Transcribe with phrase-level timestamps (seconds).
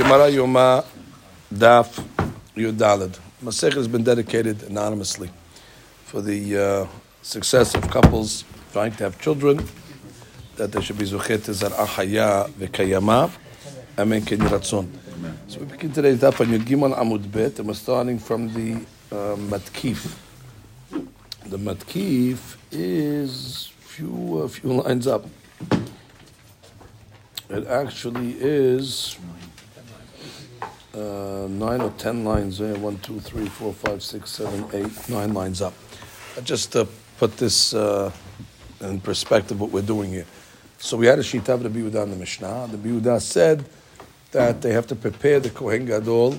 [0.00, 0.82] Gemara Yoma
[1.52, 2.02] Daf
[2.56, 3.18] Yudalid.
[3.44, 5.28] Masech has been dedicated anonymously
[6.06, 6.86] for the uh,
[7.20, 9.62] success of couples trying to have children,
[10.56, 13.30] that they should be zuchet zar achaya v'kayama,
[13.98, 14.88] amen ken ratzon.
[15.48, 18.76] So we begin today's daf on Yud Gimel Amud Bet, and we're starting from the
[19.12, 20.16] uh, Matkif.
[21.44, 25.26] The Matkif is few uh, few lines up.
[27.50, 29.18] It actually is
[30.94, 32.74] uh, nine or ten lines there.
[32.76, 35.74] One, two, three, four, five, six, seven, eight, nine lines up.
[36.36, 36.86] Uh, Just to
[37.18, 38.10] put this uh,
[38.80, 40.26] in perspective, what we're doing here.
[40.78, 42.68] So we had a shita of the Biudah in the Mishnah.
[42.70, 43.64] The Biudah said
[44.32, 46.38] that they have to prepare the Kohen Gadol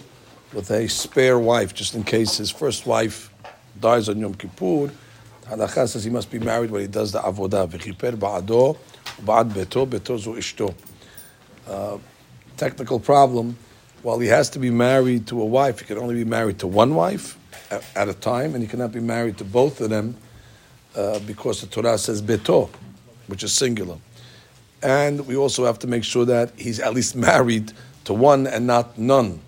[0.53, 3.31] with a spare wife, just in case his first wife
[3.79, 4.91] dies on Yom Kippur.
[5.45, 7.67] Halacha says he must be married when he does the avodah.
[7.67, 8.15] V'chiper.
[11.67, 11.97] Uh,
[12.57, 13.55] technical problem.
[14.03, 16.67] While he has to be married to a wife, he can only be married to
[16.67, 17.37] one wife
[17.69, 20.15] at, at a time, and he cannot be married to both of them
[20.95, 22.69] uh, because the Torah says beto,
[23.27, 23.97] which is singular.
[24.81, 27.73] And we also have to make sure that he's at least married
[28.05, 29.39] to one and not none.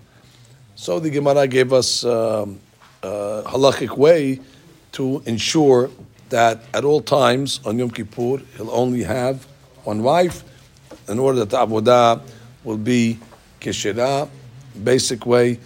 [0.76, 2.60] So the Gemara gave us um,
[3.02, 4.40] a halachic way
[4.92, 5.90] to ensure
[6.28, 9.44] that at all times on Yom Kippur he'll only have
[9.82, 10.44] one wife,
[11.08, 12.22] in order that the avodah
[12.62, 13.18] will be
[13.60, 14.28] kishira.
[14.82, 15.58] Basic way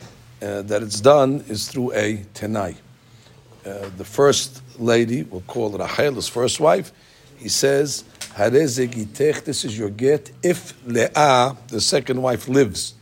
[0.42, 2.76] uh, that it's done is through a tenai.
[3.64, 6.92] Uh, the first lady, we'll call it Rachel, his first wife.
[7.38, 8.04] He says.
[8.38, 8.78] This
[9.64, 12.94] is your get if Leah, the second wife, lives.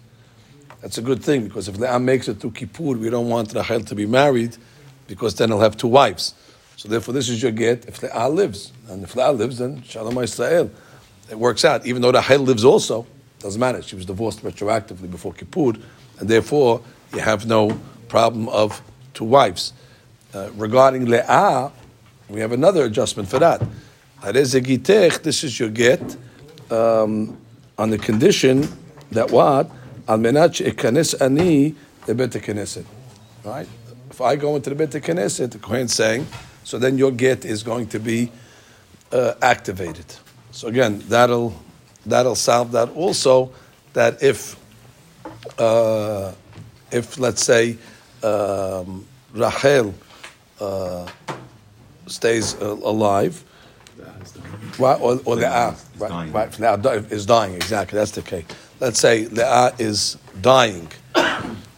[0.81, 3.83] That's a good thing because if Leah makes it to Kippur, we don't want Rachel
[3.83, 4.57] to be married
[5.07, 6.35] because then he'll have two wives.
[6.77, 10.17] So therefore, this is your get if Leah lives, and if Leah lives, then Shalom
[10.19, 10.71] Israel.
[11.31, 13.07] It works out, even though Rachel lives also.
[13.41, 13.83] Doesn't matter.
[13.83, 15.75] She was divorced retroactively before Kippur,
[16.19, 16.81] and therefore
[17.13, 17.79] you have no
[18.09, 18.81] problem of
[19.15, 19.73] two wives.
[20.35, 21.73] Uh, regarding Leah,
[22.29, 23.63] we have another adjustment for that.
[24.23, 26.17] This is your get
[26.71, 27.37] um,
[27.79, 28.69] on the condition
[29.13, 29.71] that what?
[30.09, 31.75] Al ekanes ani
[32.07, 32.85] lebet knesset.
[33.45, 33.69] Right?
[34.11, 36.27] If I go into the bet knesset, the Kohen's saying,
[36.65, 38.33] so then your get is going to be
[39.13, 40.07] uh, activated.
[40.51, 41.55] So again, that'll
[42.07, 42.91] that'll solve that.
[42.97, 43.53] Also,
[43.93, 44.57] that if
[45.59, 46.33] uh,
[46.91, 47.77] if let's say
[48.23, 49.95] um, Rachel
[50.61, 51.07] uh,
[52.07, 53.43] stays uh, alive,
[54.79, 56.33] right, or, or Leah, right, dying.
[56.33, 57.55] right, di- is dying.
[57.55, 58.45] Exactly, that's the case.
[58.81, 60.89] Let's say Leah is dying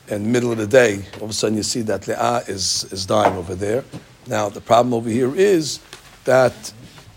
[0.08, 1.04] in the middle of the day.
[1.18, 3.84] All of a sudden, you see that Leah is is dying over there.
[4.26, 5.80] Now, the problem over here is
[6.24, 6.72] that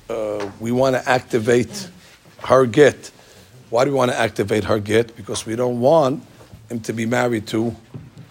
[0.10, 1.90] uh, we want to activate
[2.44, 3.12] her get.
[3.70, 5.16] Why do we want to activate her get?
[5.16, 6.24] Because we don't want
[6.72, 7.76] him to be married to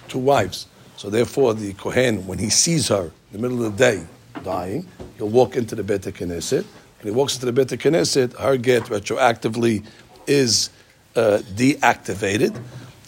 [0.08, 0.66] two wives.
[0.96, 4.06] So therefore, the Kohen, when he sees her in the middle of the day
[4.42, 4.86] dying,
[5.16, 6.64] he'll walk into the Beit Knesset.
[6.98, 9.84] When he walks into the Beit Knesset, her get retroactively
[10.26, 10.70] is
[11.16, 12.60] uh, deactivated,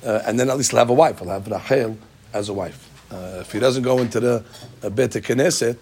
[0.05, 1.19] uh, and then at least he'll have a wife.
[1.19, 1.99] He'll have Rachel
[2.33, 2.89] as a wife.
[3.11, 4.45] Uh, if he doesn't go into the
[4.83, 5.77] uh, Beit Knesset,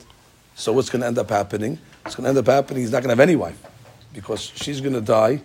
[0.54, 1.78] so what's going to end up happening?
[2.06, 2.82] It's going to end up happening.
[2.82, 3.60] He's not going to have any wife
[4.12, 5.42] because she's going to die,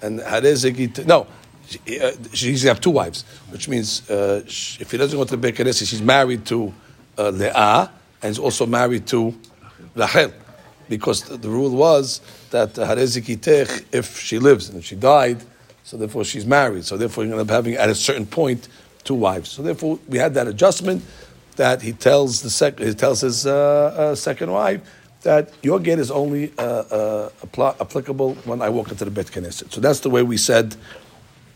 [0.00, 1.06] and Harezegit.
[1.06, 1.26] No,
[1.68, 5.52] she, uh, have two wives, which means uh, sh- if he doesn't go to the
[5.52, 6.72] Knesset, she's married to
[7.18, 7.90] uh, Leah
[8.22, 9.34] and is also married to
[9.94, 10.32] Rachel,
[10.88, 12.20] because the, the rule was
[12.50, 15.42] that Harezekitech, if she lives and if she died,
[15.82, 16.84] so therefore she's married.
[16.84, 18.68] So therefore to end up having at a certain point
[19.04, 19.50] two wives.
[19.50, 21.02] So therefore we had that adjustment
[21.56, 24.80] that he tells the sec- he tells his uh, uh, second wife
[25.22, 27.28] that your get is only uh,
[27.80, 29.72] applicable when I walk into the Bet Knesset.
[29.72, 30.76] So that's the way we said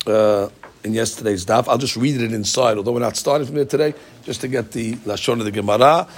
[0.09, 0.49] uh,
[0.85, 1.69] in yesterday's daf.
[1.69, 4.73] I'll just read it inside, although we're not starting from there today, just to get
[4.73, 6.09] the lashon of the Gemara.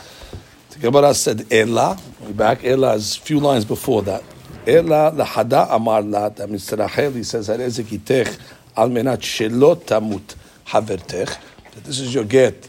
[0.71, 1.99] The Gemara said Ela.
[2.21, 2.65] We're back.
[2.65, 4.23] Ela is a few lines before that.
[4.67, 6.28] Ela lahada amar la.
[6.28, 8.39] That means to Rachel, he says Harezekitech
[8.77, 10.37] al menat shelo tamut
[10.67, 11.36] havertech.
[11.72, 12.69] That this is your get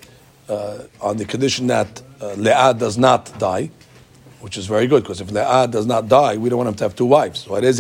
[0.50, 3.70] uh, on the condition that uh, Leah does not die
[4.42, 6.84] which is very good because if Leah does not die, we don't want him to
[6.86, 7.42] have two wives.
[7.42, 7.74] So Leah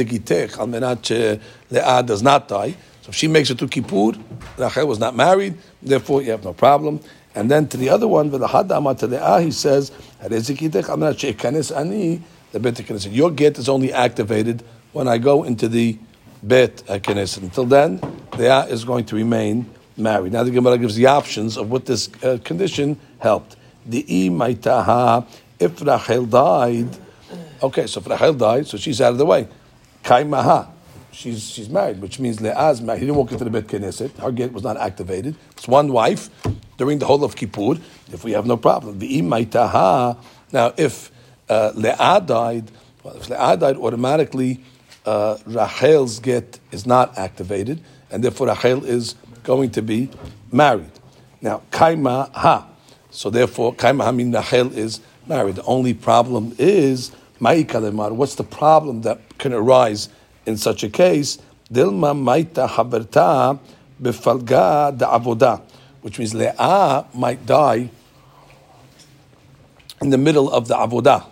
[2.03, 2.75] does not die.
[3.01, 4.13] So if she makes it to Kippur,
[4.57, 6.99] Rachel was not married, therefore you have no problem.
[7.33, 9.91] And then to the other one, he says.
[13.09, 15.97] Your get is only activated when I go into the
[16.43, 17.43] bet knesset.
[17.43, 18.01] Until then,
[18.37, 20.33] Leah is going to remain married.
[20.33, 23.55] Now the Gemara gives the options of what this uh, condition helped.
[23.85, 24.27] The
[25.59, 26.89] if Rachel died,
[27.63, 29.47] okay, so if Rachel died, so she's out of the way.
[30.03, 30.67] Kaimaha.
[31.11, 32.99] She's she's married, which means Le'az married.
[32.99, 34.17] He didn't walk into the Bet Knesset.
[34.17, 35.35] Her get was not activated.
[35.51, 36.29] It's one wife
[36.77, 37.75] during the whole of Kippur.
[38.11, 41.11] If we have no problem, the Now, if
[41.49, 42.71] uh, Le'ah died,
[43.03, 44.63] well, if Le'ah died, automatically
[45.05, 50.09] uh, Rachel's get is not activated, and therefore Rachel is going to be
[50.51, 50.91] married.
[51.41, 52.67] Now, Kaima Ha.
[53.09, 55.55] So therefore, Kaima Ha means Rachel is married.
[55.55, 58.11] The only problem is Ma'ikalemar.
[58.11, 60.09] What's the problem that can arise
[60.45, 61.37] in such a case?
[61.71, 63.57] Dilma Maita Haberta
[64.01, 65.61] Befalga da Avoda,
[66.01, 67.89] which means Le'ah might die
[70.01, 71.25] in the middle of the Avodah,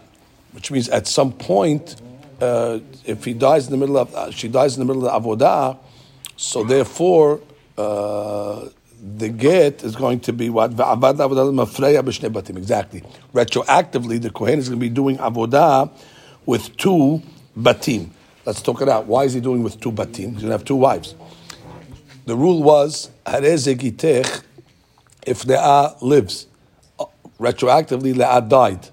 [0.52, 1.96] which means at some point,
[2.40, 5.40] uh, if he dies in the middle of, uh, she dies in the middle of
[5.40, 5.78] the
[6.38, 7.42] so therefore,
[7.78, 8.70] uh,
[9.18, 10.72] the get is going to be what?
[10.72, 10.82] Exactly.
[13.34, 15.92] Retroactively, the Kohen is going to be doing avodah
[16.46, 17.22] with two
[17.58, 18.12] batim.
[18.50, 19.06] Let's talk it out.
[19.06, 20.32] Why is he doing with two batim?
[20.32, 21.14] He's going to have two wives.
[22.26, 24.44] The rule was, if
[25.46, 26.48] Leah lives,
[27.40, 28.90] retroactively Leah died.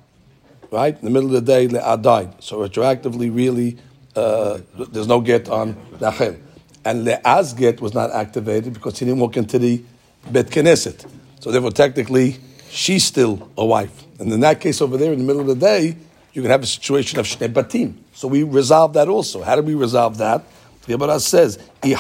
[0.70, 0.94] Right?
[0.94, 2.44] In the middle of the day, Leah died.
[2.44, 3.78] So retroactively, really,
[4.14, 4.58] uh,
[4.92, 6.36] there's no get on Rachel.
[6.84, 9.82] And Leah's get was not activated because he didn't walk into the
[10.30, 11.10] Bet Knesset.
[11.40, 12.36] So therefore, technically,
[12.68, 14.04] she's still a wife.
[14.20, 15.96] And in that case over there, in the middle of the day,
[16.36, 17.94] you can have a situation of Shnei Batim.
[18.12, 19.42] So we resolve that also.
[19.42, 20.44] How do we resolve that?
[20.82, 21.94] The Gemara says, The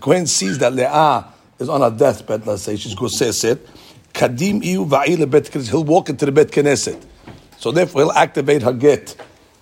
[0.00, 1.26] Kohen sees that Leah
[1.58, 3.58] is on a deathbed, let's say, she's goseset.
[4.14, 7.04] Kadim iu va'il bet He'll walk into the Bet Knesset.
[7.58, 9.14] So therefore, he'll activate her get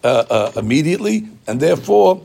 [0.04, 2.22] uh, uh, immediately, and therefore,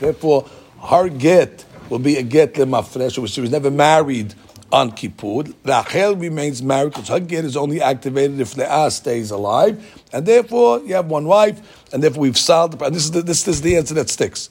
[0.00, 0.48] therefore,
[0.82, 4.34] her get will be a get lemafresh, which she was never married
[4.72, 5.44] on Kippur.
[5.64, 10.80] Rachel remains married because her get is only activated if Leah stays alive, and therefore
[10.80, 11.60] you have one wife,
[11.92, 12.94] and therefore we've solved the problem.
[12.94, 14.50] This is the, this, this is the answer that sticks.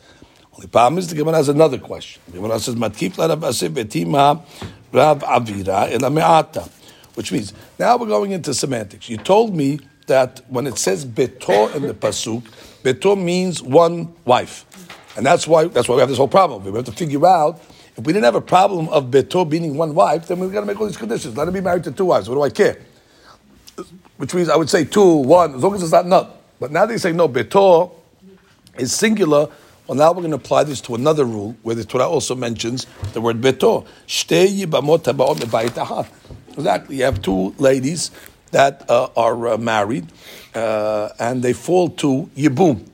[0.53, 2.21] Only problem is the Gemara has another question.
[2.27, 4.41] The Gemara says, "Matkif betima
[4.91, 6.67] Rav Avira elameata,"
[7.13, 9.07] which means now we're going into semantics.
[9.07, 12.43] You told me that when it says beto in the pasuk,
[12.81, 14.65] beto means one wife.
[15.15, 16.63] And that's why that's why we have this whole problem.
[16.63, 17.61] We have to figure out
[17.97, 20.67] if we didn't have a problem of beto being one wife, then we've got to
[20.67, 21.35] make all these conditions.
[21.35, 22.29] Let him be married to two wives.
[22.29, 22.79] What do I care?
[24.17, 26.41] Which means I would say two, one, as long as it's not nut.
[26.59, 27.91] But now they say no, beto
[28.77, 29.49] is singular.
[29.87, 32.85] Well, now we're going to apply this to another rule where the Torah also mentions
[33.13, 33.87] the word beto.
[36.53, 36.97] Exactly.
[36.97, 38.11] You have two ladies
[38.51, 40.07] that uh, are uh, married
[40.53, 42.85] uh, and they fall to yibum.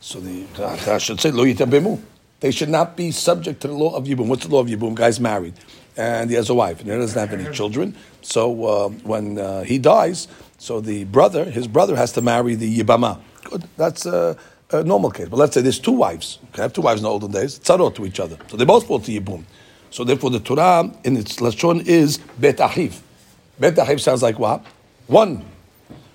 [0.00, 0.46] So the
[0.88, 2.00] I should say lo yitabemu.
[2.40, 4.26] They should not be subject to the law of yibum.
[4.26, 4.94] What's the law of yibum?
[4.94, 5.54] Guy's married
[5.96, 7.94] and he has a wife and he doesn't have any children.
[8.22, 10.28] So uh, when uh, he dies,
[10.58, 13.20] so the brother, his brother, has to marry the yibama.
[13.44, 13.64] Good.
[13.76, 14.36] That's a,
[14.70, 15.28] a normal case.
[15.28, 16.38] But let's say there's two wives.
[16.50, 17.58] Okay, have two wives in the olden days.
[17.58, 18.38] Tzarot to each other.
[18.48, 19.44] So they both fall to yibum.
[19.90, 23.00] So therefore, the Torah in its lashon is bet achiv.
[23.58, 24.64] Bet achiv sounds like what?
[25.06, 25.44] One,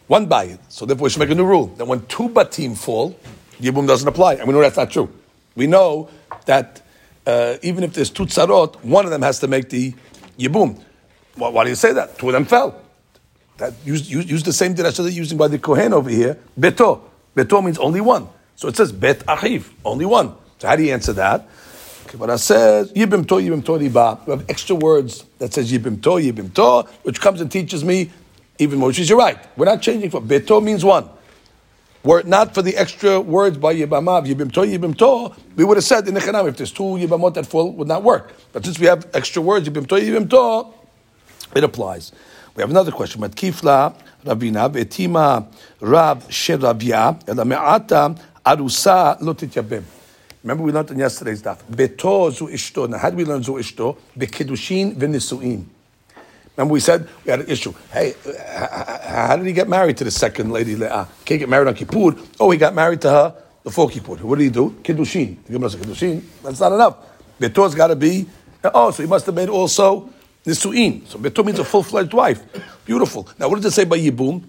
[0.07, 0.59] one bayit.
[0.69, 3.19] So therefore, we should make a new rule that when two batim fall,
[3.59, 4.35] Yibum doesn't apply.
[4.35, 5.09] And we know that's not true.
[5.55, 6.09] We know
[6.45, 6.81] that
[7.25, 9.93] uh, even if there's two tzarot, one of them has to make the
[10.37, 10.79] Yibum.
[11.35, 12.17] Why, why do you say that?
[12.17, 12.81] Two of them fell.
[13.57, 16.37] That use, use, use the same dirasha they're using by the Kohen over here.
[16.59, 17.01] Beto.
[17.35, 18.27] Beto means only one.
[18.55, 20.35] So it says bet achiv, only one.
[20.59, 21.47] So how do you answer that?
[22.07, 24.25] Gemara says yibim to yibim to riba.
[24.25, 28.11] We have extra words that says yibim to yibim to, which comes and teaches me
[28.57, 29.37] even is you're right.
[29.57, 31.09] We're not changing for beto means one.
[32.05, 35.77] Were it not for the extra words by Yibamav, Yibim To, Yibim To, we would
[35.77, 38.31] have said in the Chanam, if there's two Yibamot that full, would not work.
[38.53, 40.71] But since we have extra words, Yibim To, Yibim To,
[41.57, 42.11] it applies.
[42.55, 43.21] We have another question.
[43.21, 45.47] Matkifla Ravina, Betima
[45.81, 49.83] Rav Sheravia, Ela Me'ata Arusa Lotit Yabim.
[50.43, 51.57] Remember we learned in yesterday's daf.
[51.63, 52.87] Beto zu ishto.
[52.87, 53.97] Now, how do we learn zu ishto?
[54.15, 55.65] Bekidushin v'nisuin.
[56.55, 57.73] Remember, we said we had an issue.
[57.91, 58.15] Hey,
[59.07, 60.75] how did he get married to the second lady?
[60.75, 61.07] Leah?
[61.25, 62.15] Can't get married on Kippur.
[62.39, 64.15] Oh, he got married to her before Kippur.
[64.15, 64.71] What did he do?
[64.81, 65.43] Kiddushin.
[65.45, 66.23] The Gemara said Kiddushin.
[66.43, 66.97] That's not enough.
[67.39, 68.25] Betor's got to be.
[68.63, 70.09] Oh, so he must have made also
[70.45, 71.05] nisuin.
[71.07, 72.41] So Betor means a full fledged wife.
[72.85, 73.27] Beautiful.
[73.37, 74.43] Now, what does it say by Yibum?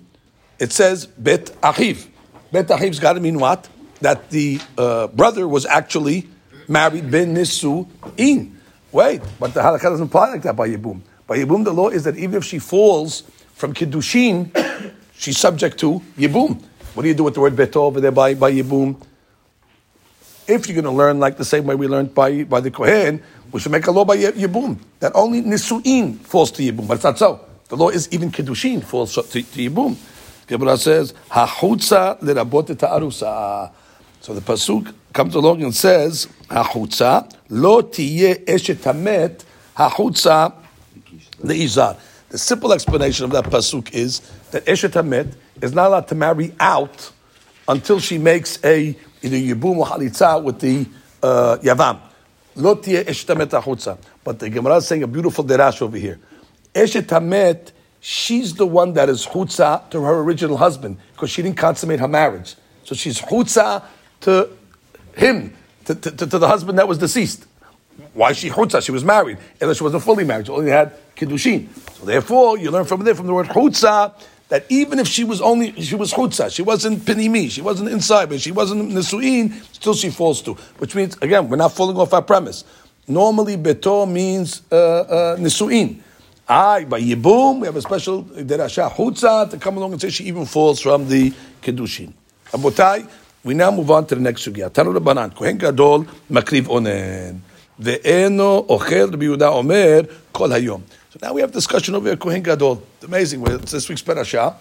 [0.58, 2.06] It says Bet Achiv.
[2.52, 3.68] Bet Achiv's got to mean what?
[4.00, 6.28] That the uh, brother was actually
[6.68, 8.52] married ben nisuin.
[8.92, 11.00] Wait, but the halakha doesn't apply like that by Yibum.
[11.26, 13.22] By Yibum, the law is that even if she falls
[13.54, 16.62] from Kiddushin, she's subject to Yibum.
[16.94, 18.96] What do you do with the word Beto over there by, by Yibum?
[20.46, 23.22] If you're going to learn like the same way we learned by, by the Kohen,
[23.50, 27.04] we should make a law by Yibum that only Nisu'in falls to Yibum, but it's
[27.04, 27.40] not so.
[27.68, 29.96] The law is even Kiddushin falls to, to Yibum.
[30.46, 33.72] Gemara says, "Hachutza lerabot ta'arusa."
[34.20, 39.44] So the pasuk comes along and says, "Hachutza lo tiye eshet hamet
[39.76, 40.52] hachutza
[41.42, 41.96] leizar."
[42.28, 46.52] The simple explanation of that pasuk is that eshet hamet is not allowed to marry
[46.58, 47.12] out
[47.68, 50.86] until she makes a either yibum or halitza with the
[51.22, 52.00] uh, yavam.
[54.24, 56.18] But the Gemara is saying a beautiful derash over here.
[56.74, 61.56] Eshet hamet she's the one that is chutza to her original husband because she didn't
[61.56, 62.54] consummate her marriage.
[62.84, 63.82] So she's chutza
[64.20, 64.48] to
[65.16, 65.54] him,
[65.86, 67.46] to, to, to the husband that was deceased.
[68.14, 68.82] Why she chutza?
[68.84, 69.38] She was married.
[69.60, 71.68] Unless she wasn't fully married, she only had kiddushin.
[71.98, 74.14] So therefore, you learn from there, from the word chutza,
[74.48, 78.28] that even if she was only, she was chutza, she wasn't pinimi, she wasn't inside,
[78.28, 80.54] but she wasn't nisuin, still she falls to.
[80.78, 82.64] Which means, again, we're not falling off our premise.
[83.08, 86.00] Normally, beto means uh, uh, nisuin.
[86.48, 90.24] I by Yibum, we have a special derasha chutza to come along and say she
[90.24, 92.12] even falls from the kedushin.
[92.52, 93.08] Abotai,
[93.42, 94.70] we now move on to the next sugya.
[94.70, 97.40] Tanu Rabbanan, Kohen Gadol makriv onen,
[97.80, 100.82] ve'eno ochel Rabbi Yehuda omer kol hayom.
[101.10, 102.82] So now we have discussion over here, Kohen Gadol.
[103.02, 103.46] Amazing.
[103.46, 104.56] It's this week's parasha.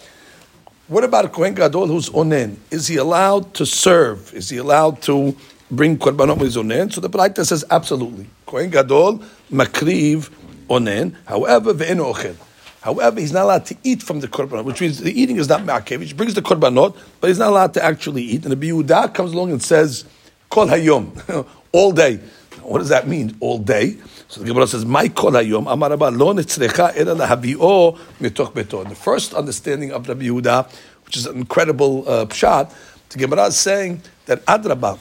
[0.87, 2.57] What about Kohen Gadol who's onen?
[2.71, 4.33] Is he allowed to serve?
[4.33, 5.35] Is he allowed to
[5.71, 6.93] bring korbanot with onen?
[6.93, 8.27] So the Braita says absolutely.
[8.45, 10.29] Kohen Gadol makriv
[10.69, 11.15] onen.
[11.25, 12.35] However, ve'en ochel.
[12.81, 15.61] However, he's not allowed to eat from the korbanot, which means the eating is not
[15.61, 16.03] ma'akev.
[16.03, 18.45] He brings the korbanot, but he's not allowed to actually eat.
[18.45, 20.05] And the Biyudah comes along and says,
[20.51, 22.19] kol hayom, all day.
[22.65, 23.97] What does that mean, all day?
[24.27, 28.87] So the Gemara says, "My kol hayom amar Rabba lo netzrecha ela lahavio mitoch beto."
[28.89, 30.67] The first understanding of Rabbi Yehuda,
[31.05, 32.73] which is an incredible uh, pshat,
[33.09, 34.97] the Gemara is saying that adrabah,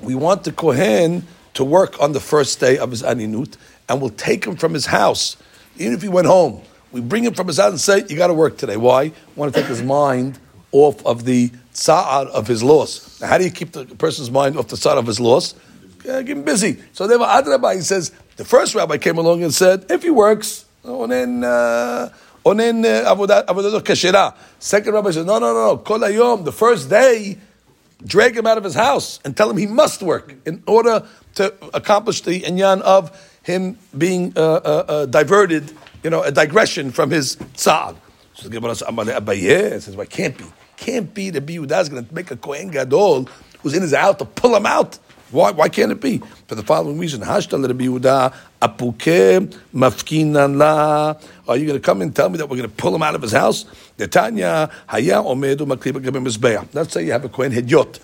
[0.00, 3.56] we want the kohen to work on the first day of his aninut,
[3.88, 5.36] and we'll take him from his house,
[5.76, 6.62] even if he went home.
[6.92, 9.04] We bring him from his house and say, "You got to work today." Why?
[9.04, 10.38] We want to take his mind
[10.72, 13.20] off of the tsa'ar of his loss.
[13.20, 15.54] Now, how do you keep the person's mind off the tsa'ar of his loss?
[16.08, 16.78] Uh, get him busy.
[16.92, 20.64] So therefore, Adrabah, he says, the first rabbi came along and said, if he works,
[20.84, 21.42] onen
[22.44, 23.46] onen avodah
[23.82, 24.34] kashira.
[24.58, 27.38] Second rabbi says, no, no, no, kol hayom, the first day,
[28.04, 31.52] drag him out of his house and tell him he must work in order to
[31.74, 33.10] accomplish the inyan of
[33.42, 35.70] him being uh, uh, uh, diverted,
[36.02, 37.96] you know, a digression from his tzad.
[38.34, 40.44] So the Gemara says, it can't be.
[40.76, 43.28] Can't be the Biyudah is going to make a Kohen Gadol
[43.62, 44.98] who's in his house to pull him out.
[45.30, 46.20] Why, why can't it be?
[46.48, 47.22] For the following reason.
[47.22, 47.40] Are
[51.56, 53.22] you going to come and tell me that we're going to pull him out of
[53.22, 53.64] his house?
[53.96, 56.74] Netanya omedu.
[56.74, 58.00] Let's say you have a Kohen Hidyot,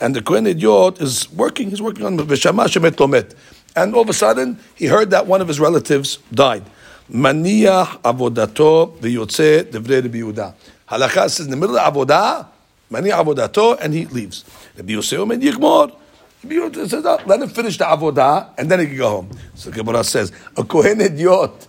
[0.00, 1.70] and the Kohen Hidyot is working.
[1.70, 3.34] He's working on lomet,
[3.76, 6.64] and all of a sudden he heard that one of his relatives died.
[7.10, 10.54] Maniach avodato v'yotze devrei Rabbi Yehuda.
[10.88, 12.46] Halakha says in the middle of avodah,
[12.90, 14.44] maniach avodato, and he leaves.
[14.76, 15.96] Rabbi Yosei omed.
[16.42, 19.30] Says, oh, let him finish the avodah and then he can go home.
[19.54, 21.68] So Gemara says, a kohen hidyot,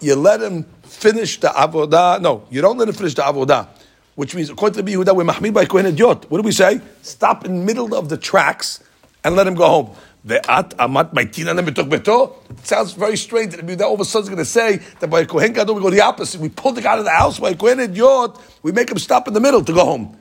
[0.00, 2.20] you let him finish the avodah.
[2.20, 3.66] No, you don't let him finish the avodah.
[4.14, 6.30] Which means, according to the Yehuda, we're mahmid by kohen hidyot.
[6.30, 6.80] What do we say?
[7.02, 8.84] Stop in the middle of the tracks
[9.24, 9.90] and let him go home.
[10.24, 12.50] Ve'at amat beto.
[12.50, 15.20] It sounds very strange that all of a sudden is going to say that by
[15.20, 16.40] a kohen gadol we go the opposite.
[16.40, 18.40] We pull the guy out of the house by a kohen hidyot.
[18.62, 20.16] We make him stop in the middle to go home.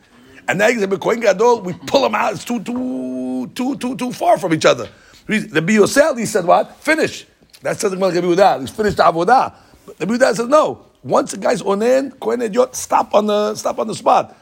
[0.47, 1.61] And now he's a kohen gadol.
[1.61, 2.33] We pull him out.
[2.33, 4.89] It's too too too too too far from each other.
[5.27, 6.75] The Biyosel, he said what?
[6.77, 7.25] Finish.
[7.61, 8.61] That says the Gemara Yehuda.
[8.61, 9.53] He's finished the avodah.
[9.97, 10.85] The Yehuda says no.
[11.01, 14.37] Once the guy's onen, kohen hidyot, stop on the stop on the spot.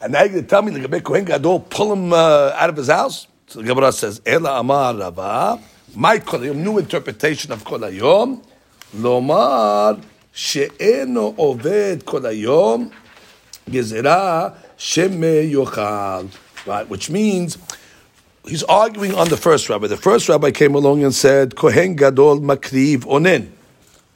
[0.00, 3.26] And now to tell me the kohen gadol pull him uh, out of his house.
[3.46, 5.60] So the Gemara says, Ela Amar Rava,
[5.94, 8.42] my kolayom, new interpretation of kolayom,
[8.96, 12.92] lomar she'eno oved kolayom,
[13.68, 16.30] gezerah sheme yochal.
[16.66, 17.58] Right, which means
[18.46, 19.86] he's arguing on the first rabbi.
[19.86, 23.50] The first rabbi came along and said, Kohen Gadol Makriv Onen.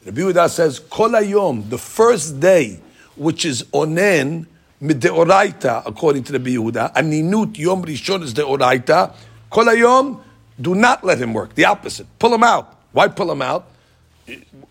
[0.06, 2.80] Rabbi Yehuda says, Kolayom, the first day,
[3.16, 4.46] which is Onen,
[4.80, 6.94] mideoraita, according to the Yehuda.
[6.94, 9.14] Ninut Yom Rishon is deoraita.
[9.50, 10.20] Kol hayom,
[10.60, 11.54] do not let him work.
[11.54, 12.06] The opposite.
[12.18, 12.76] Pull him out.
[12.92, 13.70] Why pull him out?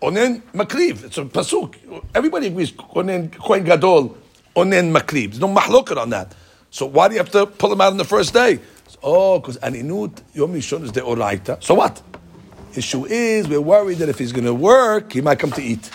[0.01, 1.03] Onen makriv.
[1.03, 1.75] It's a pasuk.
[2.15, 2.71] Everybody agrees.
[2.71, 4.17] Onen kohen gadol.
[4.57, 5.29] Onen makriv.
[5.29, 6.33] There's no mahloket on that.
[6.71, 8.59] So why do you have to pull him out on the first day?
[9.03, 11.63] Oh, because aninut Yom Rishon is deoraita.
[11.63, 12.01] So what?
[12.75, 15.89] Issue is we're worried that if he's going to work, he might come to eat,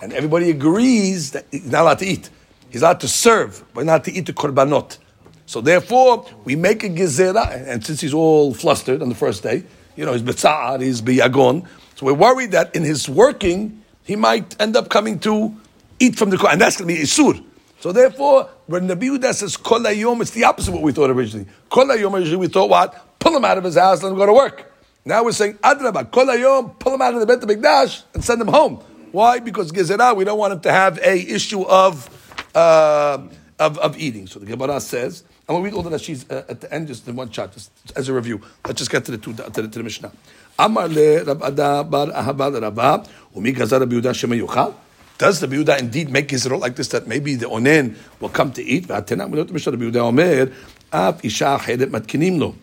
[0.00, 2.28] and everybody agrees that he's not allowed to eat.
[2.70, 4.98] He's allowed to serve, but not to eat the korbanot.
[5.46, 9.64] So therefore, we make a gezerah, and since he's all flustered on the first day,
[9.96, 11.66] you know, he's betza'ar, he's biyagon,
[11.96, 15.54] so we're worried that in his working, he might end up coming to
[15.98, 17.44] eat from the korban, and that's going to be isur.
[17.82, 21.10] So therefore, when Rabbi Yehuda says kol hayom, it's the opposite of what we thought
[21.10, 21.48] originally.
[21.68, 23.18] Kol hayom originally we thought what?
[23.18, 24.72] Pull him out of his house, let him go to work.
[25.04, 28.40] Now we're saying adraba kol hayom, pull him out of the Beit Hamikdash and send
[28.40, 28.76] him home.
[29.10, 29.40] Why?
[29.40, 32.08] Because gezerah, we don't want him to have a issue of
[32.54, 33.18] uh,
[33.58, 34.28] of, of eating.
[34.28, 37.08] So the Gemara says, going to read all the Rashi's uh, at the end, just
[37.08, 38.40] in one shot, just as a review.
[38.64, 40.12] Let's just get to the two, to the, to the Mishnah.
[40.56, 44.74] Amar le Rab Ada bar Ahaba Rabba, umi gazar Rabbi Yehuda.
[45.21, 48.63] Does the Yehuda indeed make Yisrael like this, that maybe the onen will come to
[48.63, 48.87] eat?
[48.87, 50.51] V'atena, we know the Mishnah, Rabbi Yehuda omer,
[50.91, 52.53] af isha אחרת מתקינים לו,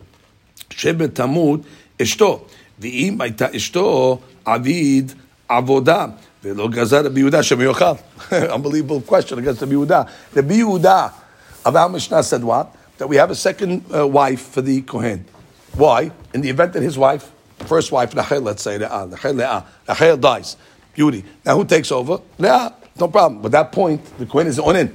[0.69, 1.61] שבתמות
[2.01, 2.45] אשתו,
[2.79, 5.11] ואם הייתה אשתו עביד
[5.47, 6.05] עבודה,
[6.43, 7.93] ולא גזר רבי יהודה שמיוחד.
[8.31, 10.09] Unbelievable question against Rabbi Yehuda.
[10.35, 11.11] Rabbi Yehuda
[11.65, 12.75] of our Mishnah said what?
[12.97, 15.25] That we have a second uh, wife for the Kohen.
[15.73, 16.11] Why?
[16.33, 17.31] In the event that his wife,
[17.65, 20.55] first wife, Rachel, let's say, Leah, Rachel, Leah, Rachel dies.
[20.94, 21.24] Beauty.
[21.44, 22.20] Now who takes over?
[22.38, 22.74] Leah.
[22.98, 23.40] No problem.
[23.40, 24.94] But that point, the Kohen is on in.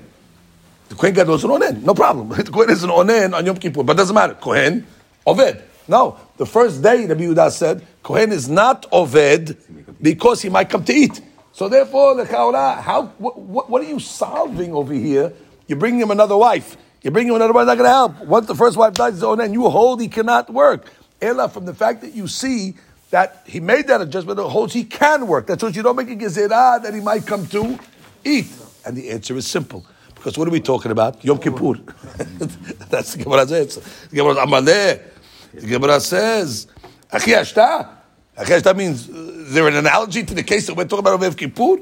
[0.89, 2.29] The Kohen Gadol is an onen, no problem.
[2.43, 4.35] The Kohen is an onen on Yom Kippur, but doesn't matter.
[4.35, 4.85] Kohen,
[5.25, 5.61] Oved.
[5.87, 9.55] No, the first day, Rabbi Yehuda said, Kohen is not Oved
[10.01, 11.21] because he might come to eat.
[11.51, 15.33] So therefore, the Chaura, how, what, what, are you solving over here?
[15.67, 16.77] You're bringing him another wife.
[17.01, 18.19] You're bringing him another wife, not going to help.
[18.25, 20.91] Once the first wife dies, oh, then you hold he cannot work.
[21.21, 22.75] Ella, from the fact that you see
[23.10, 25.46] that he made that adjustment, it holds he can work.
[25.46, 27.78] That's what you don't make a gezerah that he might come to
[28.24, 28.46] eat.
[28.84, 29.84] And the answer is simple.
[30.14, 31.24] Because what are we talking about?
[31.24, 31.80] Yom Kippur.
[32.90, 33.80] That's the Gemara's answer.
[34.10, 35.02] The Gemara Amaleh.
[35.54, 36.66] The Gemara says,
[37.10, 37.88] Achi Ashta.
[38.36, 41.14] Achi Ashta means, uh, is there an analogy to the case that we're talking about
[41.14, 41.78] of Yom Kippur?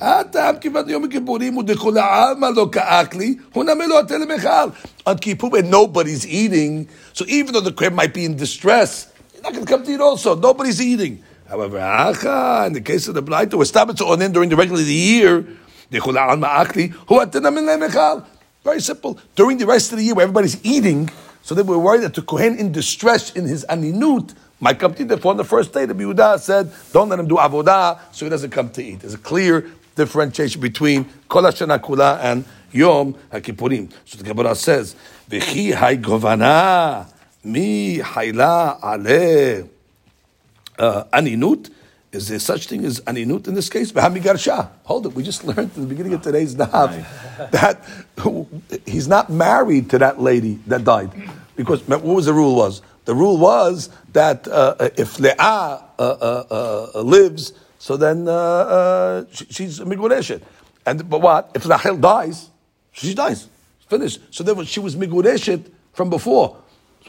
[0.00, 4.70] הטעם כיוון יום הכיפורים הוא דכולי עלמא לא כאק לי, הוא נמי לו התל למכל.
[5.08, 9.11] On Kippur, when nobody's eating, so even though the crab might be in distress, he's
[9.43, 10.35] not going to come to eat also.
[10.35, 11.23] Nobody's eating.
[11.47, 11.77] However,
[12.65, 15.45] in the case of the blight, we stop stabbed on in during the regular year.
[18.63, 19.19] Very simple.
[19.35, 21.09] During the rest of the year, where everybody's eating,
[21.43, 25.03] so they were worried that the Kohen in distress in his aninut might come to
[25.03, 25.09] eat.
[25.09, 28.29] Therefore, on the first day, the Yehuda said, don't let him do avodah, so he
[28.29, 29.01] doesn't come to eat.
[29.01, 33.91] There's a clear differentiation between Kol Kula and Yom hakipurim.
[34.05, 34.95] So the Gemara says,
[35.29, 37.12] V'chi hai govanah."
[37.43, 39.69] Mi hayla ale
[40.79, 41.69] uh, aninut.
[42.11, 43.91] Is there such thing as aninut in this case?
[43.91, 45.13] Hold it.
[45.13, 47.83] We just learned at the beginning of today's daf that
[48.85, 51.11] he's not married to that lady that died.
[51.55, 52.81] Because what was the rule was?
[53.05, 59.25] The rule was that uh, if Leah uh, uh, uh, lives, so then uh, uh,
[59.31, 60.41] she, she's a migureshet.
[60.85, 62.49] And but what if Rachel dies?
[62.91, 63.49] She dies.
[63.87, 64.21] Finished.
[64.31, 66.57] So therefore, she was migureshet from before.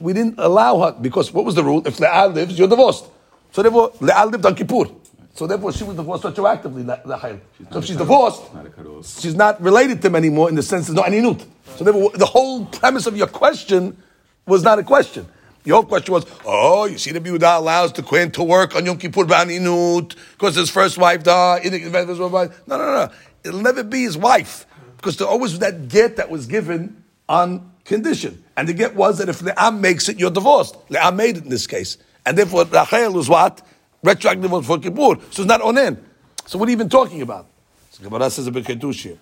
[0.00, 1.86] We didn't allow her because what was the rule?
[1.86, 3.04] If Leah lives, you're divorced.
[3.52, 4.86] So therefore, Leah lived on Kippur.
[5.34, 6.86] So therefore, she was divorced retroactively.
[6.86, 7.40] Rachel.
[7.72, 8.42] So if she's divorced,
[9.20, 11.44] she's not related to him anymore in the sense there's no aninut.
[11.76, 13.96] So therefore, the whole premise of your question
[14.46, 15.26] was not a question.
[15.64, 18.98] Your question was, oh, you see the Yehuda allows the queen to work on Yom
[18.98, 21.64] Kippur Ba'aninut because his first wife died.
[21.64, 23.10] No, no, no.
[23.42, 24.66] It'll never be his wife
[24.98, 28.42] because there always was that get that was given on condition.
[28.56, 30.76] And the get was that if Le'am makes it, you're divorced.
[30.88, 31.98] Le'am made it in this case.
[32.26, 33.60] And therefore, Rachel was what?
[34.02, 35.20] Retroactive for Kippur.
[35.30, 35.98] So it's not onen.
[36.46, 37.46] So what are you even talking about?
[37.90, 39.18] So Gemara says a bit here.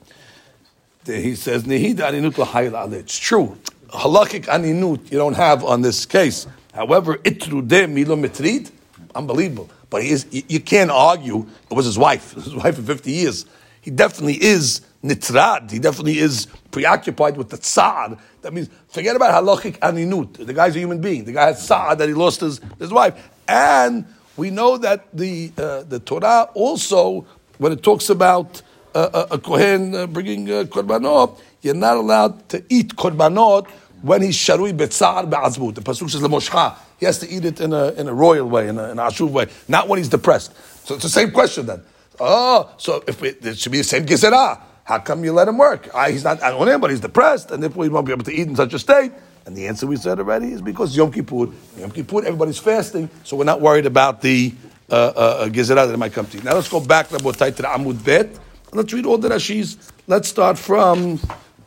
[1.05, 3.59] He says, It's true
[3.92, 6.46] halachic aninut you don't have on this case.
[6.75, 8.70] However, itrude milo mitrid,
[9.14, 9.70] unbelievable.
[9.90, 13.46] But he is, you can't argue it was his wife, his wife for 50 years.
[13.81, 15.71] He definitely is nitrad.
[15.71, 18.17] He definitely is preoccupied with the tsar.
[18.43, 20.47] That means forget about halachic aninut.
[20.47, 21.25] The guy's a human being.
[21.25, 23.31] The guy has tsar that he lost his, his wife.
[23.49, 27.27] And we know that the, uh, the Torah also,
[27.59, 28.62] when it talks about
[28.95, 33.69] uh, a, a Kohen uh, bringing uh, korbanot, you're not allowed to eat korbanot
[34.03, 35.75] when he's sharui betzar be'azmut.
[35.75, 36.77] The pasuk says lemoshcha.
[36.99, 39.03] He has to eat it in a, in a royal way, in a, in a
[39.03, 40.53] ashuv way, not when he's depressed.
[40.87, 41.83] So it's the same question then.
[42.21, 45.59] Oh, so if it, it should be the same gezerah, how come you let him
[45.59, 45.88] work?
[45.95, 48.33] I, he's not on him, but he's depressed, and therefore he won't be able to
[48.33, 49.12] eat in such a state.
[49.47, 53.37] And the answer we said already is because Yom Kippur, Yom Kippur, everybody's fasting, so
[53.37, 54.55] we're not worried about the
[54.90, 56.42] uh, uh, gezerah that might come to you.
[56.42, 58.38] Now let's go back to the Amud Bet.
[58.73, 59.77] Let's read all the Rashis.
[60.07, 61.18] Let's start from.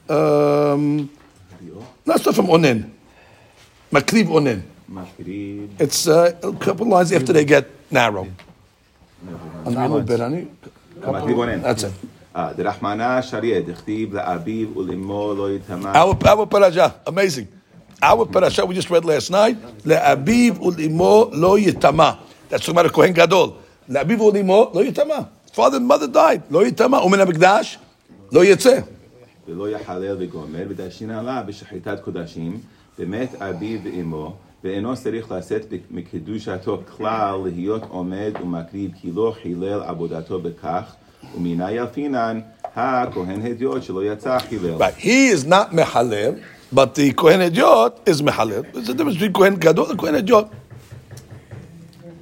[0.09, 1.09] Um,
[2.05, 2.91] let's start from Onen.
[3.91, 4.61] Makriv Onen.
[5.79, 8.27] It's uh, a couple lines after they get narrow.
[11.61, 11.93] That's it.
[12.56, 15.92] דרחמנה שריה, דכתיב לאביו ולאמו לא יטמא.
[15.94, 16.14] Our
[16.54, 17.46] parasha, amazing.
[18.02, 22.10] Our parasha we just read last night, לאביו ולאמו לא יטמא.
[22.50, 23.50] That's talking about a Kohen Gadol.
[23.88, 25.18] לאביו ולאמו לא יטמא.
[25.52, 26.40] Father and mother died.
[26.50, 26.96] לא יטמא.
[26.96, 27.78] ומן המקדש
[28.32, 28.80] לא יצא.
[29.48, 32.58] ולא יחלל וגומר, ודשין עליו בשחיטת קודשים,
[32.98, 40.40] במת אביו ואמו, ואינו צריך לשאת מקדושתו כלל להיות עומד ומקריב כי לא חילל עבודתו
[40.40, 40.94] בכך,
[41.34, 42.40] ומינה ילפינן
[42.76, 44.78] הכהן הדיוט שלא יצא חילל.
[44.78, 44.94] Right.
[44.94, 46.40] He is not mehalel,
[46.72, 48.62] but the Kohen Ediot is mehalel.
[48.72, 50.46] There's a difference between Kohen Gadol and Kohen Ediot.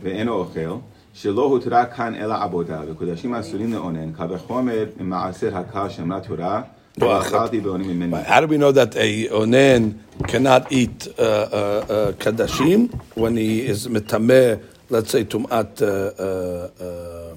[0.03, 0.77] ואינו אוכל,
[1.15, 6.63] שלא הותרה כאן אלא עבודה, וקודשים אסורים לאונן, קל וחומר ממעשר הקל שאמרה תורה,
[6.99, 8.17] ואכלתי באונים ממני.
[8.17, 8.27] Right.
[8.27, 13.67] How do we know that a onen cannot eat uh, uh, uh, kadashim when he
[13.67, 17.35] is metameh, let's say tumat uh, uh, uh,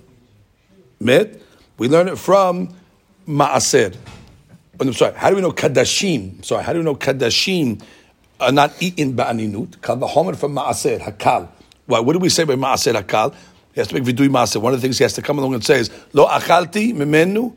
[1.00, 1.42] met?
[1.79, 2.75] We learn it from
[3.29, 3.95] maaser.
[4.81, 5.15] Oh, I'm sorry.
[5.15, 6.45] How do we know kadashim?
[6.45, 6.63] Sorry.
[6.65, 7.83] How do we know kadashim
[8.41, 9.83] are not eaten ba'aninut?
[9.83, 11.49] Kal v'chomer from maaser hakal.
[11.87, 12.01] Why?
[12.01, 13.35] What do we say by maaser hakal?
[13.75, 14.61] He has to make vidui maaser.
[14.61, 17.55] One of the things he has to come along and say is lo achalti memenu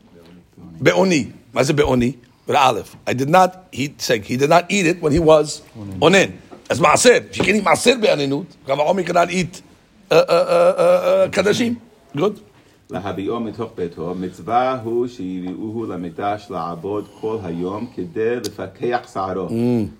[0.82, 1.32] be'oni.
[1.52, 2.18] What is it be'oni?
[2.46, 2.96] With aleph.
[3.06, 3.68] I did not.
[3.72, 6.36] He saying he did not eat it when he was onen.
[6.68, 7.30] As maaser.
[7.30, 9.62] If you can eat maaser be'aninut, kal v'chomer cannot eat
[10.10, 11.80] uh, uh, uh, uh, uh, kadashim.
[12.14, 12.42] Good.
[12.89, 19.47] להביאו מתוך ביתו, מצווה הוא שיביאוהו למקדש לעבוד כל היום כדי לפקח שערו.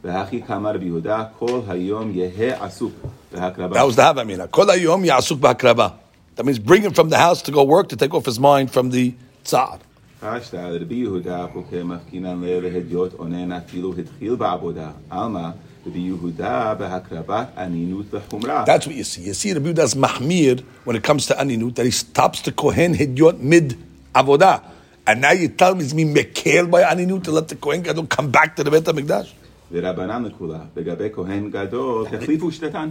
[0.04, 2.94] והכי כאמר רבי יהודה, כל היום יהא עסוק
[3.34, 3.82] בהקרבה.
[3.82, 4.52] That was the Havamina.
[4.52, 5.94] Kol hayom ya'asuk ba'akrava.
[6.36, 8.72] That means bring him from the house to go work to take off his mind
[8.72, 9.80] from the tzar.
[10.20, 14.90] פשטה רבי יהודה פוקר מפקינן להדיוט אונן אפילו התחיל בעבודה.
[15.10, 15.52] עלמא רבי
[18.67, 19.23] That's what you see.
[19.23, 22.95] You see Rabbi Yehuda's mahmir when it comes to aninut that he stops the kohen
[22.95, 23.77] hidyot mid
[24.15, 24.63] avodah,
[25.07, 28.07] and now you tell him he's me mekel by aninut to let the kohen gadol
[28.07, 29.33] come back to the Beit Hamikdash.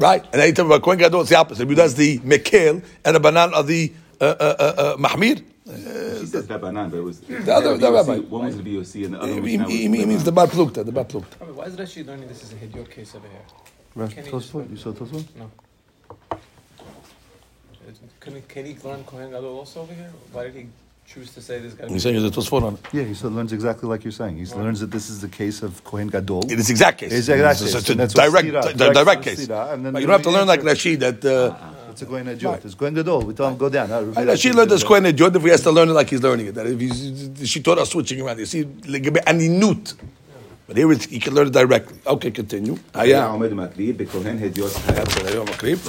[0.01, 1.67] Right, and now you tell me about kohen gadol it's the opposite.
[1.67, 5.43] Rabbi Yehuda's the mekel, and the Rabbanan are the uh, uh, uh, uh mahmir.
[5.69, 8.27] She uh, says Rabbanan, but it was The other- the Rabbi rabbi.
[8.27, 10.31] One was the Yossi and the other He, one he, was he, he means the
[10.31, 11.35] bar plukta, the bar plukta.
[11.53, 13.41] Why is Rashi learning this is a Hidyot case over here?
[13.95, 15.25] Right, Can he Tosfot, you saw Tosfot?
[15.37, 15.49] No.
[16.31, 16.37] Uh,
[18.19, 20.11] can he, can he learn Kohen Gadol also over here?
[20.31, 20.67] Why did he
[21.07, 21.87] choose to say this guy?
[21.87, 22.79] He's saying it's a tosfot on it.
[22.93, 24.37] Yeah, he still learns exactly like you're saying.
[24.37, 26.45] He learns that this is the case of Kohen Gadol.
[26.51, 27.11] It is exact case.
[27.13, 27.81] It's exact It's, case.
[27.81, 29.47] it's a And direct, direct direct case.
[29.47, 31.25] stira, and then But you don't have to learn like answer- Rashid that.
[31.25, 31.78] Uh, ah, ah.
[31.89, 32.51] What's a Kohen Hidyot?
[32.51, 32.65] Right.
[32.65, 33.23] It's Kohen Gadol.
[33.23, 33.89] We tell him, go down.
[33.89, 34.03] Huh?
[34.03, 34.37] Right.
[34.37, 36.53] She learned as Kohen Hidyot if he has to learn it like he's learning it.
[36.53, 38.37] That if he's, she taught us switching around.
[38.37, 39.95] You see, aninut.
[40.67, 41.97] But here it's, you can learn it directly.
[42.05, 42.77] Okay, continue.
[42.93, 44.71] היה עומד מקריב בכהן הדיוט
[45.49, 45.79] מקריב.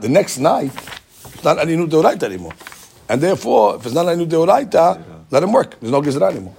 [0.00, 0.72] the next night,
[1.32, 2.54] it's not ענינות deoraita anymore.
[3.08, 5.78] And therefore, if it's not ענינות deoraita, let him work.
[5.78, 6.54] There's no גזרה anymore.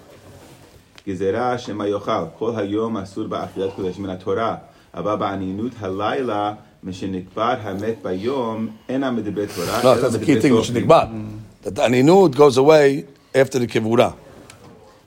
[1.07, 4.55] גזירה שמא יאכל, כל היום אסור באכילת קודש מן התורה,
[4.93, 11.07] אבל באנינות הלילה, משנקבר המת ביום, אינה מדברי תורה, No, אלא that's the key מדברי
[11.63, 13.03] That the Aninut goes away
[13.35, 14.12] after the Kivura.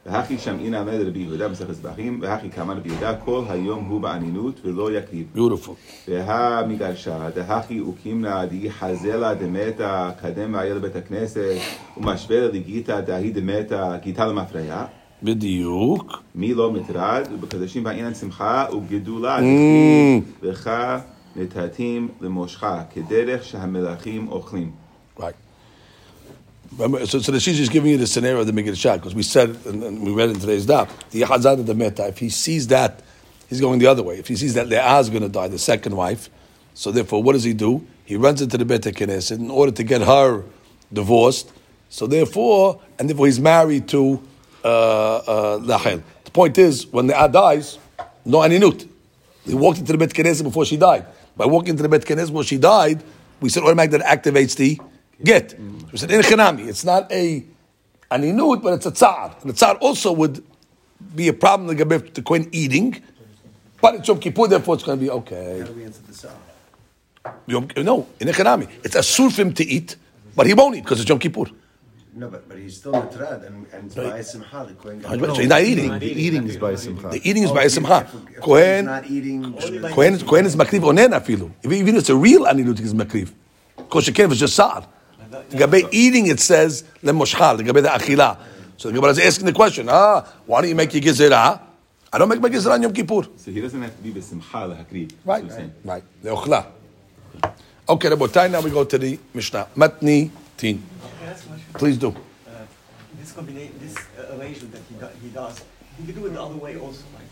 [0.07, 4.61] והכי שמעין עמד רבי יהודה מסכת זבחים, והכי כאמר רבי יהודה, כל היום הוא באנינות
[4.65, 5.27] ולא יקריב.
[5.37, 5.71] Beautiful.
[6.09, 11.55] והמגרשה, דהכי אוקימנה דיחזלה דמתה, קדם והיה לבית הכנסת,
[11.97, 14.85] ומשווה לגיתא דהי דמתה, גיתא למפריה.
[15.23, 16.23] בדיוק.
[16.35, 19.43] מי לא מטרד, ובקדשים בעניין שמחה ובגדולה, mm.
[20.43, 20.71] לך
[21.37, 24.71] נתתים למושך, כדרך שהמלכים אוכלים.
[25.19, 25.35] Right.
[26.79, 29.23] Remember, so, so the Shishi is giving you the scenario of the shot because we
[29.23, 32.67] said, and, and, we read in today's daf, the Yahazad the Meta, if he sees
[32.69, 33.03] that,
[33.49, 34.19] he's going the other way.
[34.19, 36.31] If he sees that Leah is going to die, the second wife,
[36.73, 37.87] so therefore what does he do?
[38.07, 40.45] He runs into the Beit Knesset in order to get her
[40.91, 41.53] divorced.
[41.91, 44.23] So therefore, and therefore he's married to
[44.65, 46.03] uh, uh, Rachel.
[46.25, 47.79] The point is, when Leah dies,
[48.25, 48.89] no aninut.
[49.45, 51.07] He walked into the Beit Knesset before she died.
[51.37, 53.03] By walking into the Beit Knesset before she died,
[53.41, 54.81] we said automatically that activates the
[55.23, 55.59] get.
[55.91, 57.45] We said in it's not a
[58.11, 59.37] aninut, but it's a tsar.
[59.41, 60.45] And the tsar also would
[61.15, 63.03] be a problem like the Kohen eating,
[63.81, 65.59] but it's Yom Kippur, therefore it's going to be okay.
[65.61, 66.37] How do we answer this out?
[67.77, 69.97] No, in it's asur for him to eat,
[70.37, 71.47] but he won't eat because it's Yom Kippur.
[72.15, 74.77] No, but, but he's still mitrad and, and by simcha.
[74.79, 75.99] Kohen no, he's not eating.
[75.99, 77.09] The oh, eating is by simcha.
[77.09, 78.07] The eating is by simcha.
[78.43, 78.87] Kohen,
[79.95, 81.51] Kohen, Kohen is makriv onen afilu.
[81.65, 83.33] Even if it's a real aninut, he's makriv.
[83.79, 84.87] Koshekev is just sa'ar.
[85.51, 88.37] Gabe eating it says למושחל, Gabe the achila.
[88.77, 91.61] So the Gemara is asking the question, ah, why don't you make your gezerah?
[92.13, 93.27] I don't make my gezerah on Yom Kippur.
[93.37, 95.13] So he doesn't have to be besimcha hakriv.
[95.25, 95.45] Right,
[95.83, 96.05] right.
[96.23, 96.67] Le'ochla.
[97.89, 99.69] Okay, Rabotai, now we go to the Mishnah.
[99.77, 100.83] Matni tin
[101.74, 102.10] Please do.
[102.10, 102.52] Uh,
[103.20, 105.64] this combination, this uh, arrangement that he, do, he does,
[105.98, 107.24] he could do it the other way also, right?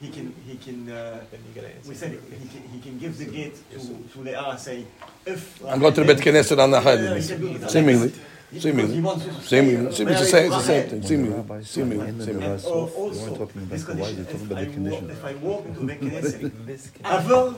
[0.00, 1.76] he can he can uh, Then you get it.
[1.88, 3.78] we said he can, he can give the gate to
[4.12, 4.84] to Leah say
[5.24, 7.60] if And go to the Bet Knesset on the Yeah, yeah, he can do Chayim.
[7.60, 7.70] that.
[7.70, 8.12] Seemingly.
[8.50, 8.94] Because Seemingly.
[8.94, 9.92] he wants you to Seemingly.
[9.92, 10.12] stay Seemingly.
[10.12, 10.90] It's the same, it's the married same ahead.
[10.90, 11.02] thing.
[11.02, 11.36] Seemingly.
[11.36, 12.08] Rabbi, Seemingly.
[12.08, 12.46] in the Seemingly.
[12.46, 14.46] Rabbi And Sof, al- we weren't also, talking about this the why, condition, they're talking
[14.46, 15.10] if about I the walk, condition.
[15.10, 17.54] if I walk into the Knesset, ever,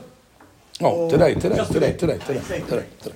[0.81, 2.17] Oh, today, today, Just today, today.
[2.17, 3.15] today, today, I say today, today.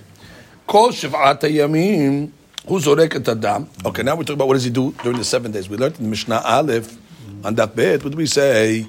[0.66, 2.28] כל שבעת הימים
[2.69, 3.67] Who's oreket adam?
[3.83, 5.71] Okay, now we're talking about what does he do during the seven days.
[5.71, 6.99] We learned in Mishnah Aleph
[7.43, 8.05] on that bit.
[8.05, 8.87] What do we say?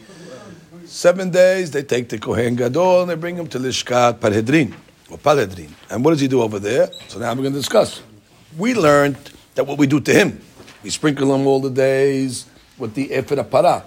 [0.84, 4.74] Seven days they take the kohen gadol and they bring him to lishkat parhedrin
[5.10, 5.70] or parhedrin.
[5.90, 6.90] And what does he do over there?
[7.08, 8.02] So now we're going to discuss.
[8.58, 9.16] We learned
[9.56, 10.42] that what we do to him,
[10.84, 13.86] we sprinkle him all the days with the efir para,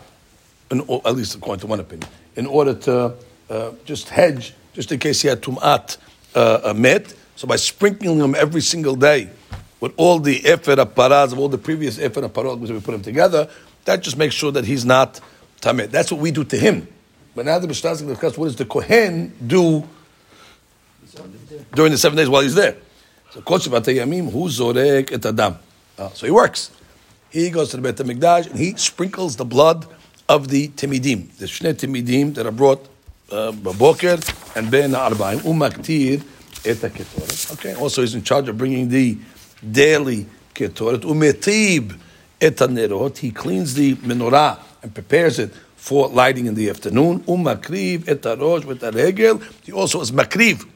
[0.70, 3.12] at least according to one opinion, in order to
[3.50, 5.98] uh, just hedge, just in case he had tumat
[6.34, 7.12] uh, uh met.
[7.36, 9.28] So by sprinkling him every single day
[9.82, 13.48] with all the Ephir Paras of all the previous Ephir Parot, we put them together,
[13.84, 15.20] that just makes sure that he's not
[15.60, 15.90] Tameh.
[15.90, 16.86] That's what we do to him.
[17.34, 19.82] But now the Mishnah is going to discuss what does the Kohen do
[21.74, 22.76] during the seven days while he's there.
[23.32, 25.58] So Zorek et Adam.
[25.98, 26.70] Uh, so he works.
[27.30, 29.88] He goes to the Beit HaMikdash and he sprinkles the blood
[30.28, 32.88] of the Timidim, the Shnei Timidim that are brought
[33.32, 34.20] uh, Boker
[34.54, 36.22] and Ben Arba'im, Umaktir
[36.64, 36.84] et.
[37.54, 39.18] Okay, also he's in charge of bringing the
[39.70, 41.00] daily Ketoret.
[41.00, 41.98] Umetib
[42.40, 43.18] et HaNerot.
[43.18, 47.20] He cleans the menorah and prepares it for lighting in the afternoon.
[47.20, 49.42] Umakriv et HaRosh with HaRegel.
[49.64, 50.68] He also is Makriv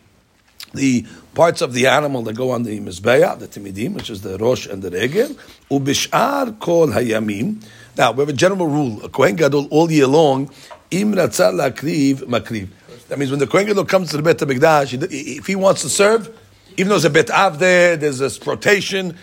[0.76, 4.38] the parts of the animal that go on the mizbeah, the timidim, which is the
[4.38, 5.28] rosh and the regel,
[5.70, 7.64] ubishar kol hayamim.
[7.96, 10.50] Now we have a general rule: a kohen gadol all year long,
[10.90, 12.68] im lakriv makriv.
[13.08, 15.88] That means when the kohen gadol comes to the bet hamikdash, if he wants to
[15.88, 16.36] serve,
[16.76, 19.16] even though there's a bet av there, there's a rotation.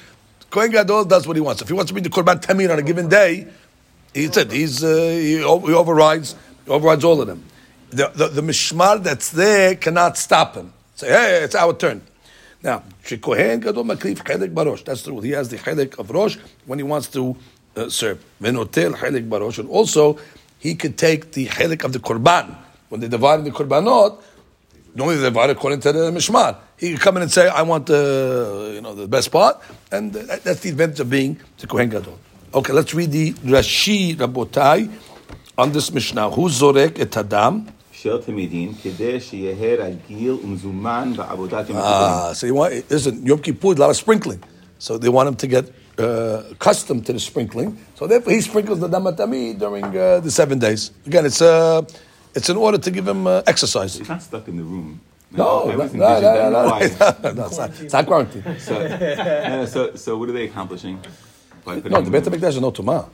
[0.50, 1.62] Kohen gadol does what he wants.
[1.62, 3.48] If he wants to bring the korban tamid on a given day,
[4.14, 6.36] he said he's uh, he, overrides
[6.68, 7.44] overrides all of them.
[7.90, 10.74] The, the, the mishmar that's there cannot stop him.
[10.96, 12.02] Say, hey, it's our turn.
[12.64, 14.84] Now, shekohen gadol makrif chelek barosh.
[14.84, 15.20] That's true.
[15.20, 17.36] He has the chelek of rosh when he wants to
[17.76, 18.24] uh, serve.
[18.42, 20.18] Venotel chelek barosh, and also
[20.60, 22.56] he could take the chelek of the korban
[22.90, 24.22] when they divide the korbanot.
[24.95, 26.57] Normally they divide according to the mishmar.
[26.77, 28.03] He could come in and say, "I want the
[28.75, 29.55] you know the best part,"
[29.93, 32.17] and that- that's the advantage of being the kohen gadol.
[32.55, 34.89] Okay, let's read the Rashi Rabotai
[35.57, 36.31] on this Mishnah.
[36.31, 37.55] Who zorek et hadam?
[37.93, 42.13] של תלמידים, כדי שיהיה רגיל ומזומן בעבודת יום הכיפורים.
[42.13, 44.41] Ah, so you want listen, Yom Kippur, a lot of sprinkling.
[44.79, 45.65] So they want him to get
[45.99, 47.77] uh, accustomed to the sprinkling.
[47.99, 50.93] So therefore, he sprinkles the damatami during uh, the seven days.
[51.09, 51.83] Again, it's uh,
[52.36, 53.98] it's in order to give him uh, exercise.
[53.98, 55.02] He's not stuck in the room.
[55.32, 58.44] No, no, was no, no, no, no, it's, not, it's not quarantine.
[58.60, 61.00] So, no, so, so what are they accomplishing?
[61.66, 63.10] No, the Beit in- HaMikdash is no tumah.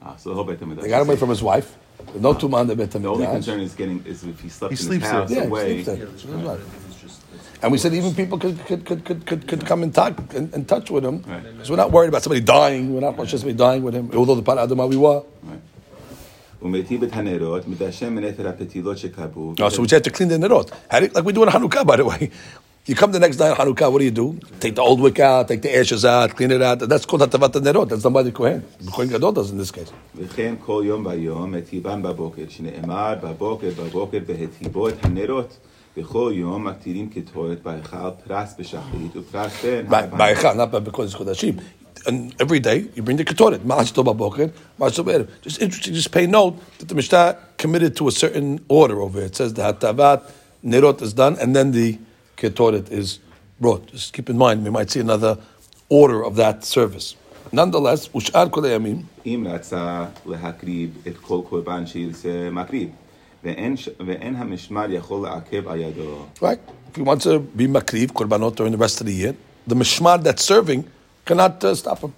[0.00, 0.82] Ah, so the whole Beit HaMikdash.
[0.82, 1.74] They got away from his wife.
[2.06, 4.72] There's no tumah in the Beit The only concern is getting is if he slept
[4.72, 5.20] He in sleeps his there.
[5.20, 6.06] house Yeah, he sleeps there.
[6.06, 7.20] It's his.
[7.60, 10.52] And we said even people could could, could, could, could, could come in, talk, in,
[10.54, 11.24] in touch with him.
[11.26, 11.42] Right.
[11.68, 12.94] We're not worried about somebody dying.
[12.94, 14.10] We're not just somebody dying with him.
[14.14, 15.22] Although the Paradama we were.
[15.42, 15.57] Right.
[16.61, 19.53] ומטיב את הנרות, מדשן מנפר הפתילות שקרבו.
[19.59, 20.69] No, so we had to clean the nerot.
[20.91, 22.29] How do you- Like we do in Hanukkah, by the way.
[22.89, 24.27] You come the next day on Hanukkah, what do you do?
[24.63, 26.77] Take the old wick out, take the ashes out, clean it out.
[26.91, 27.87] That's called hatavat nerot.
[27.89, 28.59] That's done by the Kohen.
[28.87, 29.91] The Kohen Gadol does in this case.
[30.15, 35.57] וכן כל יום ויום מטיבם בבוקר, שנאמר בבוקר בבוקר והטיבו את הנרות.
[35.97, 40.19] בכל יום מקטירים קטורת בהיכל, פרס בשחרית ופרס בין By, הבנים.
[40.19, 42.07] by Echad, not by because it's Kodashim.
[42.07, 43.59] And every day you bring the Ketoret.
[43.59, 45.27] Ma'ash Tov Baboker, Ma'ash Tov Erev.
[45.41, 49.27] Just interesting, just pay note that the Mishnah committed to a certain order over here.
[49.27, 50.23] It says the Hatavat
[50.65, 51.97] Nerot is done and then the
[52.37, 53.19] Ketoret is
[53.59, 53.87] brought.
[53.87, 55.37] Just keep in mind, we might see another
[55.89, 57.15] order of that service.
[57.51, 62.89] Nonetheless, Ush'ar Kol Hayamim, אם רצה להקריב את כל קורבן שירצה מקריב,
[63.43, 66.25] ואין, ש- ואין המשמר יכול לעכב על ידו.
[66.41, 66.59] right?
[66.91, 69.35] If he wants to be Makriv, Korbanot during the rest of the year,
[69.67, 70.83] the Mishmar that's serving
[71.27, 72.11] cannot uh, stop him.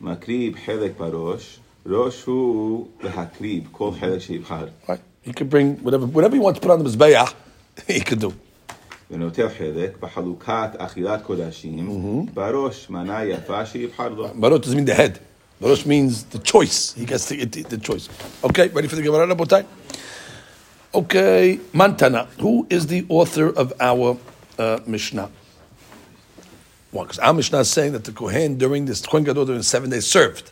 [0.00, 5.28] מקריב חלק בראש, ראש הוא להקריב כל חלק שיבחר, Right?
[5.28, 7.34] He could bring whatever, whatever he wants to put on the Mizbeach,
[7.86, 8.32] he could do.
[9.10, 14.28] ונוטל חלק בחלוקת אכילת קודשים, בראש מנה יפה שיבחר לו.
[14.28, 15.18] Barot doesn't mean the head.
[15.60, 16.92] Barosh means the choice.
[16.92, 18.08] He gets to get the, the choice.
[18.44, 19.66] Okay, ready for the Gemara, Rabotai?
[20.94, 22.28] Okay, Mantana.
[22.40, 24.16] Who is the author of our
[24.56, 25.28] uh, Mishnah?
[26.93, 29.89] One, because our Mishnah is saying that the Kohen during this Kohen Gadol during seven
[29.89, 30.51] days served.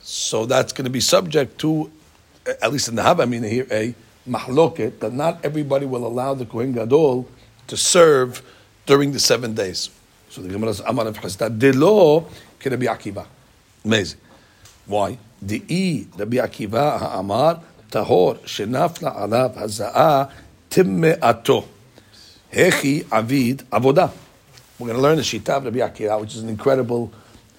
[0.00, 1.90] So that's going to be subject to,
[2.46, 3.92] uh, at least in the Havamina here, a
[4.28, 7.28] mahloket that not everybody will allow the Kohen Gadol
[7.66, 8.42] to serve
[8.86, 9.90] during the seven days.
[10.28, 12.20] So the Gemara says, Amar Rav Chisda, Delo
[12.64, 13.26] Rabbi Akiva.
[13.84, 14.20] Amazing.
[14.86, 15.18] Why?
[15.42, 17.60] The E Rabbi Akiva Amar
[17.90, 20.30] tahor shenafla alav hazaa
[20.70, 21.64] timmeato.
[22.52, 24.12] Hechi avid avodah.
[24.80, 27.12] We're going to learn the shita of Rabbi Akiva, which is an incredible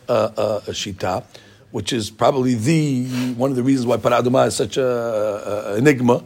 [0.09, 1.23] uh, uh, shita,
[1.69, 4.83] which is probably the one of the reasons why paraduma is such a,
[5.73, 6.23] a enigma,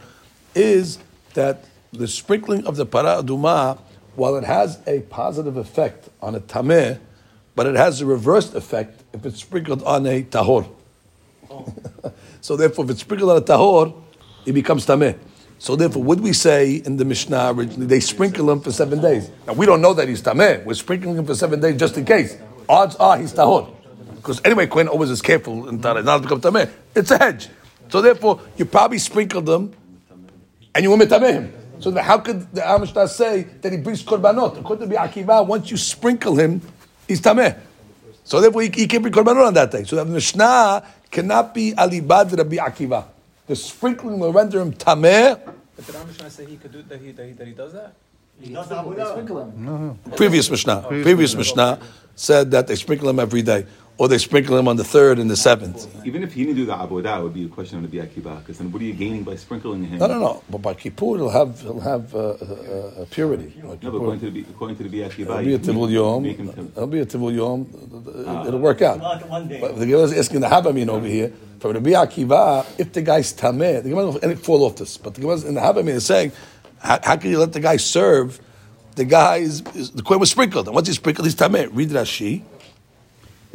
[0.54, 0.98] is
[1.34, 3.78] that the sprinkling of the paraduma,
[4.14, 6.98] while it has a positive effect on a tameh,
[7.54, 10.66] but it has a reversed effect if it's sprinkled on a tahor.
[12.40, 14.02] so therefore, if it's sprinkled on a tahor,
[14.46, 15.18] it becomes tameh.
[15.58, 19.30] So therefore, would we say in the Mishnah originally they sprinkle him for seven days?
[19.46, 20.64] Now we don't know that he's tameh.
[20.64, 22.36] We're sprinkling him for seven days just in case.
[22.68, 23.72] Odds are he's tahor.
[24.16, 26.70] Because anyway, Quinn always is careful not to become tameh.
[26.94, 27.48] It's a hedge.
[27.88, 29.72] So therefore, you probably sprinkled them
[30.74, 31.52] and you will mitameh him.
[31.78, 34.58] So how could the Amishna say that he brings korbanot?
[34.58, 36.60] According to be Akiva, once you sprinkle him,
[37.06, 37.58] he's tameh.
[38.24, 39.84] So therefore, he, he can't bring korbanot on that day.
[39.84, 43.04] So the Mishnah cannot be alibad Rabbi Akiva.
[43.46, 45.40] The sprinkling will render him tameh.
[45.76, 47.00] But did Amishna say he could do that?
[47.00, 47.94] He that he, that he does that?
[48.40, 50.16] He does Avodah.
[50.16, 51.78] Previous Mishnah, oh, previous Mishnah
[52.14, 53.66] said that they sprinkle him every day,
[53.98, 55.88] or they sprinkle him on the third and the seventh.
[56.04, 58.38] Even if he didn't do the avodah, it would be a question of the Akiva.
[58.40, 59.98] Because then what are you gaining by sprinkling him?
[59.98, 60.42] No, no, no.
[60.50, 63.54] But by Kippur, he'll have he'll have uh, uh, uh, purity.
[63.56, 65.90] By No, but according to the according to the Akiva, It'll be a you Tivul
[65.90, 66.26] Yom.
[66.26, 68.46] It'll be a Tivul Yom.
[68.46, 68.98] It'll work out.
[68.98, 69.60] Not one day.
[69.60, 73.32] But the Gemara is asking the Havamin over here from Rabbi Akiva if the guy's
[73.32, 73.82] tameh.
[73.82, 76.32] The Gemara and it fall off this, but the Gemara in the Havamin is saying,
[76.80, 78.40] how, how can you let the guy serve?
[78.96, 81.68] The guy is, is the kohen was sprinkled, and once he's sprinkled, he's tameh.
[81.72, 82.42] Read Rashi.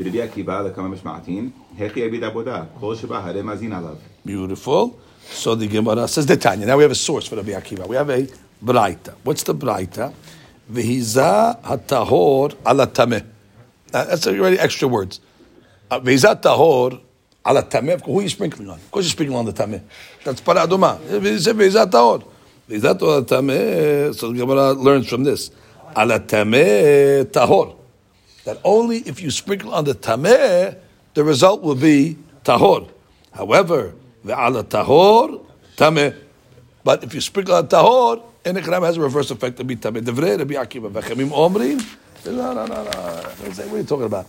[0.00, 3.94] רבי עקיבא לכמה משמעתין, הכי עביד עבודה, כל שבה הרי מזין עליו.
[4.26, 4.90] Beautiful.
[5.32, 6.66] So the Gemara says the Tanya.
[6.66, 7.86] Now we have a source for Rabbi Akiva.
[7.86, 8.26] We have a
[8.64, 9.14] Braita.
[9.24, 10.12] What's the Braita?
[10.72, 13.24] V'hiza hatahor ala tameh.
[13.92, 15.20] Now, That's already extra words.
[15.90, 17.00] Uh, V'hiza tahor
[17.44, 18.00] ala tameh.
[18.04, 18.76] Who are you sprinkling on?
[18.76, 19.82] Of course you're sprinkling on the tameh.
[20.24, 20.98] That's paraduma.
[21.00, 22.24] V'hiza tahor.
[22.68, 24.14] V'hiza tahor ala tameh.
[24.14, 25.50] So the Gemara learns from this.
[25.96, 27.76] Ala tameh tahor.
[28.45, 30.77] That only if you sprinkle on the tameh,
[31.13, 32.89] the result will be tahor.
[33.33, 35.45] However, the ala tahor
[35.77, 36.15] tameh.
[36.83, 40.01] But if you sprinkle on tahor, and the has a reverse effect to be tameh.
[40.01, 41.97] Devrei Rabbi Akiva v'chemim omrim.
[42.25, 42.83] No, no, no, no.
[42.83, 44.27] What are you talking about?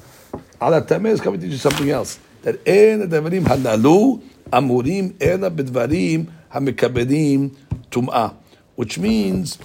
[0.61, 2.19] Ala tameh is coming to teach you something else.
[2.43, 7.57] That en devarim halalu amurim ela bidvarim hamikabedim
[7.91, 8.35] tum'ah.
[8.77, 9.59] Which means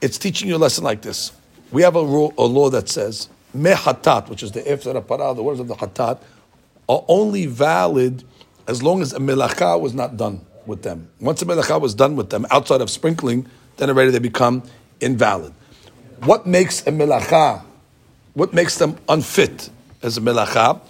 [0.00, 1.32] it's teaching you a lesson like this.
[1.70, 5.42] We have a, rule, a law that says mehatat, which is the the parah, the
[5.42, 6.20] words of the hatat,
[6.88, 8.24] are only valid
[8.66, 11.08] as long as a melacha was not done with them.
[11.20, 14.62] Once a melacha was done with them outside of sprinkling, then already they become
[15.00, 15.52] invalid.
[16.24, 17.64] What makes a melacha?
[18.34, 19.70] What makes them unfit
[20.02, 20.80] as a melacha?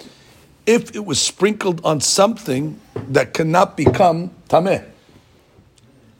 [0.66, 4.84] If it was sprinkled on something that cannot become tameh.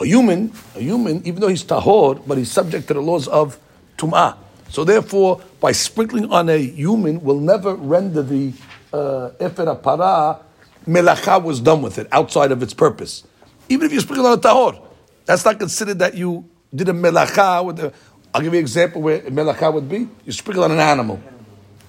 [0.01, 3.59] A human, a human, even though he's tahor, but he's subject to the laws of
[3.99, 4.37] tum'ah.
[4.73, 8.55] So therefore, by sprinkling on a human, will never render the
[8.91, 10.41] uh, efer para
[10.87, 13.23] melacha was done with it outside of its purpose.
[13.69, 14.83] Even if you sprinkle on a tahor,
[15.27, 17.93] that's not considered that you did a melacha with the.
[18.33, 20.09] I'll give you an example where a melacha would be.
[20.25, 21.21] You sprinkle on an animal.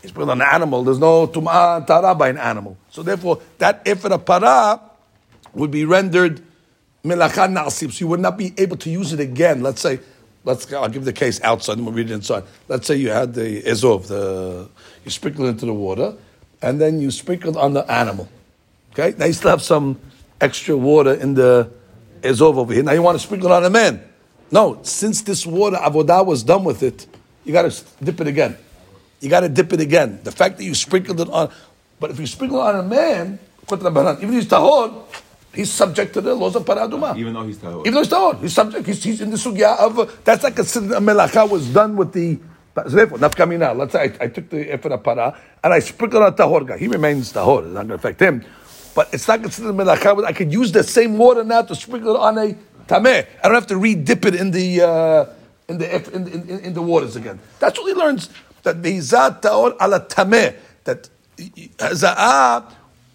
[0.02, 0.84] You sprinkle on an animal.
[0.84, 2.76] There's no tum'ah tara by an animal.
[2.90, 4.82] So therefore, that efer para
[5.54, 6.42] would be rendered
[7.02, 9.64] melacha nasib, so you would not be able to use it again.
[9.64, 10.02] Let's say,
[10.44, 12.44] let's I'll give the case outside, and we'll read it inside.
[12.68, 14.70] Let's say you had the ezov, the
[15.06, 16.16] you sprinkle into the water,
[16.62, 18.30] and then you sprinkled on the animal.
[18.92, 20.00] Okay, now you still have some
[20.40, 21.72] extra water in the
[22.22, 22.84] ezov over here.
[22.84, 24.04] Now you want to sprinkle on a man.
[24.52, 27.08] No, since this water avodah was done with it,
[27.44, 28.56] you got to dip it again.
[29.20, 30.20] You got to dip it again.
[30.24, 31.50] The fact that you sprinkled it on,
[32.00, 33.40] but if you sprinkle it on a man,
[33.72, 35.06] even if he's tahor,
[35.54, 37.18] he's subject to the laws of paraduma.
[37.18, 37.82] Even though he's tahor.
[37.82, 38.86] Even though he's tahor, he's subject.
[38.86, 42.14] He's, he's in the sugya of uh, that's like considered a melacha was done with
[42.14, 42.40] the.
[42.76, 43.78] So therefore, nafkamina.
[43.78, 46.78] Let's say I, I took the efra para and I sprinkled on a tahor guy.
[46.78, 47.66] He remains tahor.
[47.66, 48.44] It's not going to affect him.
[48.96, 50.24] But it's not considered melacha.
[50.26, 52.56] I could use the same water now to sprinkle it on a
[52.88, 53.28] tameh.
[53.44, 55.26] I don't have to re-dip it in the uh,
[55.68, 57.40] in the in, in, in the waters again.
[57.60, 58.30] That's what he learns.
[58.64, 60.56] That behizat taor ala tameh.
[60.84, 62.72] That haza'ah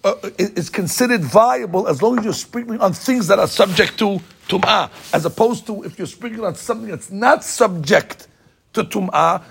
[0.08, 4.20] uh, is considered viable as long as you're sprinkling on things that are subject to
[4.48, 8.28] tum'ah, as opposed to if you're sprinkling on something that's not subject
[8.72, 9.42] to tum'ah,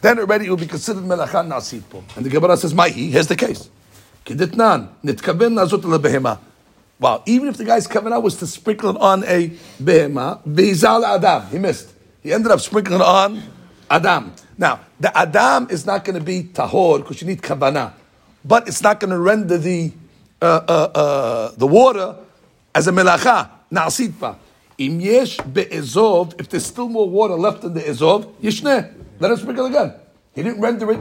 [0.00, 2.04] then already it will be considered melachan nasid po.
[2.16, 3.68] And the Gemara says, "Mahi." Here's the case.
[4.24, 6.38] Keditnan nitkaven nazot lebehema.
[7.00, 9.50] Wow, even if the guy's coming kavanah was to sprinkle it on a
[9.80, 11.92] behema, beizal adam, he missed.
[12.22, 13.40] He ended up sprinkling on
[13.88, 14.34] adam.
[14.56, 17.92] Now, the adam is not going to be tahor because you need kavanah,
[18.44, 19.92] but it's not going to render the
[20.40, 22.16] uh, uh, uh, the water
[22.74, 24.38] as a melacha, na'asit ba.
[24.78, 28.94] Im yesh be'ezov, if there's still more water left in the ezov, yishneh.
[29.18, 29.94] Let us sprinkle again.
[30.34, 31.00] He didn't render it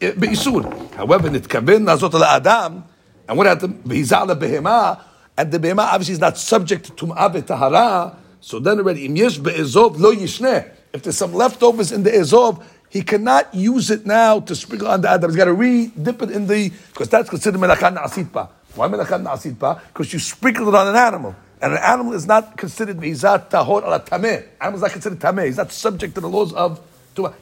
[0.00, 0.94] eh, be'isur.
[0.94, 2.84] However, nitkaven nazot adam,
[3.28, 3.82] and what happened?
[3.82, 5.02] V'hizala behema,
[5.36, 8.16] and the behema obviously is not subject to tum'ah tahara.
[8.40, 10.70] So then already, im yesh be'ezov lo yishneh.
[10.92, 12.64] If there's some leftovers in the ezov,
[12.96, 15.30] he cannot use it now to sprinkle on the adam.
[15.30, 18.48] He's got to re-dip it in the, because that's considered melachan naasitpa.
[18.74, 19.82] Why melachan naasitpa?
[19.88, 21.36] Because you sprinkled it on an animal.
[21.60, 24.46] And an animal is not considered mizat tahor ala tameh.
[24.62, 25.44] Animal is not considered tameh.
[25.44, 26.80] He's not subject to the laws of.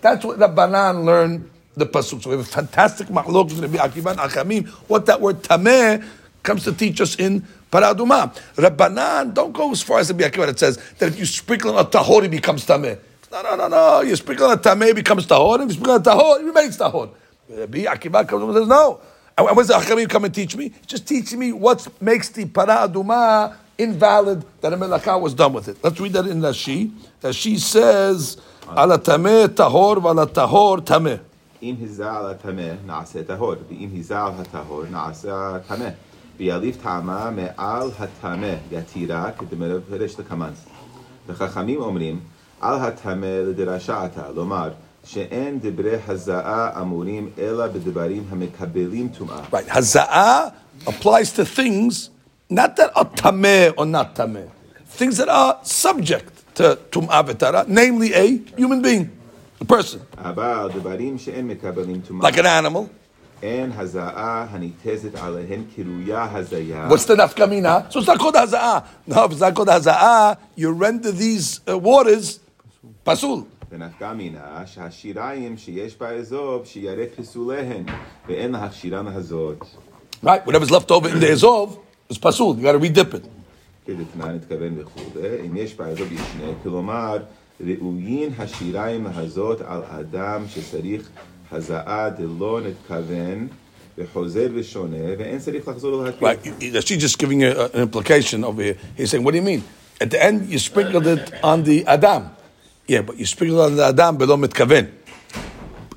[0.01, 2.23] That's what Rabbanan learned the pasuk.
[2.23, 4.67] So we have a fantastic machlok in Rabbi Akiva and Achamim.
[4.89, 6.05] What that word tameh
[6.43, 8.37] comes to teach us in paraduma.
[8.57, 11.85] Rabbanan, don't go as far as Rabbi Akiva that says that if you sprinkle on
[11.85, 12.99] a tahor, it becomes tameh.
[13.34, 14.02] No, no, no, no.
[14.02, 15.62] You sprinkle on a tameh, it becomes tahor.
[15.62, 17.10] If you sprinkle on a tahor, it remains tahor.
[17.50, 19.00] Rabbi Akiva comes and says no.
[19.38, 20.74] And what does the Achamim come and teach me?
[20.86, 25.78] Just teaching me what makes the paraduma invalid that a melaka was done with it.
[25.84, 26.92] Let's read that in Rashi.
[27.22, 28.38] Rashi says,
[28.70, 31.20] "Ala tameh tahor v'ala tahor tameh."
[31.64, 35.90] אם הזל הטמא נעשה טהור, ואם הזל הטהור נעשה טמא.
[36.38, 40.58] ויעליף טעמה מעל הטמא יתירה כדמפרש לקמאנס.
[41.28, 42.20] וחכמים אומרים,
[42.62, 44.70] על הטמא לדרשה אתה, לומר,
[45.04, 49.42] שאין דברי הזעה אמורים אלא בדברים המקבלים טומאה.
[49.52, 49.68] Right.
[49.68, 50.52] Haza'ah
[50.88, 52.10] applies to things
[52.50, 54.50] not that are tameh or not tameh,
[54.98, 58.26] things that are subject to tum'ah v'tara, namely a
[58.58, 59.10] human being,
[59.62, 62.30] a person, אבל דברים שאין מקבלים טומאה.
[62.30, 62.88] like an animal.
[63.44, 66.90] אין הזעה הניתזת עליהן קרויה הזיה.
[66.90, 67.90] What's the nafkamina?
[67.90, 68.84] So it's not called haza'ah.
[69.08, 72.40] No, if it's not called haza'ah, you render these uh, waters
[73.08, 73.40] pasul.
[73.72, 77.84] ונפקא מינה שהשיריים שיש באזוב שירא פסוליהן
[78.28, 79.60] ואין להכשירן הזאת.
[80.24, 80.46] Right?
[80.48, 81.78] Whatever's left over in the ezov
[82.14, 82.56] is pasul.
[82.58, 83.28] You got to redip it.
[83.86, 85.02] כדתנן נתכוון וכו',
[85.46, 87.18] אם יש באזוב ישנה, כלומר
[87.62, 91.10] ראויין השיריים הזאת על אדם שצריך
[91.52, 93.48] הזעה דלא נתכוון
[93.98, 96.32] וחוזר ושונה ואין צריך לחזור להקריא.
[96.32, 96.46] Right?
[96.46, 98.78] you- you- She's just giving you a- an implication over here.
[98.98, 99.62] He's saying, what do you mean?
[100.02, 102.24] At the end, you sprinkled it on the Adam.
[102.88, 104.90] Yeah, but you sprinkled it on the Adam below mitkaven.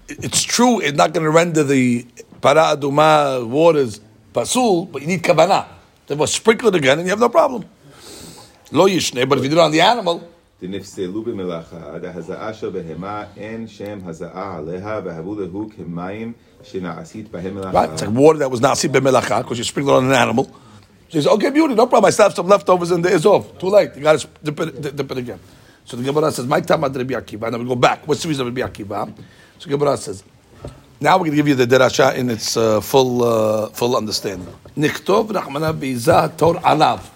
[0.08, 2.06] It- It's true, it's not going to render the
[2.40, 4.00] para aduma waters
[4.34, 5.64] pasul, but you need kavanah.
[6.06, 7.64] Therefore, sprinkle it again and you have no problem.
[8.72, 10.20] Lo yishne, but if you do it on the animal,
[10.62, 16.32] דנפסלו במלאכה, דהזעה של בהמה אין שם הזעה עליה והבו להו כמים
[16.62, 17.90] שנעשית בהם right?
[17.94, 18.06] It's מלאכה.
[18.06, 20.44] like water that was nasi b'melacha because you sprinkled it on an animal.
[20.44, 20.50] So
[21.08, 22.06] he says, okay, beauty, no problem.
[22.08, 23.58] I still have some leftovers in the izov.
[23.58, 23.90] Too late.
[23.96, 25.40] You got to dip it, dip, dip it again.
[25.87, 27.47] So the Gemara says, my time Rabbi Akiva.
[27.47, 28.05] And we go back.
[28.05, 29.07] What's the reason of Rabbi Akiva?
[29.57, 30.21] So the Gemara says,
[30.99, 34.53] now we're going to give you the derasha in its uh, full uh, full understanding.
[34.75, 37.07] Nichtov rachmana b'izah tor alav.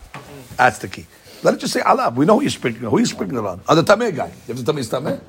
[0.55, 1.05] That's the key.
[1.43, 2.15] Let it just say alav.
[2.15, 2.89] We know who you're sprinkling.
[2.89, 3.59] Who are you sprinkling on?
[3.67, 4.27] On the tameh guy.
[4.27, 5.19] You have to tell me tameh.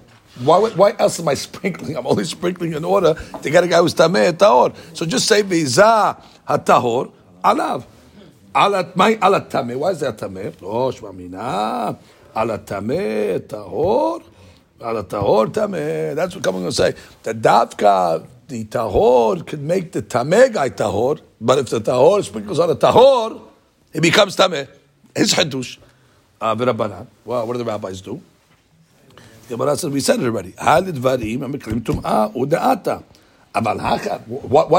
[0.44, 1.96] Why, why else am I sprinkling?
[1.96, 4.72] I'm only sprinkling in order to get a guy who's tameh tahor.
[4.96, 7.10] So just say b'izah hatahor
[7.44, 7.86] alav.
[8.54, 9.76] Alat my alat tameh.
[9.76, 10.54] Why is that tameh?
[10.62, 11.98] Oh, shmamina.
[12.34, 14.22] Alat tameh tahor.
[14.80, 16.14] Alat tahor tameh.
[16.14, 16.94] That's what coming to say.
[17.22, 22.58] The davka, the tahor could make the tameh guy tahor, but if the tahor sprinkles
[22.58, 23.40] on a tahor,
[23.92, 24.68] it becomes tameh.
[25.14, 25.78] His hadush.
[26.40, 26.56] Uh.
[27.24, 28.20] Well, what do the rabbis do?
[29.48, 30.54] The Gemara says we said it already.
[30.58, 30.80] Why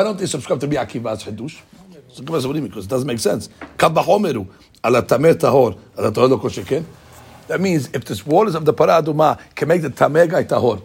[0.04, 2.64] don't they subscribe to Rabbi Akiva's mean?
[2.68, 3.50] Because it doesn't make sense.
[4.86, 6.84] Ala tahor ala tahor lo kol sheken.
[7.48, 10.82] That means if this waters of the para aduma can make the tameh guy tahor,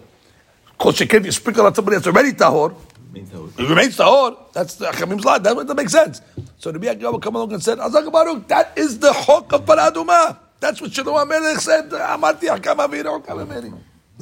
[0.79, 2.75] sheken if you sprinkle on somebody that's already tahor,
[3.15, 4.37] it remains tahor.
[4.53, 5.43] That's the Achamim's line.
[5.43, 6.21] That that makes sense.
[6.59, 9.65] So the Rabbi Akiva come along and said, Azak Baruch, that is the hok of
[9.65, 10.39] para aduma.
[10.61, 11.91] That's what Shlomo HaMelech said.
[11.91, 13.73] Amarti hakam aviro hakam ameri.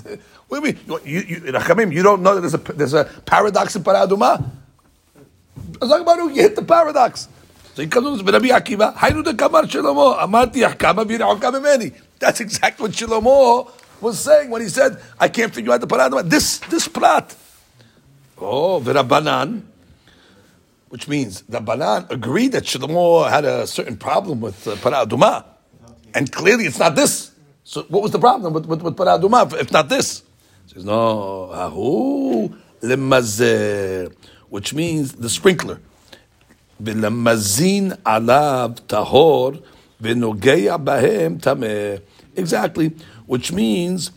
[0.49, 0.85] What do you mean?
[0.87, 3.83] You, you, you, in Achamim, you don't know that there's a, there's a paradox in
[3.83, 4.45] para aduma?
[5.73, 7.29] Azak Baruch, you hit the paradox.
[7.75, 11.93] So he comes with Rabbi Akiva, Haynu de kamar Shlomo, amarti hakam aviro hakam ameri.
[12.19, 16.11] That's exactly what Shlomo was saying when he said, I can't figure out the para
[16.11, 16.29] aduma.
[16.29, 17.35] This, this prat.
[18.39, 19.63] Oh, v'Rabbanan,
[20.89, 25.45] which means Rabbanan agreed that Shlomo had a certain problem with uh, Para Aduma.
[26.15, 27.33] And clearly it's not this.
[27.65, 30.23] So what was the problem with, with, with Para Aduma if, not this?
[30.67, 34.15] He says, no, ahu lemazeh,
[34.51, 35.81] which means the sprinkler.
[36.83, 39.63] V'lemazin alav tahor
[40.03, 42.01] bahem.
[42.37, 42.95] Exactly,
[43.27, 44.11] which means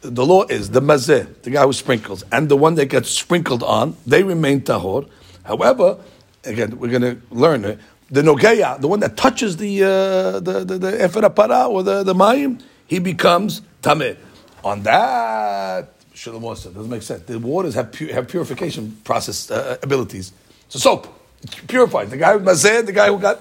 [0.00, 3.62] the law is the mazeh, the guy who sprinkles, and the one that gets sprinkled
[3.62, 5.08] on, they remain tahor.
[5.44, 5.98] However,
[6.44, 7.78] again, we're going to learn it.
[8.10, 12.62] the nogeya, the one that touches the uh, the the, the or the the mayim,
[12.86, 14.16] he becomes tameh.
[14.62, 17.22] On that, Shalom said, doesn't make sense.
[17.24, 20.32] The waters have pu- have purification process uh, abilities.
[20.68, 21.08] So soap,
[21.42, 22.10] it purifies.
[22.10, 23.40] The guy who mazeh, the guy who got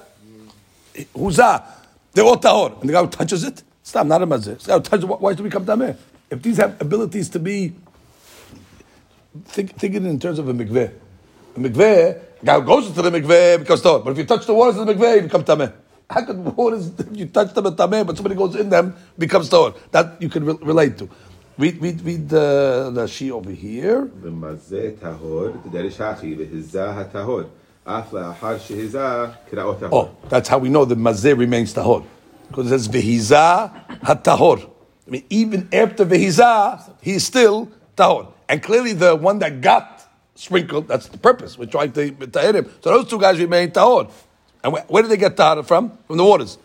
[1.15, 1.63] huzah,
[2.13, 2.79] they're all tahor.
[2.79, 4.05] And the guy who touches it, stop.
[4.05, 4.55] not, a mazir.
[4.55, 5.97] The guy who touches it, why should we become tameh?
[6.29, 7.73] If these have abilities to be,
[9.45, 10.93] think, think it in terms of a mikveh.
[11.55, 14.03] A mikveh, a guy who goes into the mikveh becomes tahor.
[14.03, 15.73] But if you touch the waters of the mikveh, you become tameh.
[16.09, 19.49] How could waters, if you touch them at tameh, but somebody goes in them, becomes
[19.49, 19.75] tahor?
[19.91, 21.09] That you can re- relate to.
[21.57, 24.09] Read, read, read the, the over here.
[27.85, 28.57] Oh,
[30.29, 32.05] that's how we know the mazeh remains tahor.
[32.47, 34.69] Because it says vehiza hatahor.
[35.05, 38.31] I mean, even after vehiza, he's still tahor.
[38.47, 41.57] And clearly the one that got sprinkled, that's the purpose.
[41.57, 42.71] We're trying to tahir him.
[42.81, 44.09] So those two guys remain tahor.
[44.63, 45.97] And where, where did they get tahor from?
[46.07, 46.57] From the waters.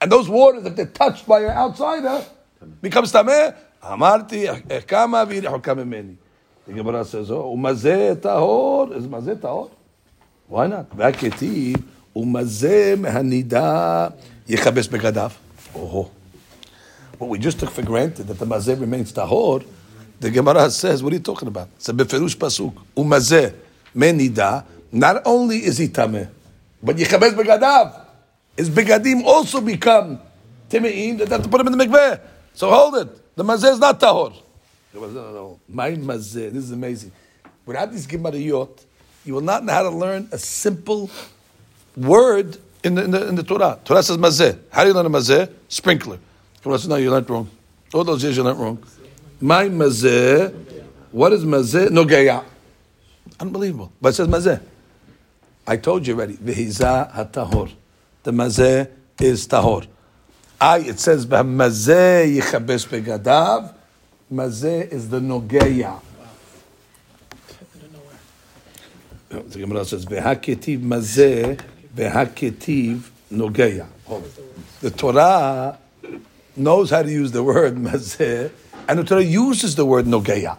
[0.00, 2.22] And those waters, if they're touched by an outsider,
[2.82, 3.56] becomes tameh.
[3.82, 6.18] Amarti, kama v'yirihu meni.
[6.66, 8.94] The Gemara says, oh, umazeh tahor.
[8.94, 9.70] Is mazeh tahor?
[10.47, 10.85] Why not?
[10.95, 11.77] והכתיב,
[12.15, 14.07] ומזה מהנידה
[14.47, 15.31] יכבס בגדיו.
[15.73, 16.09] Oh.
[17.17, 19.63] What we just took for granted, that the mazeh remains tahor,
[20.19, 21.69] the Gemara says, what are you talking about?
[21.77, 22.73] It's a beferush pasuk.
[22.97, 23.53] Umazeh
[23.95, 26.29] menida, not only is he tameh,
[26.83, 27.91] but יכבס בגדיו.
[28.57, 30.19] His begadim also become
[30.69, 32.19] timein, that have to put him in the mikveh.
[32.53, 33.35] So hold it.
[33.37, 34.33] The mazeh is not tahor.
[34.93, 35.59] No, no, no.
[35.69, 37.13] My mazeh, this is amazing.
[37.65, 38.83] Without these Gemariyot,
[39.26, 41.10] you will not know how to learn a simple
[41.96, 43.78] word in the, in the, in the Torah.
[43.84, 44.58] Torah says mazeh.
[44.70, 45.52] How do you learn a mazeh?
[45.68, 46.18] Sprinkler.
[46.62, 47.50] Torah says, no, you learned wrong.
[47.92, 48.84] All those years you learned wrong.
[49.40, 50.54] My mazeh,
[51.10, 51.88] what is mazeh?
[51.88, 52.44] Nogeya.
[53.40, 53.92] Unbelievable.
[54.00, 54.62] But it says mazeh.
[55.66, 56.34] I told you already.
[56.34, 57.72] Vehiza hatahor.
[58.22, 58.88] The mazeh
[59.20, 59.86] is tahor.
[60.60, 63.74] I, it says, mazeh yichabes begadav.
[64.32, 66.00] Mazeh is the nogeya.
[69.42, 71.60] The Gemara says, "Vehaketiv mazeh,
[71.94, 73.86] vehaketiv nogeya."
[74.80, 75.78] The Torah
[76.56, 78.50] knows how to use the word mazeh,
[78.88, 80.58] and the Torah uses the word nogeya.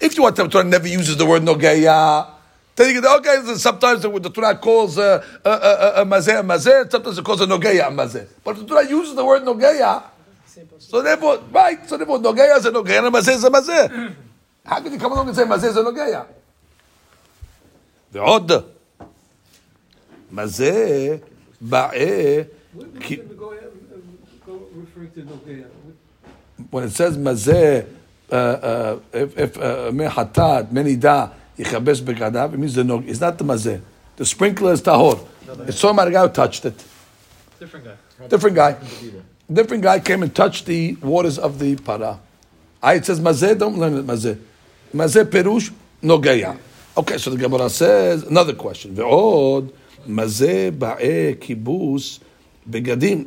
[0.00, 2.28] If you want to, the Torah never uses the word nogeya.
[2.76, 7.24] Then you can, okay, sometimes the, the Torah calls a mazeh a mazeh, sometimes it
[7.24, 8.26] calls a nogeya a mazeh.
[8.42, 10.02] But the Torah uses the word nogeya,
[10.78, 14.14] so therefore, right, so therefore nogeya is a nogeya and a mazeh is a mazeh.
[14.64, 16.26] How can you come along and say mazeh is a nogeya?
[18.13, 18.51] ועוד,
[20.31, 21.17] מה זה
[21.61, 22.41] באה,
[22.99, 23.17] כי-
[26.71, 27.81] when it says מזה,
[28.29, 28.35] uh, uh,
[29.13, 29.61] if, if uh,
[29.93, 31.25] מחטאת, מנידה,
[31.59, 33.77] יכבס בגדיו, it means the nog, it's not the מזה.
[34.17, 35.19] The sprinkler is tahor.
[35.67, 36.83] It's talking about a guy who touched it.
[37.59, 38.27] Different guy.
[38.29, 38.75] Different guy.
[39.51, 42.19] Different guy came and touched the waters of the para.
[42.81, 44.37] I it says mazeh, don't learn it mazeh.
[44.93, 46.57] Mazeh perush nogeya.
[47.00, 48.94] Okay, so the Gemara says another question.
[48.94, 49.72] Ve'od
[50.06, 52.20] mazeh ba'e kibus
[52.68, 53.26] begadim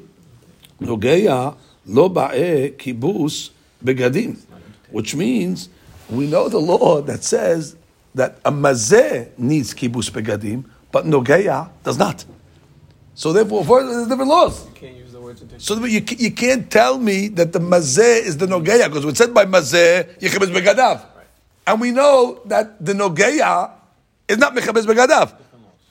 [0.79, 1.55] nogeya
[1.87, 3.49] lo ba'e kibus
[3.83, 4.39] begadim,
[4.91, 5.69] which means
[6.07, 7.75] we know the law that says
[8.13, 12.23] that a mazeh needs kibus begadim, but nogeya does not.
[13.15, 14.67] So therefore, for- there's different laws.
[14.67, 18.21] You can't use the words in So you, you can't tell me that the mazeh
[18.21, 21.05] is the nogeya because when said by mazeh yechabes begadav,
[21.65, 23.71] and we know that the nogeya
[24.27, 25.33] is not mechabes begadav.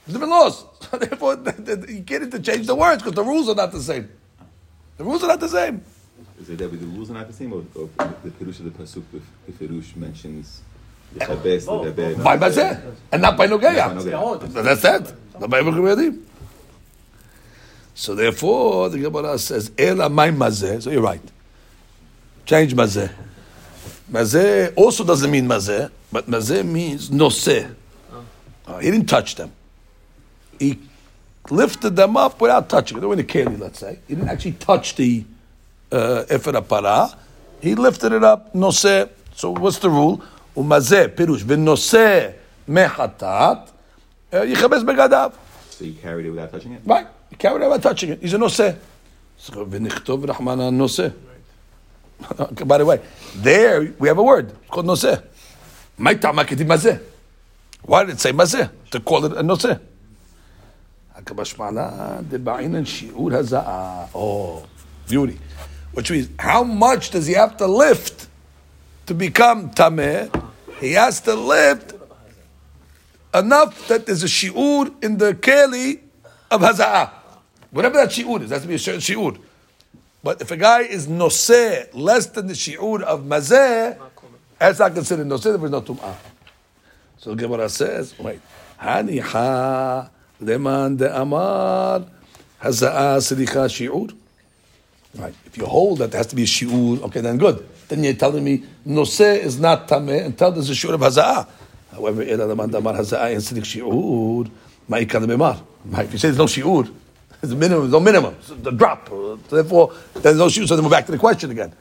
[0.05, 0.65] It's different laws.
[0.91, 3.81] So therefore, the- the- you can't interchange the words because the rules are not the
[3.81, 4.11] same.
[4.99, 5.83] The rules are not the same.
[6.41, 7.89] Is it that the rules are not the same, or, or
[8.25, 10.61] the Pirush of the Pasuk, the, the Pirush mentions
[11.13, 12.23] the Chabes, the Debe?
[12.23, 13.95] By mazeh and not by nogeya.
[14.11, 15.15] Not by That's it.
[15.41, 16.21] Not by Bechadim.
[17.95, 21.23] So therefore, the Gemara says, "Ela my mazeh." So you're right.
[22.45, 23.13] Change mazeh.
[24.13, 27.75] Mazeh also doesn't mean mazeh, but mazeh means noseh.
[28.67, 29.51] Uh, he didn't touch them.
[30.59, 30.79] He
[31.51, 33.01] lifted them up without touching.
[33.01, 33.99] They were in the keli, let's say.
[34.07, 35.25] He didn't actually touch the
[35.91, 37.17] uh, efer para.
[37.61, 39.09] He lifted it up, noseh.
[39.35, 40.23] So what's the rule?
[40.55, 42.35] Umazeh pirush v'noseh
[42.69, 43.71] mehatat
[44.31, 45.35] uh, yichabes begadav.
[45.71, 46.83] So you carried it without touching it?
[46.85, 47.07] Right.
[47.31, 48.21] He carried it without touching it.
[48.21, 48.77] He's a noseh.
[49.39, 51.15] So v'nichtov rachmana noseh.
[52.67, 53.01] By the way,
[53.37, 55.23] there we have a word called noseh.
[55.99, 56.15] My.
[57.83, 58.71] Why did it say mazeh?
[58.91, 59.81] To call it a noseh.
[64.15, 64.67] Oh,
[65.09, 65.39] beauty.
[65.93, 68.29] Which means, how much does he have to lift
[69.07, 70.31] to become tameh?
[70.81, 71.95] He has to lift
[73.35, 76.01] enough that there's a shi'ur in the keli
[76.51, 77.11] of haza'ah.
[77.71, 79.39] Whatever that shi'ur is, has to be a certain shi'ur.
[80.23, 83.99] But if a guy is noseh less than the shi'ur of mazeh,
[84.59, 86.15] that's not considered noseh, there is no tum'ah.
[87.19, 88.41] So Gemara says, wait,
[88.81, 90.09] haniha
[90.41, 92.05] leman de amar
[92.63, 94.15] haza'ah sricha shi'ur.
[95.17, 95.35] Right.
[95.45, 97.69] If you hold that there has to be a shi'ur, okay, then good.
[97.89, 101.49] Then you're telling me noseh is not tameh until there's a shi'ur of haza'ah.
[101.91, 104.49] However, ela leman de amar haza'ah and srich shi'ur,
[104.89, 105.61] ma'ikad memar.
[106.05, 106.89] If you say there's no shi'ur,
[107.43, 109.09] there's a minimum, there's no minimum, it's the drop.
[109.09, 110.67] So therefore, there's no shi'ur.
[110.67, 111.75] So then we're back to the question again.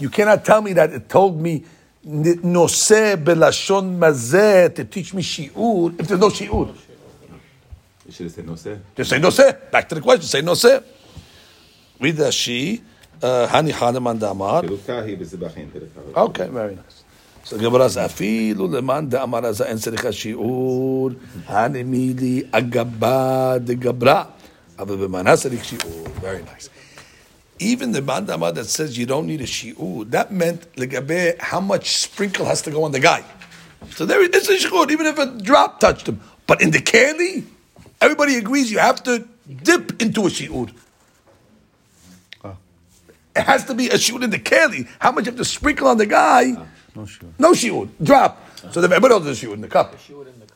[0.00, 1.64] You cannot tell me that it told me
[2.04, 6.74] noseh belashon mazeh to teach me shi'ur if there's no shi'ur.
[8.06, 8.78] You should have said no say.
[8.96, 9.54] Just say no say.
[9.70, 10.24] Back to the question.
[10.26, 10.80] Say no say.
[12.00, 12.82] Read the she.
[13.22, 14.64] uh, Hani Haneman Damar.
[16.16, 17.04] Okay, very nice.
[17.44, 21.16] So Gemara says, "Afilu leman de'amar haza en tzarich shi'ur
[21.46, 24.28] hanimili agaba de gabra,
[24.80, 26.70] aber b'man hasarik shi'ur." Very nice.
[27.58, 31.98] Even the bandama that says you don't need a shi'ur, that meant legabe how much
[31.98, 33.22] sprinkle has to go on the guy.
[33.90, 36.20] So there it's a shi'ur, even if a drop touched him.
[36.46, 37.44] But in the keli,
[38.00, 39.26] everybody agrees you have to
[39.62, 40.72] dip into a shi'ur.
[42.42, 42.56] Ah.
[43.36, 44.88] It has to be a shi'ur in the keli.
[44.98, 46.54] How much you have to sprinkle on the guy?
[46.56, 47.28] Ah, no sure.
[47.38, 47.88] No shi'ud.
[48.02, 48.40] Drop.
[48.72, 49.96] So everybody else has a shi'ud in the cup.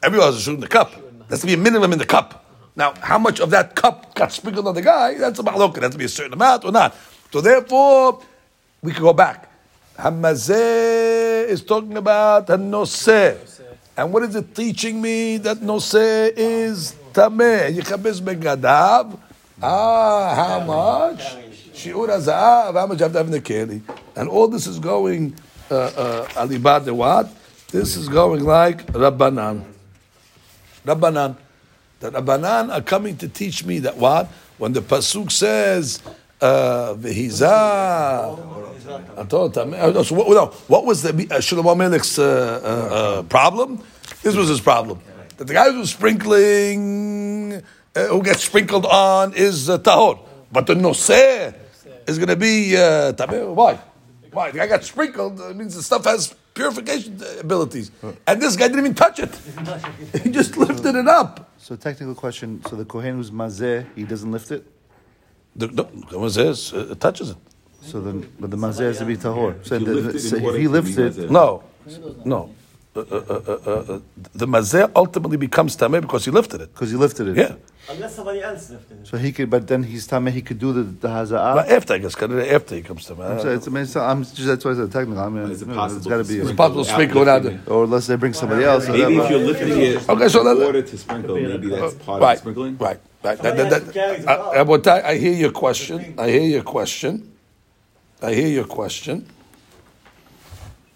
[0.02, 0.92] Everyone has a shi'ud in the cup.
[1.28, 2.43] That's to be a minimum in the cup.
[2.76, 5.14] Now, how much of that cup got sprinkled on the guy?
[5.14, 5.78] That's a malok.
[5.78, 6.96] That's to be a certain amount or not.
[7.32, 8.22] So therefore,
[8.82, 9.50] we can go back.
[9.98, 13.38] Hamazeh is talking about hanoseh.
[13.96, 15.36] And what is it teaching me?
[15.38, 17.78] That noseh is tameh.
[17.78, 19.18] Yichabes begadav.
[19.62, 21.22] Ah, how much?
[21.72, 22.74] Shi'ur haza'ah.
[22.74, 23.82] How much have to have in the keli?
[24.16, 25.36] And all this is going
[25.70, 27.30] uh, uh, alibad de what?
[27.70, 29.64] This is going like Rabbanan.
[30.84, 31.36] Rabbanan.
[32.00, 34.28] The Rabbanan are coming to teach me that what?
[34.58, 36.00] When the Pasuk says,
[36.40, 36.96] uh, uh,
[40.02, 42.24] so what, no, what was the uh, Shlomo Melech's uh,
[42.62, 43.82] uh, uh, problem?
[44.22, 45.00] This was his problem.
[45.38, 47.62] That the guy who's sprinkling,
[47.96, 50.18] uh, who gets sprinkled on, is uh, tahor.
[50.52, 51.54] But the noseh
[52.06, 53.12] is going to be uh.
[53.54, 53.78] Why?
[54.30, 54.50] Why?
[54.50, 55.40] The guy got sprinkled.
[55.40, 57.90] It means the stuff has purification abilities,
[58.26, 59.34] and this guy didn't even touch it.
[60.22, 61.53] he just lifted it up.
[61.64, 62.60] So technical question.
[62.68, 64.62] So the kohen who's mazeh, he doesn't lift it.
[65.56, 67.38] The, no, the one says uh, it touches it.
[67.80, 69.52] So then, but the mazeh has to be tahor.
[69.66, 71.30] So, If the- lift it so if he lifts it.
[71.30, 71.62] No,
[72.26, 72.50] no.
[72.94, 74.00] Uh, uh, uh, uh, uh,
[74.34, 76.74] the mazeh ultimately becomes tameh because he lifted it.
[76.74, 77.36] because he lifted it.
[77.38, 77.54] Yeah,
[77.86, 79.06] Unless somebody else lifted it.
[79.06, 80.30] So he could, but then he's tameh.
[80.30, 81.54] He could do the the haza'ah.
[81.56, 83.22] but after I guess, after he comes to me.
[83.42, 85.22] So it's, I mean, it's, I'm just that's why I said technical.
[85.22, 86.84] I mean, Is it you know, possible it's got to to be, It's sprinkle possible
[86.84, 88.86] to sprinkle without lifting or unless they bring somebody else.
[88.86, 91.68] so Maybe that- if you're lifting it Okay, so in let- order to sprinkle, maybe
[91.68, 92.78] that's part of Right, the sprinkling.
[92.78, 93.36] right, right.
[93.38, 94.92] Somebody That- that- has to carry the that- ball.
[95.04, 96.14] I- I hear your question.
[96.16, 97.32] I hear your question.
[98.22, 99.26] I hear your question.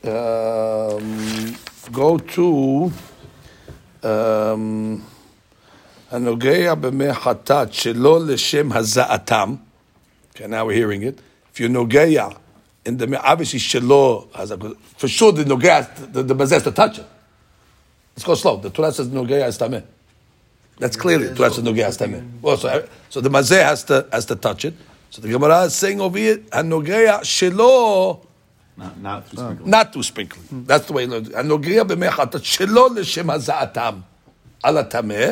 [0.04, 1.54] Um,
[1.92, 2.92] go to
[4.02, 5.04] um,
[6.11, 9.55] הנוגע במי חטאת שלא לשם הזעתם.
[10.35, 11.19] Okay, now we're hearing it.
[11.53, 12.35] If you're nogea,
[12.85, 16.99] in the obviously shelo, hazak- for sure the nogea, the, the bazeh has to touch
[16.99, 17.05] it.
[18.15, 18.57] Let's go slow.
[18.57, 19.83] The Torah says nogea is tameh.
[20.79, 22.27] That's clearly the Torah says nogea is tameh.
[22.41, 24.73] Well, so, so the mazeh has to has to touch it.
[25.11, 28.25] So the Gemara is saying over here, hanogea shelo,
[28.75, 29.69] Not, not through sprinkling.
[29.69, 30.65] not to sprinkling.
[30.65, 31.03] That's the way.
[31.03, 31.29] it learns.
[31.35, 33.95] הנוגע במי חטאת שלא לשם הזעתם
[34.63, 35.25] על הטמא.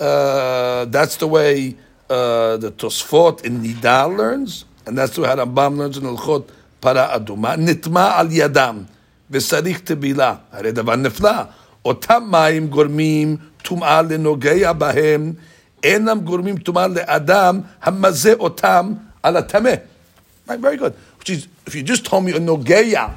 [0.00, 1.76] Uh, that's the way
[2.10, 6.48] uh, the Tosfot in Nidal learns, and that's the way Harambam learns in Ilchot
[6.80, 7.56] Para Aduma.
[7.56, 8.82] נטמע על ידם
[9.30, 11.42] וצריך טבילה, הרי דבר נפלא.
[11.84, 15.32] אותם מים גורמים טומאה לנוגע בהם,
[15.84, 18.92] אינם גורמים טומאה לאדם המזה אותם
[19.22, 19.74] על הטמא.
[20.46, 20.92] Right, very good.
[21.18, 23.14] Which is, if you just told me a nogeya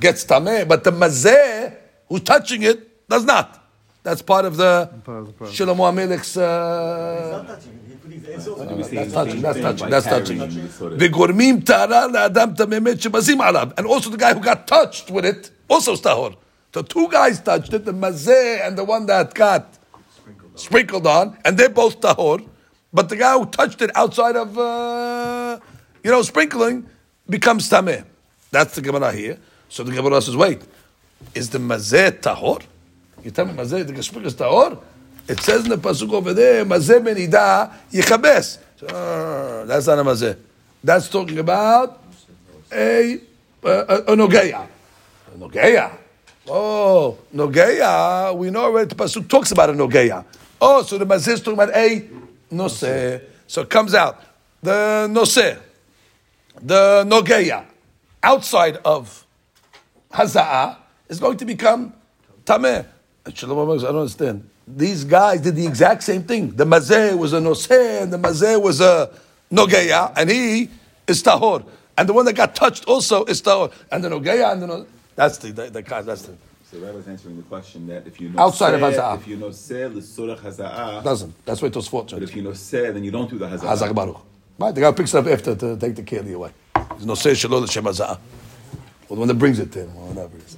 [0.00, 1.72] gets tameh, but the mazeh
[2.08, 3.58] who's touching it does not.
[4.03, 4.89] That's part of the.
[5.05, 6.37] Shlomo Amelech's.
[6.37, 7.57] Uh,
[8.03, 9.41] that's touching.
[9.41, 9.89] That's touching.
[9.89, 10.39] That's touching.
[10.39, 16.01] Vigormim tara le'adam tamemet and also the guy who got touched with it also is
[16.01, 16.35] tahor.
[16.73, 19.77] So two guys touched it, the mazeh and the one that got
[20.55, 22.45] sprinkled on, and they're both tahor.
[22.91, 25.59] But the guy who touched it outside of, uh,
[26.03, 26.87] you know, sprinkling
[27.29, 28.05] becomes tameh.
[28.51, 29.39] That's the Gemara here.
[29.69, 30.61] So the Gemara says, wait,
[31.33, 32.63] is the mazeh tahor?
[33.23, 34.77] You tell me mazeh, the is?
[35.25, 38.59] It says in the pasuk over there, mazeh benida yichabes.
[38.75, 40.37] So, uh, that's not a mazeh.
[40.83, 42.03] That's talking about
[42.71, 43.19] a,
[43.63, 44.67] a, a, a nogeya.
[45.33, 45.97] A nogeya.
[46.47, 48.35] Oh, nogeya.
[48.37, 50.25] We know already the pasuk talks about a nogeya.
[50.59, 52.07] Oh, so the mazeh is talking about a
[52.51, 53.21] Noseh.
[53.47, 54.21] So it comes out.
[54.61, 55.59] The Noseh,
[56.61, 57.65] the Nogeya,
[58.21, 59.25] outside of
[60.11, 60.77] hazaa
[61.09, 61.93] is going to become
[62.45, 62.85] Tameh.
[63.31, 64.49] Shalom I don't understand.
[64.67, 66.51] These guys did the exact same thing.
[66.55, 69.11] The Mazeh was a Noseh, and the Mazeh was a
[69.49, 70.69] Nogeya, and he
[71.07, 71.65] is Tahor.
[71.97, 73.71] And the one that got touched also is Tahor.
[73.91, 76.35] And the Nogeya, and the no, that's the, the, the, that's the,
[76.69, 79.21] So Rabbi was answering the question that if you know Outside of haza'ah.
[79.21, 81.45] if you know seh l'sorach haza'ah, doesn't.
[81.45, 82.03] That's what it was for.
[82.03, 83.77] but if you know seh, then you don't do the haza'ah.
[83.77, 84.19] Hazak Baruch.
[84.59, 86.51] Right, the guy picks it up after to take the keli away.
[86.75, 88.19] There's no say shalom l'shem haza'ah.
[89.07, 90.57] Or the one that brings it to him, or whatever it is.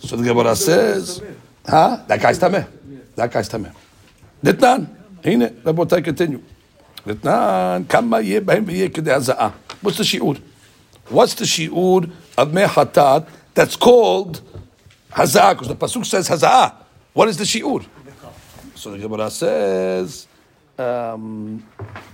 [0.00, 1.22] So the Gemara says,
[1.68, 1.94] אה?
[2.08, 2.58] דקה הסתמא.
[3.16, 3.68] דקה הסתמא.
[4.44, 4.84] דתנן,
[5.24, 6.38] הנה, רבותיי, קטניו.
[7.06, 9.48] דתנן, כמה יהיה בהם ויהיה כדי הזעה.
[9.84, 10.34] What's the שיעור?
[11.12, 12.00] What's the שיעור
[12.38, 13.22] of מי חטאת
[13.58, 14.40] that's called
[15.16, 15.52] הזעה?
[15.52, 16.68] Because the says הזעה.
[17.18, 17.80] What is the שיעור?
[18.76, 20.26] So the Gemara says,
[20.78, 20.82] um,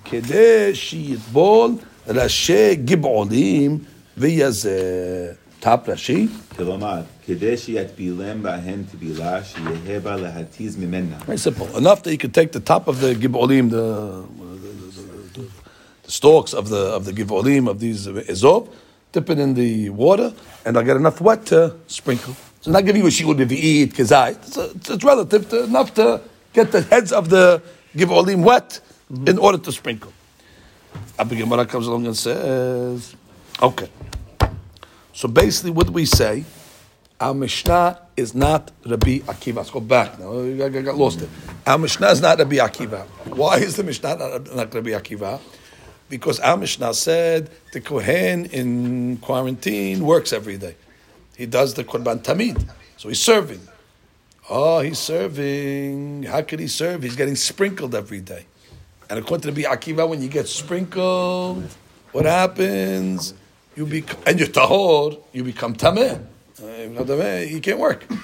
[0.04, 1.70] כדי שיטבול
[2.08, 3.78] ראשי גבעולים
[4.16, 5.32] ויזה.
[5.60, 6.28] top Rashi.
[11.26, 11.76] Very simple.
[11.76, 16.68] Enough that you could take the top of the gibolim, the, the, the, stalks of
[16.68, 18.72] the of the gibolim of these ezov,
[19.12, 20.32] dip it in the water,
[20.64, 22.34] and I'll get enough wet to sprinkle.
[22.60, 24.36] So I'm not giving you a shiur devi'it kezai.
[24.36, 26.20] It's, it's relative to enough to
[26.52, 27.62] get the heads of the
[27.94, 28.80] gibolim wet
[29.26, 30.12] in order to sprinkle.
[31.18, 33.14] Abba comes along and says,
[33.60, 33.88] okay.
[35.18, 36.44] So basically, what we say?
[37.18, 39.56] Our Mishnah is not Rabbi Akiva.
[39.56, 40.42] Let's go back now.
[40.42, 41.28] I got, lost it.
[41.66, 43.04] Our Mishnah is not Rabbi Akiva.
[43.34, 45.40] Why is the Mishnah not, not Rabbi Akiva?
[46.08, 50.76] Because our Mishnah said the Kohen in quarantine works every day.
[51.36, 52.64] He does the Korban Tamid.
[52.96, 53.66] So he's serving.
[54.48, 56.22] Oh, he's serving.
[56.22, 57.02] How could he serve?
[57.02, 58.46] He's getting sprinkled every day.
[59.10, 61.64] And according to Rabbi Akiva, when you get sprinkled,
[62.12, 63.34] what happens?
[63.78, 66.18] You become, and you're tahor, you become tameh.
[66.60, 68.04] Uh, if not tameh, you can't work.
[68.10, 68.16] Uh,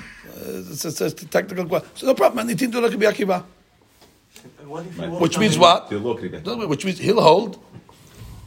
[0.72, 1.88] it's, it's, it's a technical question.
[1.94, 2.44] So no problem.
[2.48, 3.44] Anything to look at Rabbi Akiva.
[4.58, 5.10] And what if you Right.
[5.12, 5.90] walk Which means what?
[5.90, 6.44] The law cricket.
[6.44, 7.62] Which means he'll hold.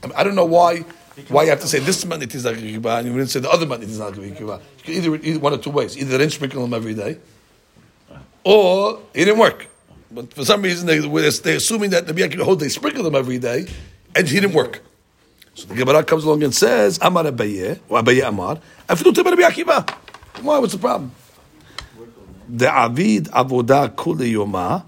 [0.04, 0.84] I, mean, I don't know why
[1.30, 3.40] why you have to say this money is not Rabbi Akiva and you didn't say
[3.40, 4.60] the other money is not Rabbi Akiva.
[4.86, 5.98] Either, either one or two ways.
[5.98, 7.20] Either they didn't sprinkle him every day,
[8.44, 9.68] or he didn't work.
[10.12, 13.38] But for some reason, they, they're assuming that the Akiva holds they sprinkle them every
[13.38, 13.68] day,
[14.14, 14.82] and he didn't work.
[15.58, 19.90] So the Gemara comes along and says, Amar Abaye, or Abaye Amar, Afidu Teber Akiva.
[20.44, 20.60] Why?
[20.60, 21.12] What's the problem?
[22.48, 24.84] The Avid Avodah Kule Yoma,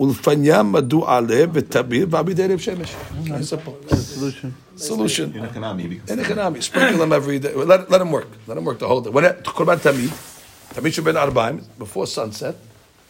[0.00, 2.94] Ulfanya Madu Ale, Vetabir, Vavid Erev Shemesh.
[3.28, 3.60] That's a
[4.78, 5.34] solution.
[5.36, 6.54] In Ekanami.
[6.56, 7.52] In Sprinkle them every day.
[7.52, 8.28] Let, let them work.
[8.46, 9.10] Let them work the whole day.
[9.10, 10.08] When it, Korban Tamid,
[10.72, 12.56] Tamid Sheben Arbaim, before sunset,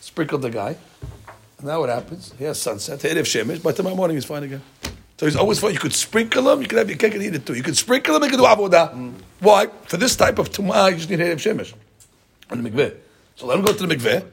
[0.00, 0.76] sprinkle the guy.
[1.62, 2.34] Now what happens?
[2.36, 2.98] He has sunset.
[2.98, 3.62] Erev Shemesh.
[3.62, 4.62] By tomorrow morning he's fine again.
[5.18, 5.72] So he's always fine.
[5.72, 7.54] You could sprinkle him, you could have your cake and eat it too.
[7.54, 9.12] You could sprinkle him, you could do avodah.
[9.40, 9.66] Why?
[9.86, 11.74] For this type of tumah, you just need Erev Shemesh.
[12.50, 12.96] And the mikveh.
[13.34, 14.24] So let him go to the mikveh,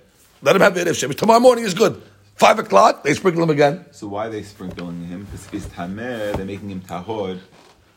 [0.43, 1.17] let him have Erev Shemesh.
[1.17, 2.01] Tomorrow morning is good.
[2.35, 3.85] Five o'clock, they sprinkle him again.
[3.91, 5.23] So why are they sprinkling him?
[5.23, 7.39] Because he's they're making him tahor.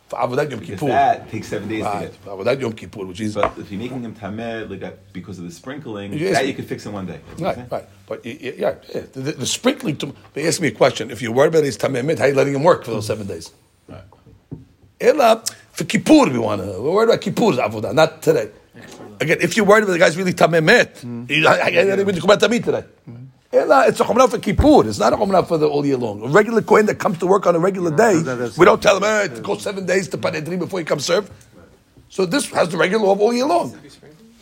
[0.09, 0.86] For avodah Yom Because Kippur.
[0.88, 2.00] that takes seven days to Right.
[2.02, 2.14] get.
[2.14, 5.38] For avodah Yom Kippur, which is But if you're making him tameh, like that, because
[5.38, 7.20] of the sprinkling, You that me- you can fix in one day.
[7.28, 7.84] That's what I'm Right, right.
[8.06, 9.02] But y- y- yeah, yeah.
[9.12, 9.96] The, the, the sprinkling.
[9.98, 11.11] To, they asked me a question.
[11.11, 13.26] If you're worried about his tamemit, how are you letting him work for those seven
[13.26, 13.52] days?
[13.86, 14.00] Right.
[15.00, 16.66] Ela for Kippur, we want to.
[16.80, 18.48] We're worried about Kippur's avodah, not today.
[19.20, 22.20] Again, if you're worried about the guy's really tamemit, you I, I, I didn't even
[22.20, 22.84] come out tamid today.
[23.06, 23.18] Ela,
[23.53, 24.86] it's a chumrah for Kippur.
[24.88, 26.22] It's not a chumrah for the all year long.
[26.22, 28.96] A regular kohen that comes to work on a regular day, that- we don't tell
[28.96, 31.30] him hey, to go seven days to Parhedrin before he comes serve.
[32.11, 33.70] So this has the regular law of all year long.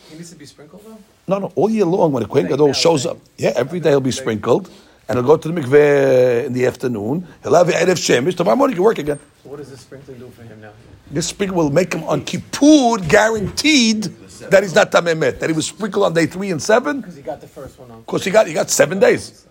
[0.09, 0.97] He needs to be sprinkled though?
[1.27, 3.99] No, no, all year long when a Kohen Gadol shows up, yeah, every day he'll
[3.99, 4.69] be sprinkled,
[5.09, 7.27] and he'll go to the mikveh in the afternoon.
[7.43, 8.35] He'll have Erev Shemesh.
[8.37, 9.19] Tomorrow morning he can work again.
[9.43, 10.69] So what does this sprinkling do for him now?
[11.11, 14.07] This sprinkle will make him on Kippur guaranteed
[14.39, 17.01] that he's not Tamemet, that he was sprinkled on day three and seven.
[17.01, 17.99] Because he got the first one on.
[17.99, 19.45] Of course, he got he got seven days,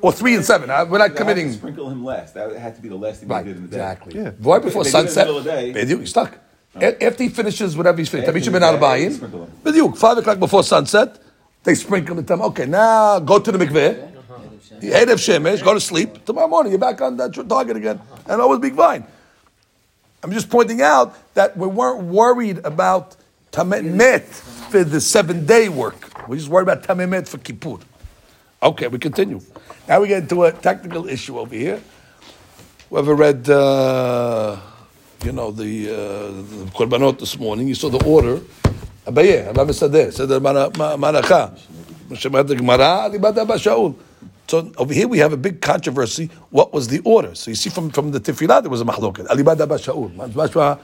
[0.00, 0.70] or three and seven.
[0.70, 1.52] Uh, We're not They had to committing.
[1.52, 2.34] sprinkle him last.
[2.34, 3.76] That had to be the last thing Right, they did in the day.
[3.76, 4.20] exactly.
[4.20, 4.30] Yeah.
[4.40, 5.72] Right before They do it in the sunset, middle of the day.
[5.72, 6.38] Bediuk, he's stuck.
[6.76, 9.52] A- After he finishes whatever he's finished, After Tamisha the ben day, Arbaim, sprinkle him.
[9.64, 11.18] Bediuk, five o'clock before sunset,
[11.64, 12.40] they sprinkle the time.
[12.42, 14.14] Okay, now go to the mikveh.
[14.80, 16.24] You ate of shemesh, go to sleep.
[16.24, 19.04] Tomorrow morning, you're back on that target again, and always be fine.
[20.22, 23.16] I'm just pointing out that we weren't worried about
[23.52, 24.24] tamemet
[24.70, 26.28] for the seven day work.
[26.28, 27.78] We're just worried about tamemet for Kippur.
[28.62, 29.40] Okay, we continue.
[29.88, 31.80] Now we get into a technical issue over here.
[32.90, 34.56] Whoever read, uh,
[35.24, 35.96] you know, the, uh,
[36.76, 38.40] Korbanot this morning, you saw the order.
[39.06, 40.28] Abaye, Rabbi Sadeh, said
[43.46, 43.94] Bashaul.
[44.48, 46.30] So over here we have a big controversy.
[46.50, 47.34] What was the order?
[47.34, 50.80] So you see from, from the Tefillah there was a Shaul.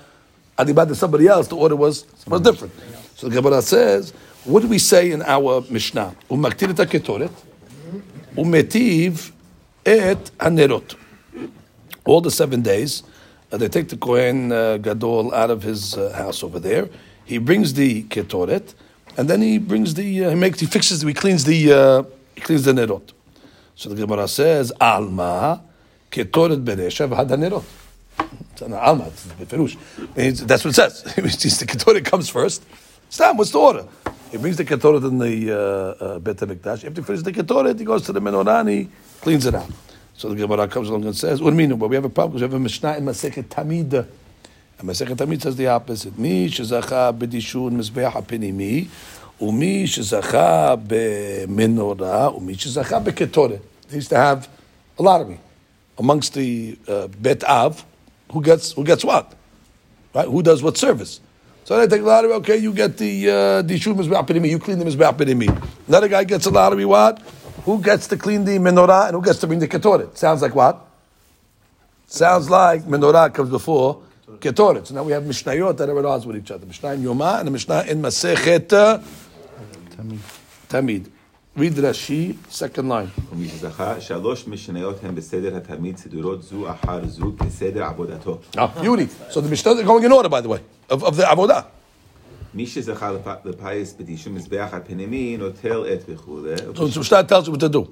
[0.58, 2.72] Alibad to somebody else, the order was, was different.
[3.16, 4.12] So the Gemara says,
[4.44, 6.14] what do we say in our Mishnah?
[6.30, 7.32] Umaktir et ketoret,
[8.36, 9.32] umetiv
[9.86, 10.96] et hanerot.
[12.04, 13.02] All the seven days,
[13.50, 16.88] uh, they take the Kohen uh, Gadol out of his uh, house over there.
[17.24, 18.74] He brings the ketoret,
[19.16, 22.02] and then he brings the uh, he makes he fixes he cleans the uh,
[22.34, 23.12] he cleans the nerot.
[23.76, 25.62] So the Gemara says alma
[26.10, 26.68] ketoret.
[26.68, 27.64] It's not
[28.56, 31.02] That's what it says.
[31.04, 32.64] The ketoret comes first.
[33.08, 33.86] Stam, what's the order?
[34.30, 36.84] He brings the ketoret in the uh, uh, Bet HaMikdash.
[36.84, 38.88] After he finishes the ketoret, he goes to the menorah and he
[39.20, 39.70] cleans it out.
[40.16, 41.78] So the Gemara comes along and says, what do you mean?
[41.78, 44.06] We have a problem because we have a Mishnah in Masechet Tamid.
[44.78, 46.18] And Masechet Tamid says the opposite.
[46.18, 48.88] Mi shezacha b'dishun mizbeach ha'penimi,
[49.40, 53.60] umi shezacha b'menorah, umi shezacha b'ketoret.
[53.88, 54.48] They used to have
[54.98, 55.38] a lottery
[55.98, 57.84] amongst the uh, Bet Av,
[58.32, 59.34] who gets who gets what,
[60.14, 60.26] right?
[60.26, 61.20] Who does what service?
[61.64, 62.32] So they take a lottery.
[62.34, 64.50] Okay, you get the uh, dishun mizbeach ha'penimi.
[64.50, 65.88] You clean the mizbeach ha'penimi.
[65.88, 66.84] Another guy gets a lottery.
[66.84, 67.20] What?
[67.64, 70.16] Who gets to clean the menorah and who gets to bring the ketoret?
[70.16, 70.84] Sounds like what?
[72.06, 74.02] Sounds like menorah comes before
[74.40, 74.86] ketoret.
[74.86, 76.66] So now we have mishnayot that are at odds with each other.
[76.66, 79.00] Mishnah in Yoma and the Mishnah in Masechet uh,
[80.68, 81.10] Tamid.
[81.56, 83.08] Read Rashi, second line.
[83.32, 88.38] ומי שזכה, שלוש משניות הן בסדר התמיד סידורות זו אחר זו כסדר עבודתו.
[88.56, 89.06] Ah, beauty.
[89.30, 90.58] So the Mishnah are going in order, by the way,
[90.90, 91.62] of, of the Avodah.
[92.54, 96.54] מי שזכה לפ- לפיס בדישום מזבח הפנימי, נוטל את וכולי.
[96.74, 97.88] So the Mishnah tells you what to do.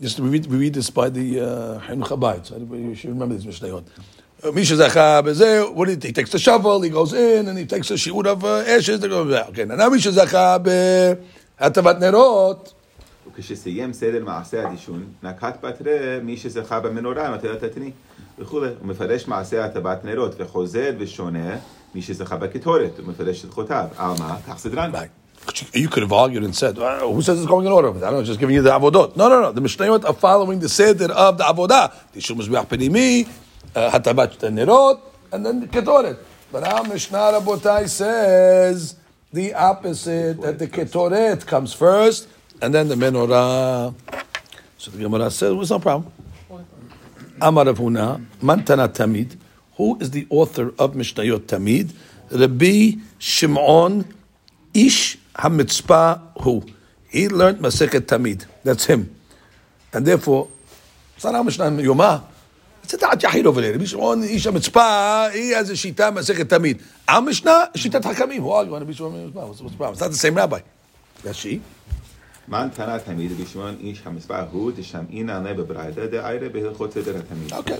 [0.00, 2.46] Just we read, we read this by the uh, Chinuch Habayit.
[2.46, 3.84] So you should remember this Mishnayot.
[4.42, 6.04] Uh, Misha Zacha Bezeh, what you think?
[6.06, 9.04] He takes the shovel, he goes in, and he takes a shiur of uh, ashes.
[9.04, 10.60] Okay, now Misha Zacha
[11.61, 12.71] Hatavat Nerot.
[13.37, 17.91] וכשסיים סדר מעשה הדישון, נקט בתרי מי שזכה במנורה נוטל את התני
[18.39, 18.67] וכולי.
[18.79, 21.55] הוא מפרש מעשה הטבת נרות וחוזר ושונה
[21.95, 23.85] מי שזכה בקטורת, הוא מפרש הלכותיו.
[23.97, 24.35] על מה?
[24.47, 24.91] כך סדרן.
[24.91, 25.27] Right.
[25.73, 27.89] You could have argued and said, "Oh, who says it's going in order?
[27.89, 29.15] I don't know, just giving you the avodot.
[29.15, 29.51] No, no, no.
[29.53, 31.93] The Mishnayot are following the seder of the avodah.
[32.11, 33.09] The Shum Mizbeach Penimi,
[33.75, 34.99] uh, Hatabat Nerot,
[35.31, 36.17] and then the Ketoret.
[36.51, 38.95] But our Mishnah Rabotai says
[39.32, 42.28] the opposite, that the Ketoret comes first,
[42.60, 43.94] and then the Menorah.
[44.78, 46.12] So the Gemara says, it's no problem.
[47.40, 49.36] Amar Rav Huna, Mantana Tamid.
[49.76, 51.92] Who is the author of Mishnayot Tamid?
[52.30, 54.04] Rabbi Shimon
[54.74, 56.20] Ish Hamitzpah.
[56.42, 56.62] Who?
[57.08, 58.46] He learned Masechet Tamid.
[58.62, 59.14] That's him.
[59.92, 60.48] And therefore,
[61.16, 62.22] it's not Mishnah Yomah
[62.82, 63.74] it's a da'at yahid over there.
[63.78, 66.82] Bishmon Isha Mitzpah, he has a shita Masechet Tamid.
[67.08, 68.40] Our Mishnah, shita tachamim.
[68.40, 69.48] Why you want to Bishmon Mitzpah?
[69.48, 69.92] What's the problem?
[69.92, 70.60] It's not the same rabbi.
[71.22, 71.60] That's she.
[72.52, 72.68] Okay,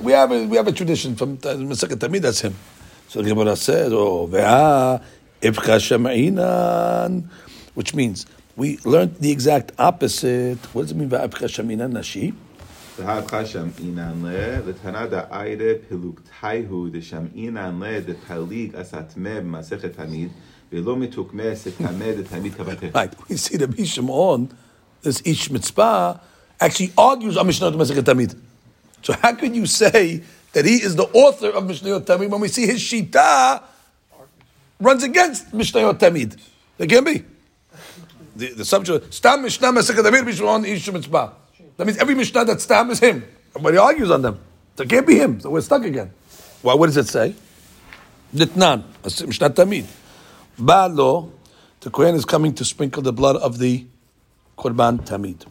[0.01, 2.23] we have a, we have a tradition from Masechet Tamid.
[2.23, 2.55] That's him.
[3.09, 5.03] So the Gemara says, "Oh, ve'ah
[5.43, 7.23] ibcha
[7.75, 8.27] which means
[8.57, 10.59] we learned the exact opposite.
[10.73, 11.11] What does it mean?
[11.11, 12.33] Ve'ah ibcha shaminan nashi.
[22.95, 24.57] Right, we see the Rabbi on
[25.01, 26.21] this Ish Mitzpah,
[26.61, 28.39] actually argues on Mishnah Masechet Tamid.
[29.01, 30.23] So how can you say
[30.53, 33.63] that he is the author of Mishnah Tamid when we see his Shita
[34.79, 36.39] runs against Mishnah Tamid?
[36.77, 37.25] That can be.
[38.37, 41.33] The, the subject, Stam Mishnah Masechet Tamid, Mishnah Ish Mitzpah.
[41.77, 43.25] That means every Mishnah that Stam is him.
[43.59, 44.39] He argues on them.
[44.77, 45.41] So it can't be him.
[45.41, 46.13] So we're stuck again.
[46.63, 47.35] Well, what does it say?
[48.35, 49.87] Nitnan, Mishnah Tamid.
[50.59, 51.31] Ba'lo,
[51.81, 53.87] the Kohen is coming to sprinkle the blood of the
[54.57, 55.47] Korban Tamid.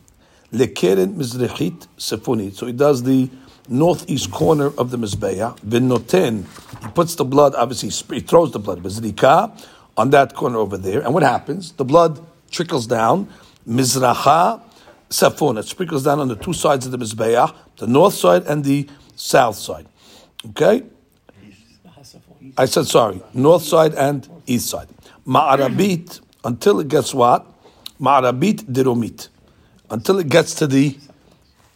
[0.53, 2.53] Lekeren Mizrechit Sefuni.
[2.53, 3.29] So he does the
[3.69, 5.59] northeast corner of the Mizbeah.
[5.59, 6.45] Vinoten,
[6.83, 9.51] he puts the blood, obviously he he throws the blood, Mizrika,
[9.95, 11.01] on that corner over there.
[11.01, 11.73] And what happens?
[11.73, 12.19] The blood
[12.49, 13.29] trickles down.
[13.67, 14.61] Mizracha
[15.11, 15.59] Safon.
[15.59, 18.89] It sprinkles down on the two sides of the Mizbeah, the north side and the
[19.15, 19.85] south side.
[20.49, 20.83] Okay?
[22.57, 24.87] I said sorry, north side and east side.
[25.27, 27.45] Ma'arabit until it gets what?
[27.99, 29.27] Ma'arabit diromit,
[29.89, 30.97] until it gets to the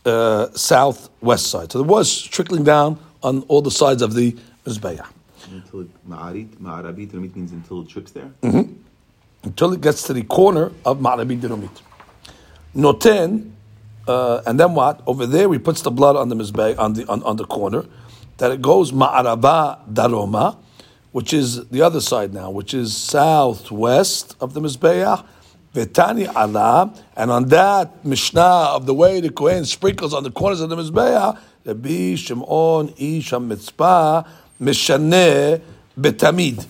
[0.06, 1.72] uh, southwest side.
[1.72, 5.06] So it was trickling down on all the sides of the mizbeah
[5.52, 8.32] Until Ma'arit, Ma'arabit, Ramit means until it trips there.
[9.44, 11.82] until it gets to the corner of Ma'arabit diromit.
[12.76, 13.51] Noten,
[14.07, 15.01] uh, and then what?
[15.07, 17.86] Over there, he puts the blood on the mizbeah on the on, on the corner.
[18.38, 20.57] That it goes Ma'araba daroma,
[21.11, 25.26] which is the other side now, which is southwest of the mizbeah,
[25.76, 30.61] Vetani Allah, and on that Mishnah of the way the Kohen sprinkles on the corners
[30.61, 34.26] of the Mizbeah, Rabbi Shimon Ish HaMitzpah
[34.61, 35.61] Mishaneh
[35.99, 36.65] Betamid.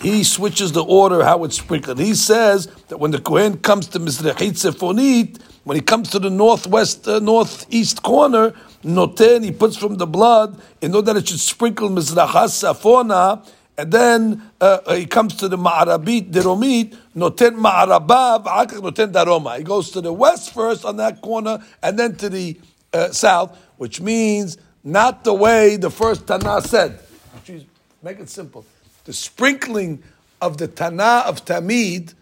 [0.00, 2.00] He switches the order how it's sprinkled.
[2.00, 6.30] He says that when the Kohen comes to Mizrachit Sefonit, when he comes to the
[6.30, 11.40] northwest, uh, northeast corner, Noten, he puts from the blood in order that it should
[11.40, 13.46] sprinkle Mizrachas Safona,
[13.76, 19.58] and then uh, he comes to the Ma'arabit, Deromit, Noten Ma'arabav, Akak Noten Daroma.
[19.58, 22.58] He goes to the west first on that corner, and then to the
[22.94, 26.98] uh, south, which means not the way the first Tana said.
[27.44, 27.66] Jeez,
[28.02, 28.64] make it simple.
[29.04, 30.02] The sprinkling
[30.40, 32.14] of the Tana of Tamid,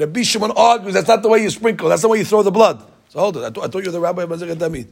[0.00, 2.50] Rabbi Shimon argues that's not the way you sprinkle, that's the way you throw the
[2.50, 2.82] blood.
[3.10, 4.86] So hold it, I, th- I thought you were the rabbi of Mazir Tamid.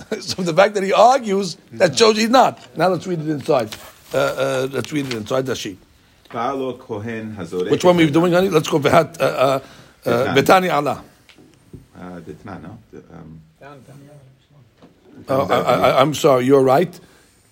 [0.20, 2.76] so the fact that he argues, that shows he's not.
[2.76, 3.74] Now let's read it inside.
[4.14, 5.78] Uh, uh, let's read it inside the sheet.
[6.28, 7.70] Paolo Kohen Hazorek.
[7.70, 8.48] Which one are we doing, honey?
[8.48, 9.60] Let's go Behat, uh, uh,
[10.08, 11.04] uh, Betani Allah.
[11.96, 12.78] Uh, no?
[13.12, 13.40] Um.
[15.28, 16.98] Uh, I, I, I'm sorry, you're right.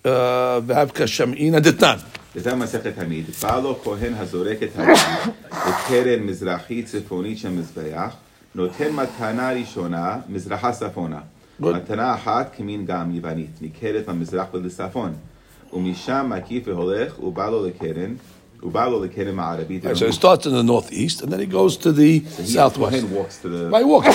[0.03, 2.03] Uh, V'havka Sham'ina Ditnan.
[2.34, 3.24] זה מסכת תמיד.
[3.42, 8.14] בא לו כהן הזורק את הדם בקרן מזרחית צפונית של מזבח,
[8.54, 11.18] נותן מתנה ראשונה, מזרחה צפונה.
[11.62, 11.64] Good.
[11.66, 15.12] מתנה אחת כמין גם יוונית, ניכרת למזרח ולצפון.
[15.72, 18.14] ומשם מקיף והולך, ובא לו לקרן,
[18.62, 19.84] ובא לו לקרן מערבית.
[19.86, 22.94] So he starts in the northeast and then he goes to the He- southwest.
[22.94, 23.70] Kohen walks to the...
[23.70, 24.06] Right, he walks.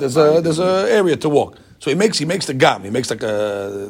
[0.00, 1.52] There's a there's a area to walk.
[1.82, 2.80] So he makes he makes the gam.
[2.88, 3.36] He makes like a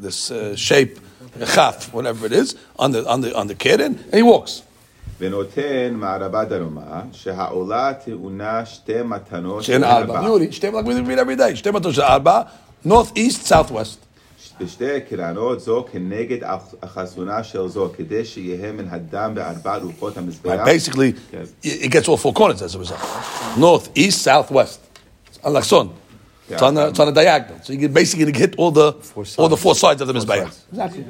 [0.06, 1.09] this uh, shape, a
[1.54, 4.62] chaf, whatever it is, on the on the on the keren, and he walks.
[5.20, 10.22] ונותן מערבה דרומה, שהעולה טעונה שתי מתנות Shein arba.
[10.22, 11.52] Yuri, shtem like we read every day.
[11.54, 12.50] Shtem atos arba,
[12.84, 13.98] northeast, southwest.
[14.60, 16.38] בשתי קרנות זו כנגד
[16.82, 20.50] החסונה של זו, כדי שיהיה מן הדם בארבע רוחות המזבח.
[20.50, 21.66] Right, basically, Yes.
[21.66, 23.00] it it gets all four corners as a result.
[23.58, 24.80] North, east, southwest.
[25.28, 25.38] It's
[26.49, 27.61] It's, on the, it's on a diagonal.
[27.63, 28.93] So you're basically going to hit all the,
[29.37, 30.51] all the four sides of the Mizbeach.
[30.71, 31.05] Exactly.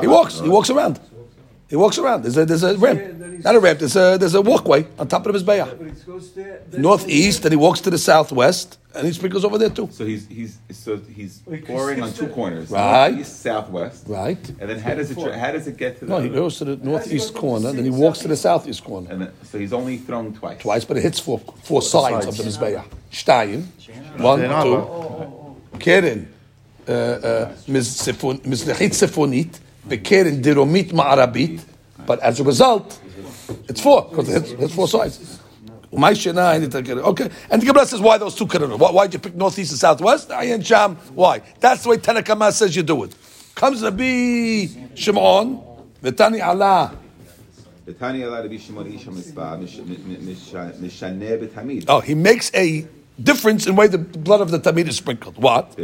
[0.00, 0.40] He walks.
[0.40, 1.00] He walks around.
[1.72, 2.22] He walks around.
[2.22, 3.00] There's a there's a ramp,
[3.42, 3.78] not a ramp.
[3.78, 6.76] There's a there's a walkway on top of the mizbeach.
[6.76, 9.88] Northeast, and he walks to the southwest, and he sprinkles over there too.
[9.90, 13.12] So he's he's so he's pouring on two corners, Right.
[13.12, 14.46] northeast, southwest, Right.
[14.60, 16.10] And then how does it how does it get to the?
[16.12, 19.08] No, he goes to the northeast corner, and then he walks to the southeast corner.
[19.10, 20.60] And then, so he's only thrown twice.
[20.60, 22.84] Twice, but it hits four four sides of the mizbeach.
[23.10, 23.62] Shtayim,
[24.18, 25.78] one, two.
[25.78, 26.28] Keren,
[26.86, 29.58] uh, uh, mizrachit sefonit,
[29.88, 31.60] Bekerin diromit ma'arabit,
[32.06, 33.00] but as a result,
[33.68, 35.38] it's four, because it has four sides.
[35.94, 38.78] Okay, and the Gemara says why those two karanot?
[38.78, 40.30] Why, did you pick northeast and southwest?
[40.30, 40.96] Ayin Sham.
[41.14, 41.42] Why?
[41.60, 43.14] That's the way Tanakama says you do it.
[43.54, 45.60] Comes to be Shimon,
[46.02, 46.96] Vitani Allah.
[51.88, 52.86] Oh, he makes a
[53.24, 55.36] difference in way the blood of the Tamid is sprinkled.
[55.36, 55.78] What?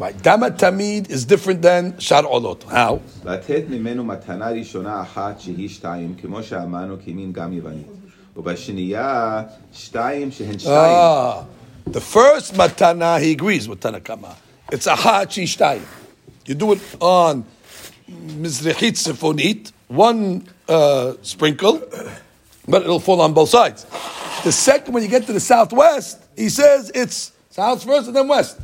[0.00, 0.22] Right.
[0.22, 2.62] Dam Tamid is different than Shar Olot.
[2.64, 3.00] How?
[10.66, 11.46] Ah,
[11.84, 14.36] the first matana he agrees with Tanakama.
[14.72, 15.84] It's a hachi shtayim.
[16.46, 17.44] You do it on
[18.10, 21.82] mizrahit sifonit, one uh, sprinkle,
[22.68, 23.84] but it'll fall on both sides.
[24.44, 28.28] The second, when you get to the southwest, he says it's south first and then
[28.28, 28.60] west,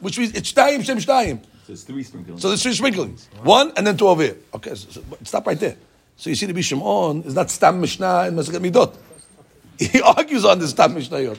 [0.00, 1.40] which means it's shtayim shem shtayim.
[1.66, 2.42] So it's three sprinklings.
[2.42, 3.28] So there's three sprinklings.
[3.42, 4.36] One and then two over here.
[4.54, 5.76] Okay, so, so- stop right there.
[6.16, 8.94] So you see the Bishimon is not Stam Mishnah and Masachet Midot.
[9.78, 11.38] He argues on the Stam Mishnayot.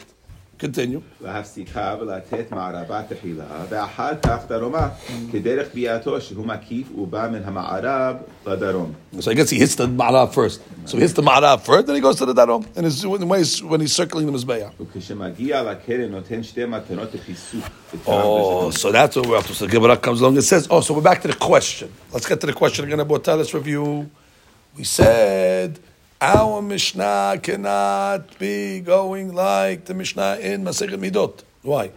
[0.60, 1.00] Continue.
[1.20, 4.88] להפסיקה ולתת מערבה תחילה, ואחר כך דרומה,
[5.32, 8.92] כדרך ביאתו שהוא מקיף ובא מן המערב לדרום.
[9.18, 10.60] So I guess he hits the Ma'arav first.
[10.86, 12.64] So he hits the Ma'arav first, then he goes to the Darom.
[12.76, 14.70] And it's when he's, when he's circling the Mizbeah.
[14.80, 17.64] וכשמגיע לקרן נותן שתי מתנות לחיסוק.
[18.06, 19.54] Oh, so that's what we're up to.
[19.54, 21.88] So the Gemara comes along and says, oh, so we're back to the question.
[22.12, 23.36] Let's get to the question again about that.
[23.36, 24.08] Let's review.
[24.78, 25.80] We said
[26.21, 31.43] our Mishnah cannot be going like the Mishnah in Masechet Midot.
[31.61, 31.91] Why?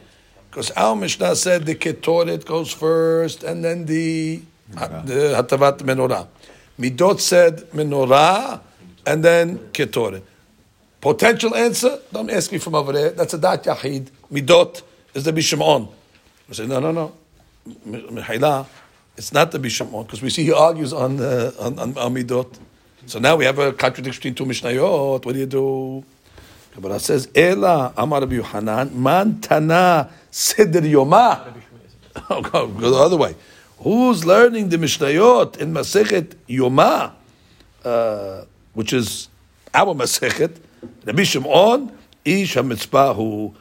[0.51, 6.29] Because our Mishnah said the Ketoret goes first and then the, the Hatavat Menorah.
[6.79, 8.61] Midot said Menorah
[9.07, 10.23] and then Ketoret.
[11.01, 13.11] Potential answer, don't ask me from over there.
[13.11, 14.09] That's a Dat Yahid.
[14.33, 14.83] Midot
[15.15, 15.93] is the Bishimon.
[16.49, 17.13] I say, no, no, no.
[17.89, 18.67] Mihailah,
[19.17, 22.57] it's not the Bishimon, because we see he argues on, uh, on, on, on Midot.
[23.07, 25.25] So now we have a contradiction between two Mishnayot.
[25.25, 26.05] What do you do?
[26.73, 31.55] Kabbalah says, Ela, Amar Rabbi Yohanan, Man Tana Seder Yoma.
[32.29, 33.35] Oh, go, go the other way.
[33.79, 37.13] Who's learning the Mishnayot in Masechet Yoma,
[37.83, 38.45] uh,
[38.75, 39.29] which is
[39.73, 40.55] our Masechet,
[41.07, 41.91] Rabbi Shimon,
[42.23, 43.55] Ish HaMitzpahu,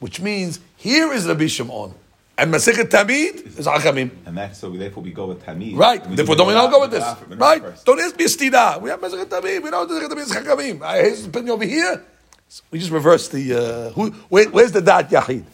[0.00, 1.94] which means here is Rabbi Shimon.
[2.36, 4.10] And Masechet Tamid is Achamim.
[4.26, 5.76] And that's so therefore we go with Tamid.
[5.76, 6.04] Right.
[6.04, 7.04] We therefore don't we not go with this.
[7.28, 7.62] Right.
[7.62, 7.86] First.
[7.86, 8.80] Don't ask me a stida?
[8.80, 9.62] We have Masechet Tamid.
[9.62, 10.82] We don't Masechet Tamid is Chachamim.
[10.82, 12.04] I hate this opinion over here.
[12.48, 15.44] So we just reverse the, uh, who, where, where's the Dat Yahid?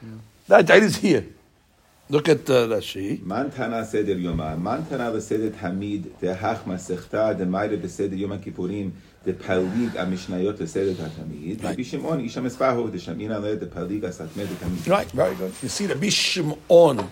[0.00, 0.08] Yeah.
[0.48, 1.26] Dat Yahid is here.
[2.08, 3.20] Look at uh, Rashi.
[3.20, 4.60] Mantana Seder Yoma.
[4.60, 6.02] Mantana Seder Tamid.
[6.20, 7.36] Tehach Masechta.
[7.36, 8.92] Demaida Seder Yoma Kipurim
[9.24, 11.62] the palig a mishnayot eseret hatamid.
[11.62, 14.88] Rabbi Shimon isham espahu desham inan le the palig asatmed Tamid.
[14.88, 15.52] Right, very good.
[15.62, 17.08] You see, the Bishimon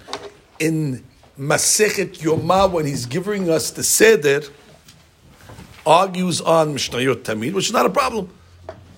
[0.59, 1.05] in
[1.39, 4.43] Masechet Yoma when he's giving us the seder
[5.87, 8.31] argues on mishnayot tamid, which is not a problem.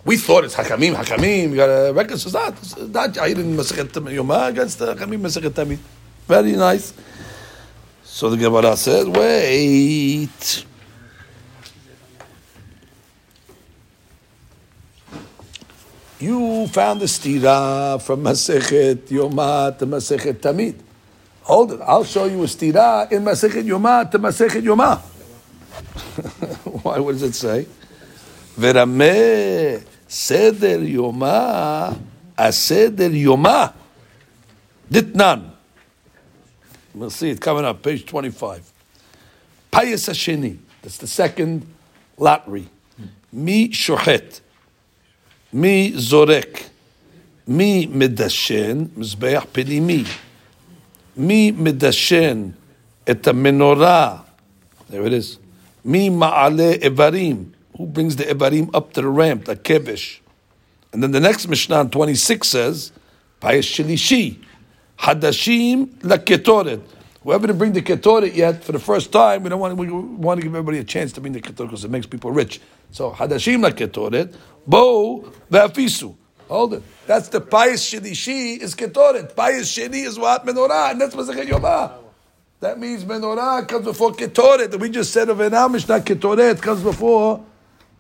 [0.05, 1.51] We thought it's hakamim, hakamim.
[1.51, 2.57] You got a to that?
[2.93, 5.79] That I didn't Masechet Yoma against the hakamim Masechet tamid.
[6.27, 6.93] Very nice.
[8.03, 10.67] So the Gemara says, wait.
[16.23, 20.77] You found the stira from Masechet Yomah to Masechet Tamid.
[21.43, 21.81] Hold it.
[21.81, 25.01] I'll show you a stira in Masechet Yomah to Masechet Yomah.
[26.85, 27.01] Why?
[27.01, 27.67] What does it say?
[28.57, 31.99] Verameh seder Yomah
[32.39, 33.73] aseder Yomah
[34.89, 35.51] ditnan.
[36.95, 38.71] We'll see it coming up, page twenty-five.
[39.73, 40.59] Payas Hasheni.
[40.83, 41.67] That's the second
[42.17, 42.69] lottery.
[43.33, 44.42] Mi shochet.
[45.54, 46.64] מי זורק?
[47.48, 48.86] מי מדשן?
[48.98, 50.04] מזבח פנימי.
[51.18, 52.50] מי מדשן
[53.10, 54.18] את המנורה?
[54.92, 55.38] There it is.
[55.86, 57.44] מי מעלה איברים?
[57.74, 60.20] Who brings the איברים up to the ramp, the kebesh?
[60.94, 62.92] And then the next Mishnah, 26, says,
[63.40, 64.34] פייס שלישי,
[65.00, 66.80] חדשים לקטורת.
[67.23, 70.41] Whoever didn't bring the ketoret yet for the first time, we don't want we want
[70.41, 72.61] to give everybody a chance to bring the ketoret because it makes people rich.
[72.91, 74.35] So hadashim la ketoret,
[74.67, 76.17] bo ve'afisu.
[76.49, 76.83] Hold it.
[77.07, 79.37] That's the payis shlishi is ketoret.
[79.37, 81.93] Pious sheni is what menorah, and that's masachet yomah.
[82.59, 84.79] That means menorah comes before ketoret.
[84.79, 87.45] We just said of an amish that ketoret comes before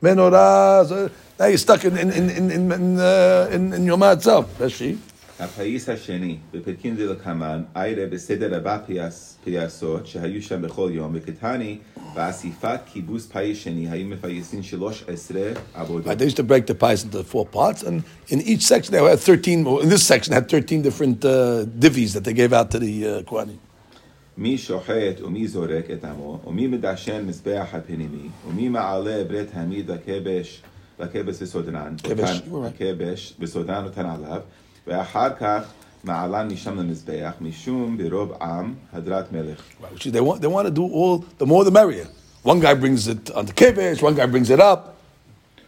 [0.02, 0.88] menorah.
[0.88, 4.58] So now you're stuck in in in in in, uh, in, in itself.
[4.58, 4.98] That's she.
[5.40, 11.78] הפאיס השני, בפרקים דלקמן, איירה בסדר הבא פייס, פייסות שהיו שם בכל יום, וקטני,
[12.14, 16.06] באסיפת כיבוס פאיס שני, היו מפייסים שלוש עשרה עבודות.
[16.06, 19.02] Right, they used to break the pies into four parts, and in each section they
[19.10, 19.66] had thirteen.
[19.84, 23.30] In this section, had thirteen different uh, divvies that they gave out to the uh,
[23.30, 23.58] Kohanim.
[24.38, 30.62] מי שוחט ומי זורק את עמו, ומי מדשן מזבח הפנימי, ומי מעלה ברית העמיד לכבש,
[31.00, 32.42] לכבש וסודרן, כבש.
[32.66, 34.40] הכבש וסודרן אותן עליו,
[34.86, 35.62] ואחר כך
[36.04, 39.60] מעלה משם למזבח, משום ברוב עם הדרת מלך.
[39.94, 42.06] Which is, they want, they want to do all, the more the merrier.
[42.42, 44.96] One guy brings it on the kevesh, one guy brings it up.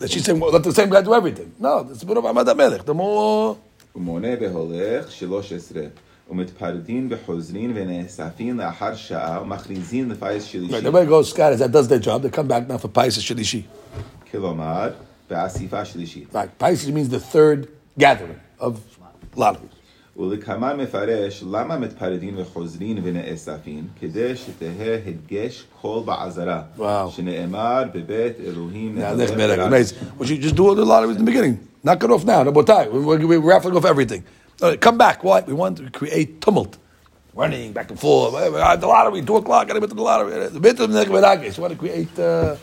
[0.01, 1.53] That she's saying, well, let the same guy do everything.
[1.59, 2.83] No, it's ברוב עם הדרת מלך.
[2.83, 3.57] The more...
[3.97, 5.83] ומונה והולך שלוש עשרה.
[6.31, 10.73] ומתפרדים וחוזרים ונאספים לאחר שעה ומכריזים לפייס שלישי.
[10.73, 13.63] Right, everybody goes scatters, that does their job, they come back now for פייס השלישי.
[14.31, 14.91] כלומר,
[15.31, 16.35] באספה שלישית.
[16.35, 17.67] Right, פייס means the third
[18.01, 18.73] gathering of
[19.38, 19.76] lotteries.
[20.18, 27.12] ולכמה מפרש למה מתפרדין וחוזרין ונאספין, כדי שתהא הדגש קול בעזרה, וואו.
[27.12, 29.60] שנאמר בבית אלוהים Yeah, נהלך that's better.
[29.60, 29.72] ורק.
[29.72, 30.20] Amazing.
[30.20, 31.58] Well, you just do all the lotteries in the beginning.
[31.84, 32.44] Knock it off now.
[32.44, 32.92] Rabotai.
[32.92, 34.22] We're, we're raffling off everything.
[34.62, 35.24] All right, come back.
[35.24, 35.40] Why?
[35.48, 36.78] We want to create tumult.
[37.34, 38.34] Running back and forth.
[38.34, 40.32] Uh, The lottery, 2 o'clock, got to get to the lottery.
[40.50, 42.56] The bit of the So we want to create uh,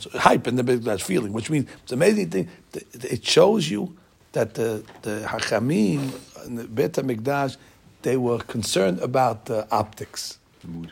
[0.00, 2.48] so hype in the big that feeling, which means it's an amazing thing.
[2.72, 2.86] Th-
[3.16, 3.80] It shows you
[4.33, 6.11] that the, the Hachamim
[6.45, 7.57] and the Bet HaMikdash,
[8.01, 10.37] they were concerned about the optics.
[10.63, 10.91] Mood.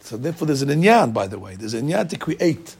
[0.00, 1.56] So therefore, there's an inyan, by the way.
[1.56, 2.76] There's an inyan to create,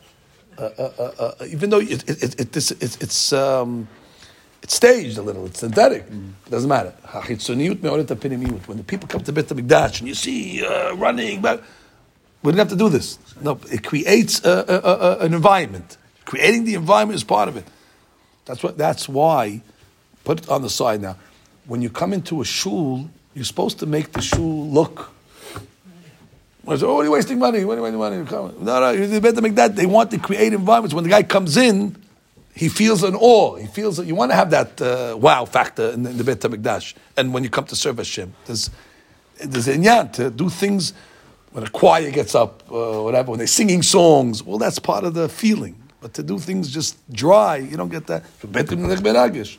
[0.59, 1.03] uh, uh, uh,
[1.41, 3.89] uh, even though it, it, it, it's it's um,
[4.63, 6.03] it's staged a little, it's synthetic.
[6.03, 6.95] It doesn't matter.
[7.07, 8.69] Hachitzoniyut me'oret ha'pinimiyut.
[8.69, 11.65] When the people come to Beit HaMikdash and you see uh, running, but
[12.43, 13.19] we didn't have to do this.
[13.41, 15.97] No, it creates a, a, a, an environment.
[16.27, 17.65] Creating the environment is part of it.
[18.45, 18.77] That's what.
[18.79, 19.63] That's why.
[20.25, 21.17] Put it on the side now.
[21.67, 25.11] When you come into a shul, you're supposed to make the shul look
[26.67, 27.63] I said, oh, what are you wasting money?
[27.65, 28.55] What are you wasting money?
[28.61, 29.77] No, no, you better make that.
[29.77, 30.95] They want to create environments.
[30.95, 31.95] When the guy comes in,
[32.55, 33.57] he feels an awe.
[33.57, 36.25] He feels that you want to have that uh, wow factor in, the- in the
[36.25, 36.95] Beit HaMikdash.
[37.19, 38.71] And when you come to serve Hashem, there's,
[39.45, 40.95] there's an inyan to do things
[41.53, 44.43] when a choir gets up, uh, whatever, when they're singing songs.
[44.43, 45.77] Well, that's part of the feeling.
[46.04, 48.24] But to do things just dry, you don't get that.
[48.52, 49.58] Beit HaMikdash.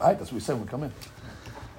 [0.00, 0.92] Right, that's what we said when we come in.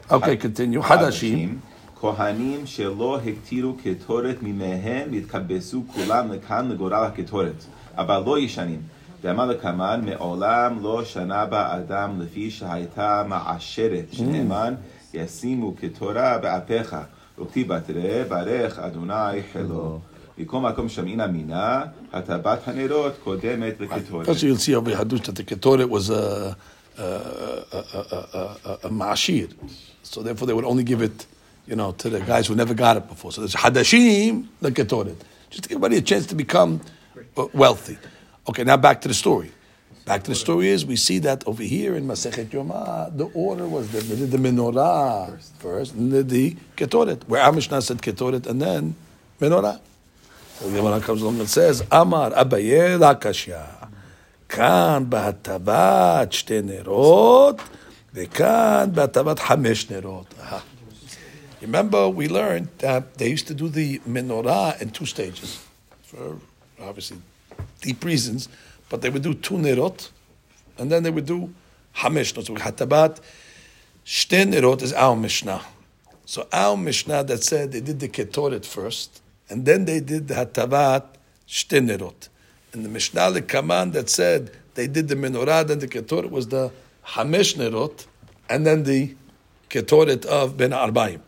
[0.10, 0.82] Okay, continue.
[0.82, 1.62] Hadashim.
[2.02, 7.66] כהנים שלא הקטירו קטורת ממהם יתקבסו כולם לכאן לגורל הקטורת.
[7.98, 8.82] אבל לא ישנים.
[9.22, 14.74] דאמר לקמן, מעולם לא שנה בה אדם לפי שהייתה מעשרת, שנאמן,
[15.14, 16.96] ישימו כתורה באפיך,
[17.40, 20.00] וכתיב בתראה, ברך אדוני חילו.
[20.40, 24.28] מכל מקום שמעין מינה, הטבת הנרות קודמת לקטורת.
[24.28, 26.56] First, you'll see over Hadush that the Ketoret was a,
[26.98, 29.54] a, a, a, a, a, a ma'ashir.
[30.02, 31.26] So therefore, they would only give it,
[31.68, 33.34] you know, to the guys who never got it before.
[33.34, 35.18] So there's Hadashim, the Ketoret.
[35.50, 36.80] Just to give everybody a chance to become
[37.36, 37.98] uh, wealthy.
[38.48, 39.52] Okay, now back to the story.
[40.06, 43.68] Back to the story is we see that over here in Masechet Yomah, the order
[43.68, 48.02] was that they did the menorah first, and then the Ketoret, where our Mishnah said
[48.02, 48.96] Ketoret and then
[49.42, 49.82] menorah.
[50.56, 53.88] So the Gemara comes along and says, Amar Abaye Lakashya.
[54.50, 57.62] כאן בהטבת שתי נרות,
[58.14, 60.34] וכאן בהטבת חמש נרות.
[60.42, 60.62] Aha.
[61.62, 65.60] Remember, we learned that they used to do the menorah in two stages,
[66.02, 66.38] for
[66.82, 67.18] obviously
[67.82, 68.50] deep reasons,
[68.90, 70.10] but they would do two nerot,
[70.78, 71.54] and then they would do
[71.98, 72.48] hamesh nerot.
[72.48, 73.20] So hatabat
[74.06, 75.62] shte nerot is our Mishnah.
[76.26, 79.22] So our Mishnah that said they did the ketoret first,
[79.55, 81.05] and then they did the hatabat
[81.49, 82.29] Shtenerot.
[82.73, 86.73] And the Mishnah lekaman that said they did the menorah, and the ketoret was the
[87.15, 88.07] hamesh nerot,
[88.49, 89.15] and then the
[89.71, 91.21] ketoret of ben arbaim.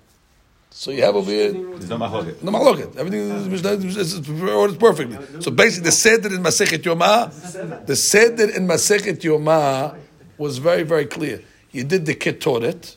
[0.70, 1.52] So you have over here.
[1.52, 2.42] There's no mahloket.
[2.42, 2.96] No machloket.
[2.96, 4.28] Everything is Mishnah is- is is
[4.62, 5.16] ordered perfectly.
[5.44, 9.94] So basically, the seder in Masechet Yomah, the seder in Masechet Yomah
[10.36, 11.38] was very very clear.
[11.70, 12.96] You did the ketoret,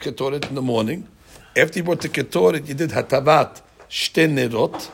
[0.00, 1.06] ketoret in the morning.
[1.54, 3.52] After you brought the ketoret, you did hatavat
[3.88, 4.90] shte nerot.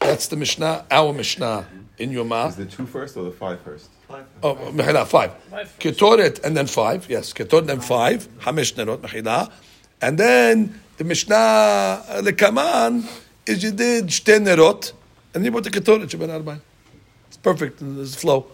[0.00, 1.66] That's the Mishnah, our Mishnah
[1.98, 2.50] in Yomah.
[2.50, 3.90] Is the two first or the five first?
[4.08, 4.24] Five.
[4.42, 5.32] Oh, mechila, five.
[5.80, 7.08] Ketoret and then five.
[7.10, 8.28] Yes, ketoret and then five.
[8.38, 9.50] Hamesh nerot mechila.
[10.00, 13.06] And then the Mishnah uh, lekaman
[13.46, 14.92] is you did shte nerot
[15.34, 16.60] and you brought the ketoret sheben arba'in.
[17.26, 17.78] It's perfect.
[17.80, 18.46] There's flow.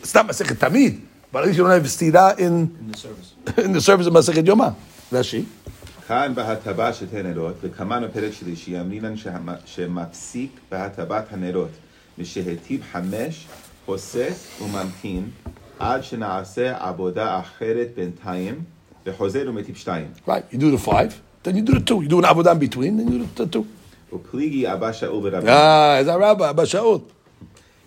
[0.00, 1.00] It's not Masechet Tamid,
[1.32, 4.12] but at least you don't have stira in in the service in the service of
[4.12, 4.74] Masechet Yoma.
[5.10, 5.44] Rashi.
[6.08, 9.14] כאן בהטבה שתי נרות, וכמן בפרק שלישי, אמרינן
[9.64, 11.68] שמפסיק בהטבת הנרות,
[12.18, 13.46] משהטיב חמש,
[13.86, 14.32] פוסק
[14.62, 15.30] וממתין,
[15.78, 18.54] עד שנעשה עבודה אחרת בינתיים,
[19.06, 20.06] וחוזר ומטיב שתיים.
[20.26, 20.52] Right.
[20.52, 22.02] You do the five, then you do the two.
[22.02, 23.64] You do an avodah in between, then you do the two.
[24.12, 25.48] ופליגי אבא שאול ורבי.
[25.48, 26.66] Ah, is that Rabbi Abba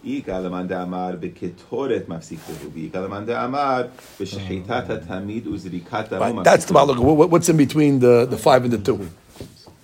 [0.01, 0.07] Shaul?
[0.07, 3.83] איגה למאן דאמר בקטורת מפסיק להו, ואיגה למאן דאמר
[4.21, 6.33] בשחיטת התמיד וזריקת דמו Right.
[6.33, 6.99] מפסיק That's the look.
[6.99, 8.99] What, what's in between the, the five and the two?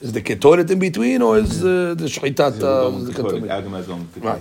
[0.02, 2.54] Is the ketoret in between, or is uh, the shchitat?
[2.60, 3.50] Uh, the קטורת, ketoret?
[3.50, 4.38] אגה מזון קטורת.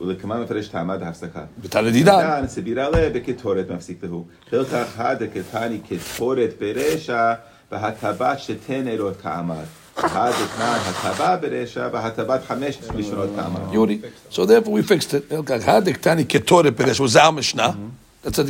[0.00, 1.44] ולכמה מפרש טעמה דהפסקה.
[1.62, 2.18] בתנדידן.
[2.20, 4.24] דן סבירה לה בקטורת מפסיק להו.
[4.50, 7.32] חלקה הדקתני קטורת ברשע
[7.70, 9.62] בהטבת שתי נרות כאמר.
[13.73, 14.01] Yuri.
[14.29, 15.29] So therefore we fixed it.
[15.29, 15.93] That's how the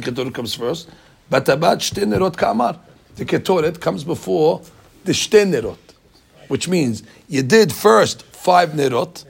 [0.02, 0.90] Ketoret comes first.
[1.32, 2.80] Batabat Shtenerot Kamar.
[3.16, 4.62] The Ketoret comes before
[5.04, 5.78] the Shtenerot,
[6.48, 9.26] which means you did first five Nerot,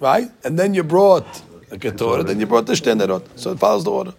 [0.00, 0.30] right?
[0.44, 3.26] And then you brought the Ketoret, then you brought the Shtenerot.
[3.36, 4.14] So it follows the order.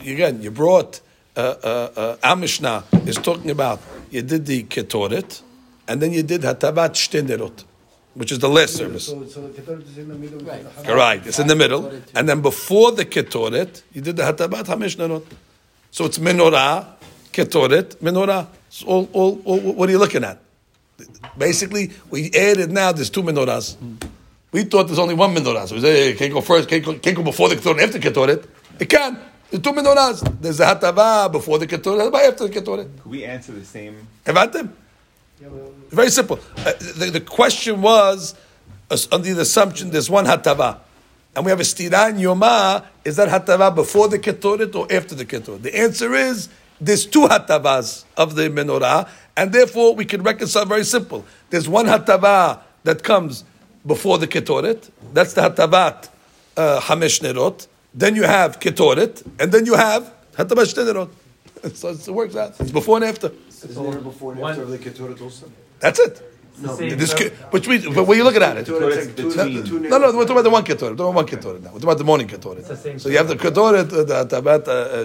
[0.00, 1.00] Again, you brought
[1.36, 3.80] uh, uh, uh, Amishna is talking about
[4.12, 5.40] you did the ketoret,
[5.88, 7.64] and then you did hatabat shte nerot,
[8.12, 9.06] which is the last service.
[9.06, 10.40] So, so the Ketoret is in the middle.
[10.40, 10.86] Right.
[10.86, 11.90] Right, it's in the middle.
[12.14, 15.24] And then before the ketoret, you did the hatabat hamish nerot.
[15.90, 16.86] So it's menorah,
[17.32, 18.48] ketoret, menorah.
[18.68, 20.38] So all, all, all, what are you looking at?
[21.38, 23.76] Basically, we added now, there's two menorahs.
[24.52, 25.66] We thought there's only one menorah.
[25.68, 27.98] So we say, hey, can't go first, can't go, can't go before the ketoret, after
[27.98, 28.46] ketoret.
[28.78, 29.18] It can.
[29.52, 30.40] There's two menorahs.
[30.40, 33.02] There's the hatava before the ketoret, after the ketoret.
[33.02, 34.08] Could we answer the same?
[34.24, 34.74] Abandon.
[35.90, 36.40] Very simple.
[36.56, 38.34] Uh, the, the question was
[38.90, 40.78] uh, under the assumption there's one hatava,
[41.36, 42.86] and we have a stira in yoma.
[43.04, 45.60] Is that hatava before the ketoret or after the ketoret?
[45.60, 46.48] The answer is
[46.80, 49.06] there's two hatavas of the menorah,
[49.36, 51.26] and therefore we can reconcile very simple.
[51.50, 53.44] There's one hatava that comes
[53.86, 54.88] before the ketoret.
[55.12, 56.08] That's the hatavat
[56.56, 57.66] uh, hamesh nerot.
[57.94, 61.08] Then you have ketoret, and then you have hatavat shte.
[61.74, 62.58] So it works out.
[62.58, 63.30] It's before and after.
[63.48, 65.46] Isn't there before and after of the Ketoret also?
[65.78, 66.20] That's it.
[66.60, 66.74] No.
[66.76, 67.12] This,
[67.50, 69.68] which means, but when you looking at it, no, Ketoret is like two, between- the
[69.68, 70.90] two no, we're talking about the one ketoret.
[70.90, 71.70] We're talking about one ketoret now.
[71.72, 73.00] We're talking about the morning ketoret.
[73.00, 75.04] So you have the ketoret, uh, the about uh,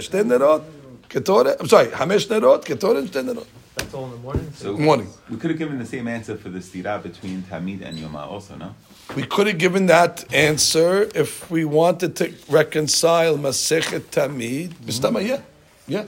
[1.10, 1.58] ketoret.
[1.60, 3.46] I'm sorry, hamesh nerot, ketoret, shte nerot.
[3.76, 4.52] That's all in the morning.
[4.56, 5.08] So Morning.
[5.30, 8.56] We could have given the same answer for the stira between Tamid and Yoma also,
[8.56, 8.74] no?
[9.18, 14.74] We could have given that answer if we wanted to reconcile Masechet Tamid.
[14.86, 15.42] Bistama, yeah,
[15.88, 16.06] yeah,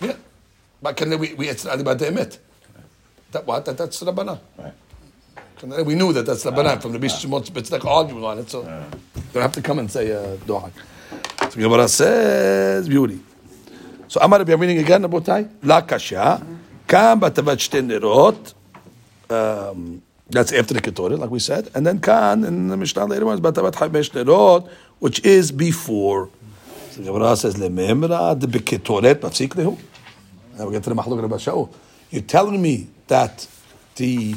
[0.00, 0.14] yeah.
[0.80, 2.38] But can we we it's not about the emet.
[3.32, 3.64] That what?
[3.64, 4.38] That, that's Rabbanan.
[4.56, 5.84] Right.
[5.84, 7.56] We knew that that's Rabbanan from the Bishimot.
[7.56, 10.70] It's like arguing on it, so you don't have to come and say uh, Dohak.
[11.50, 13.18] So Gemara says beauty.
[14.06, 15.48] So Amar Rabbi, reading again, Rabotai.
[15.64, 16.46] La kasha,
[16.86, 18.54] kam batavat shte nerot.
[20.28, 21.70] That's after the Ketoret, like we said.
[21.74, 26.30] And then Khan in the Mishnah later on is Batabat Hamesh Lerot, which is before.
[26.90, 29.78] So Gemara says, Lememra the Beketoret but Lehu.
[30.58, 31.72] Now we get to the Mahluk Rabbi Shaul.
[32.10, 33.46] You're telling me that
[33.94, 34.32] the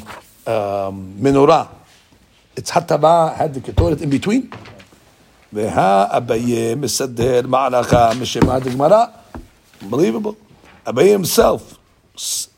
[0.46, 1.68] um, menorah,
[2.54, 4.48] its Hataba had the Ketoret in between?
[5.52, 9.12] Abaye Mesader Ma'alacha Meshema de Gemara.
[9.82, 10.36] Unbelievable.
[10.86, 11.78] Abaye himself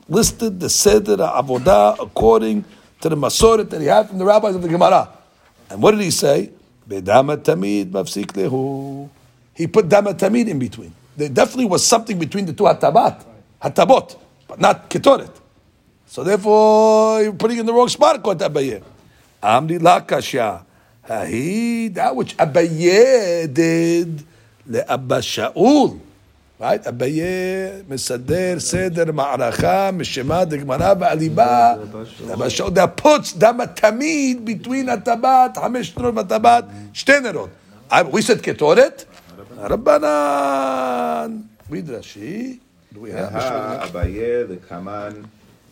[0.09, 4.63] listed the Seder Avodah according to the Masoret that he had from the rabbis of
[4.63, 5.09] the Gemara.
[5.71, 6.51] And what did he say?
[6.89, 7.37] He put dama
[10.15, 10.93] tamid in between.
[11.17, 13.25] There definitely was something between the two hatabat,
[13.63, 14.17] hatabot,
[14.49, 15.31] but not ketoret.
[16.07, 18.83] So therefore, you're putting in the wrong spot to Abaye.
[19.43, 20.65] Amri la kasha.
[21.09, 24.23] Hahi, that which Abaye did
[24.67, 25.99] le Abba Shaul.
[26.61, 26.89] right?
[26.89, 27.27] אביה
[27.89, 31.75] מסדר סדר מערכה, משמה דגמרא והליבה,
[32.29, 37.49] לבשות, הפוץ, דמה תמיד, between הטבעת, חמש נרות והטבעת, שתי נרות.
[37.93, 39.05] אה, We said קטורת?
[39.59, 41.37] רבנן.
[41.71, 42.59] מדרשי.
[43.85, 45.11] אביה דקמן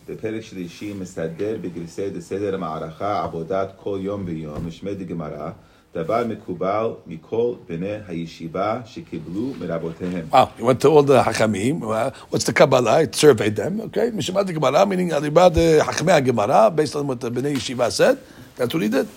[0.09, 5.49] בפרק שלישי מסדר בגרסי דסדר מערכה עבודת כל יום ויום, משמה דגמרא.
[5.94, 10.26] דבר מקובל מכל בני הישיבה שקיבלו מרבותיהם.
[10.30, 11.82] Wow, he went to all the Hakamim.
[11.82, 13.02] Uh, What's the Kabbalah?
[13.02, 13.80] It surveyed them.
[13.80, 17.90] Okay, Mishamat the Gemara, meaning Alibad the Hakamei Gemara, based on what the Bnei Yeshiva
[17.90, 18.18] said.
[18.56, 19.08] That's what he did.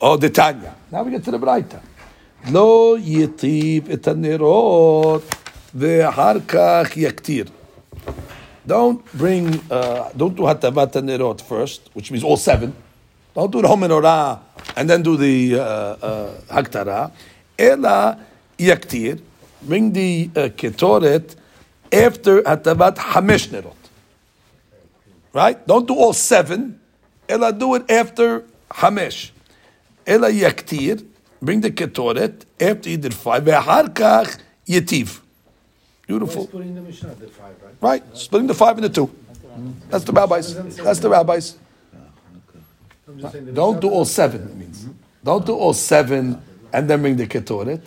[0.00, 0.74] Oh, the Tanya.
[0.92, 1.80] Now we get to the Braita.
[2.52, 5.22] לא יטיב את הנרות
[5.74, 7.44] ואחר כך יקטיר.
[8.68, 12.72] Don't bring, uh, don't do hatavat nerot first, which means all seven.
[13.33, 14.39] Don't do the whole menorah
[14.75, 17.11] and then do the uh, uh, haktara.
[17.57, 18.19] Ela
[18.57, 19.21] yaktir,
[19.61, 21.35] bring the uh, ketoret
[21.91, 23.73] after hatavat hamesh nerot.
[25.33, 25.65] Right?
[25.67, 26.79] Don't do all seven.
[27.27, 29.31] Ela do it after hamesh.
[30.07, 31.05] Ela yaktir,
[31.41, 33.43] bring the ketoret after you did five.
[33.43, 35.19] Ve'ahar kach yetiv.
[36.07, 36.45] Beautiful.
[36.47, 37.75] The Mishnah, the five, right?
[37.81, 39.15] Right, splitting the five into two.
[39.89, 40.55] That's the rabbis.
[40.77, 41.55] That's the rabbis.
[41.93, 42.95] I'm just saying the
[43.53, 44.85] Don't do all seven, it means.
[45.23, 46.41] Don't do all seven
[46.71, 47.81] and then bring the ketoret.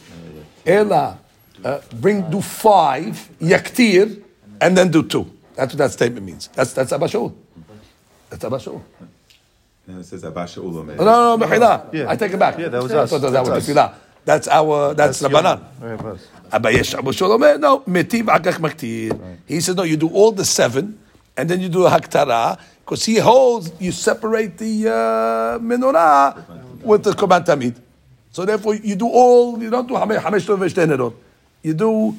[0.66, 1.18] Ela,
[1.64, 4.22] uh, bring, do five, yaktir,
[4.60, 5.30] and then do two.
[5.54, 6.48] That's what that statement means.
[6.48, 7.34] That's, that's Abba Shaul.
[8.30, 8.82] That's Abba Shaul.
[9.86, 10.96] And it says Abba Shaul Omer.
[10.96, 11.92] No, no, no, Mechila.
[11.92, 12.10] Yeah.
[12.10, 12.58] I take it back.
[12.58, 13.10] Yeah, that was I us.
[13.10, 13.74] thought that That's was us.
[13.74, 13.94] Tefillah.
[14.24, 15.64] That's our, that's, your- Rabbanan.
[15.80, 16.28] Right, of us.
[16.52, 19.18] Abayesh Abu no, metiv akach maktir.
[19.46, 20.98] He says, no, you do all the seven,
[21.36, 27.04] and then you do a haktara, because he holds, you separate the uh, menorah with
[27.04, 27.76] the korban tamid.
[28.30, 31.14] So therefore, you do all, you don't do hamesh tov v'shtei nerot.
[31.62, 32.16] You do,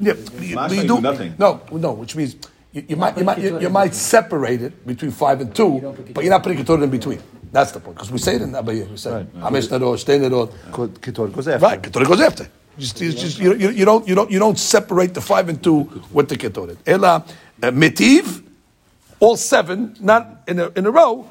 [0.00, 1.34] yeah, you, you you do nothing.
[1.38, 2.36] No, no, which means
[2.72, 5.80] you, you might, you might, you, might separate it between five and two,
[6.12, 7.22] but you're not putting it in between.
[7.52, 10.52] That's the point, because we say it in Abayeh, we say hamesh nerot, shtei nerot.
[10.72, 11.64] Ko- Ketoret goes after.
[11.64, 12.48] Right, Ketoret goes after.
[12.78, 16.02] Just, just you, you, you don't you don't you don't separate the five and two
[16.12, 16.76] with the Ketoret.
[16.86, 17.24] Ela
[17.62, 18.42] uh, metiv,
[19.20, 21.28] all seven, not in a, in a row,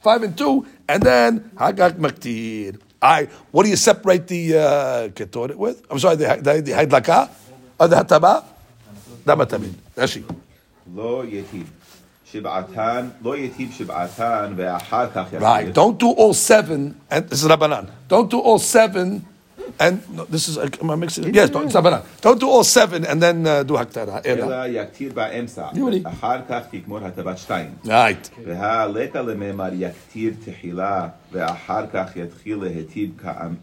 [0.00, 2.80] five and two, and then Hagak Maktir.
[3.00, 5.84] I, what do you separate the uh, ketoret with?
[5.90, 7.30] I'm sorry, the, the, the Haidlaka?
[7.78, 8.44] Or the Hataba?
[9.24, 9.72] Damatamin.
[9.96, 10.24] Rashi.
[10.92, 11.66] Lo Yetim.
[12.26, 13.12] Shib'atan.
[13.22, 15.40] Lo Yetim Shib'atan.
[15.40, 15.72] Right.
[15.72, 17.00] Don't do all seven.
[17.08, 17.88] And this is Rabbanan.
[18.08, 19.24] Don't do all seven
[19.79, 21.35] And no, this is am I mixing it?
[21.35, 22.03] Yes, don't, it's Rabbanan.
[22.21, 24.21] Don't do all seven and then uh, do haktara.
[24.25, 24.45] Ela.
[24.45, 25.67] אלא יקטיר באמצע.
[25.73, 26.01] יולי.
[26.05, 27.69] אחר כך תגמור הטבת שתיים.
[27.85, 28.29] Right.
[28.45, 33.09] והלקה למאמר יקטיר תחילה ואחר כך יתחיל להיטיב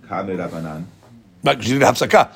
[0.09, 0.81] כאמר רבנן.
[1.47, 2.27] Right, 'cause you need a hapsaka.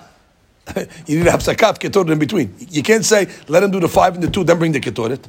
[1.06, 2.54] you need a hapsaka of ketoret in between.
[2.70, 5.24] You can't say let him do the five and the two, then bring the ketoret.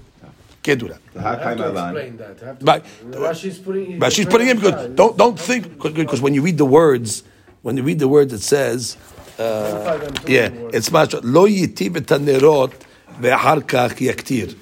[0.63, 0.99] Can't do that.
[1.15, 1.93] והא I have to קיימא לן.
[1.95, 2.43] explain that.
[2.43, 2.83] I have to- Right.
[3.25, 3.99] Rashi's putting.
[3.99, 7.23] But she's putting in because don't don't think because when you read the words,
[7.61, 8.97] when you read the words, it says,
[9.39, 12.73] uh, yeah, it's much lo yitiv et hanerot
[13.19, 14.55] ve'achar kach yaktir.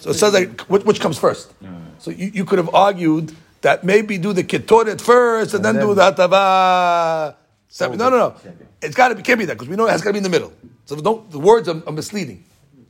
[0.00, 1.52] So it says like which, which comes first.
[1.98, 5.94] So you, you could have argued that maybe do the ketoret first and, then, do
[5.94, 7.34] the hatava.
[7.68, 7.98] seven.
[7.98, 8.34] No, no, no.
[8.82, 10.18] It's got to be can't be that because we know it has got to be
[10.18, 10.52] in the middle.
[10.86, 12.44] So don't the words are, are misleading.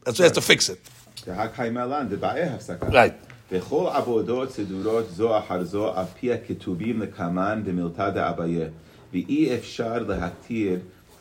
[0.05, 0.81] That's why he has to fix it.
[1.27, 2.87] והא קיימא לן דבעי הפסקה.
[2.87, 3.13] Right.
[3.53, 8.67] וכל עבודות סדורות זו אחר זו על פי הכתובים לקמן במילתא דאביה.
[9.13, 10.79] ואי אפשר להתיר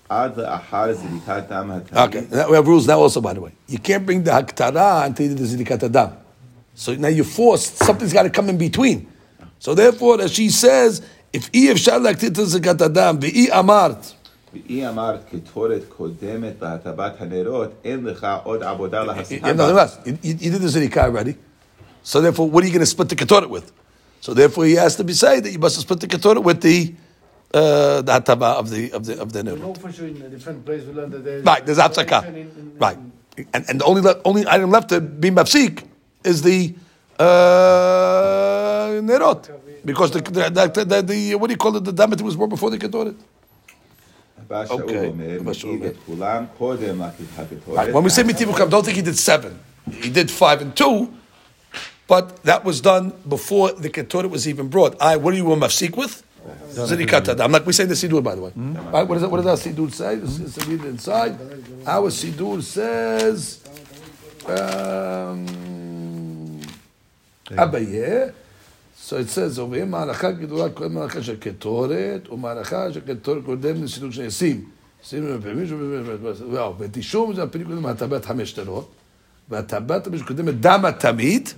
[0.10, 2.04] עד לאחר זריקת דם התמיד.
[2.04, 3.52] Okay, now we have rules now also, by the way.
[3.68, 6.12] You can't bring the haktara until you do the zidikat adam.
[6.76, 9.08] So now you forced, something's got to come in between.
[9.60, 11.02] So therefore, as she says,
[11.34, 14.14] if אי אפשר להקטיר את זריקת הדם, ואי אמרת,
[14.54, 19.98] ואי אמרת קטורת קודמת בהטבת הנרות, אין לך עוד עבודה you להפסיקה have nothing less.
[20.06, 21.36] You, you, you did the zirika already.
[22.04, 23.72] So therefore, what are you going to split the ketoret with?
[24.22, 26.96] So therefore, he has to be say that you must split the ketoret with the
[27.55, 29.61] uh, the hatava of the of the of the nerut.
[31.45, 31.65] right.
[31.67, 32.81] There's atzaka.
[32.81, 32.99] Right,
[33.55, 35.85] and and the only le- only item left to be mafsik
[36.25, 36.75] is the
[37.19, 37.25] uh,
[39.03, 39.51] nerot
[39.85, 42.51] because the the, the, the the, what do you call it the damet was born
[42.51, 43.17] before the Ketoret.
[44.51, 45.09] Okay.
[47.67, 47.93] Right.
[47.95, 49.59] When we say mitivukam, don't think he did seven.
[49.91, 51.13] He did five and two,
[52.07, 55.01] but that was done before the ketoret was even brought.
[55.01, 56.23] I, what are you were mafsik with?
[56.72, 57.52] Zirikat adam.
[57.52, 58.52] Like we say in the sidur, by the way.
[58.56, 59.08] Right?
[59.08, 60.16] What, is that, what does our sidur say?
[60.16, 61.38] Let's, let's read it inside.
[61.86, 63.64] Our sidur says,
[64.48, 65.48] um,
[67.50, 68.34] Abaye.
[68.96, 73.84] So it says over here, מערכה גדולה קודם מערכה של קטורת, ומערכה של קטורת קודם
[73.84, 74.66] לסידור של יסים.
[75.04, 75.40] שים
[76.52, 78.92] וואו, ותישום זה הפנים קודם מהטבעת חמש נרות,
[79.50, 81.50] והטבעת חמש קודם דם התמיד,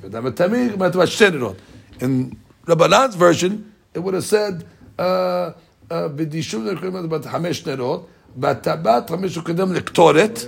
[0.00, 1.56] ודם התמיד מהטבעת שתי נרות.
[2.00, 2.34] In
[2.68, 3.52] Rabbanan's version,
[3.94, 4.64] it would have said,
[4.98, 8.06] uh, uh, ותישום זה קודם מהטבעת חמש נרות,
[8.36, 10.40] והטבעת חמש קודם לקטורת,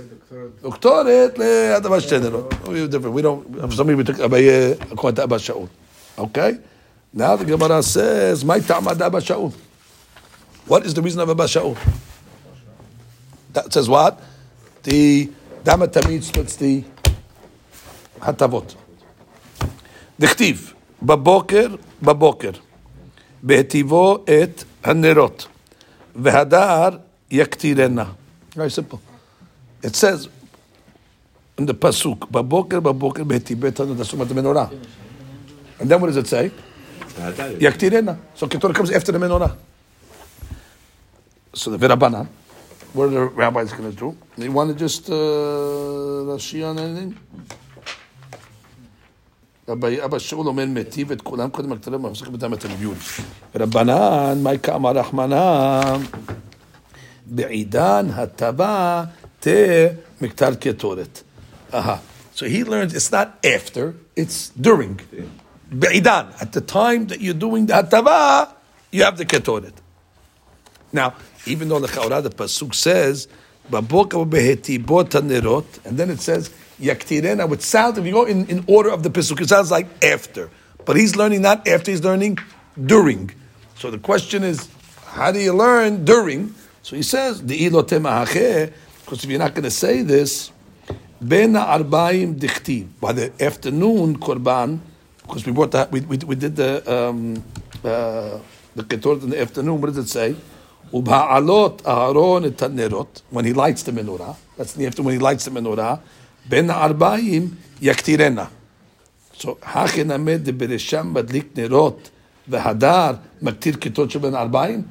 [0.63, 2.53] וקטורת להטבעת שתי נרות.
[2.63, 3.13] We different.
[3.13, 5.67] We don't, for some reason we took Abaye according to Abba Shaul.
[6.17, 6.57] Okay?
[7.13, 9.51] Now the Gemara says, "My ta'amad Abba Shaul."
[10.67, 11.77] What is the reason of Abba Shaul?
[13.53, 14.19] That says what?
[14.83, 15.29] The
[15.63, 16.83] Dama Tamid splits the
[18.21, 18.75] Hatavot.
[20.19, 20.73] דכתיב,
[21.03, 21.67] בבוקר,
[22.01, 22.51] בבוקר,
[23.43, 25.47] בהטיבו את הנרות,
[26.15, 26.89] והדר
[27.31, 28.05] יקטירנה.
[28.55, 28.99] Very simple.
[29.83, 30.27] It says
[31.57, 34.69] in the pasuk, בבוקר, בבוקר, בהטיבו את הנרות, that's talking about the menorah.
[35.79, 36.51] And then what does it say?
[37.59, 38.17] Yaktirena.
[38.35, 39.55] So Keturah comes after the menorah.
[41.53, 42.27] So the Virabanan,
[42.93, 44.17] what are the rabbis going to do?
[44.37, 47.17] They want to just uh, Rashi on anything?
[49.71, 52.95] אבא אבא שאול אומר מיטיב את כולם קודם הקטנה מפסיק בדם את הליון.
[53.55, 56.01] רבנן, מה כאמר רחמנן?
[57.25, 59.03] בעידן הטבע
[59.39, 59.49] תה
[60.21, 61.21] מקטר קטורת.
[61.71, 61.99] Aha.
[62.35, 64.99] So he learns it's not after, it's during.
[65.69, 68.51] Be'idan, at the time that you're doing the hatava,
[68.91, 69.73] you have the ketoret.
[70.91, 71.15] Now,
[71.47, 73.27] even though the Chaura, the Pasuk says,
[73.71, 78.64] Baboka behetibot nerot, and then it says, Yaktirena, which sounds, if you go in, in
[78.66, 80.50] order of the Pasuk, it sounds like after.
[80.84, 82.38] But he's learning not after, he's learning
[82.82, 83.30] during.
[83.76, 84.68] So the question is,
[85.06, 86.54] how do you learn during?
[86.82, 90.50] So he says, because if you're not going to say this,
[91.20, 92.86] Ben arbaim dichtiv.
[93.00, 94.78] By the afternoon korban,
[95.22, 97.42] because we brought that, we, we, we did the um,
[97.84, 98.38] uh,
[98.74, 99.80] the ketoret in the afternoon.
[99.80, 100.36] What does it say?
[100.92, 104.36] Ubha'alot Aharon et when he lights the menorah.
[104.56, 106.00] That's the afternoon when he lights the menorah.
[106.48, 108.48] Ben arbaim yaktirena.
[109.34, 112.10] So hachen amed de beresham madlik nerot
[112.48, 114.84] v'hadar maktir ketot shel ben arbaim.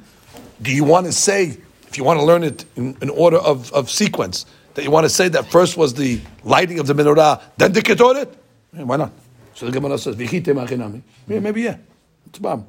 [0.62, 1.58] Do you want to say
[1.88, 4.46] if you want to learn it in, in order of, of sequence?
[4.74, 7.80] That you want to say that first was the lighting of the menorah, then the
[7.80, 8.32] ketoret?
[8.72, 9.12] Yeah, why not?
[9.54, 11.78] So the Gemara says, "V'chite machinami." Yeah, maybe yeah.
[12.26, 12.64] It's bam.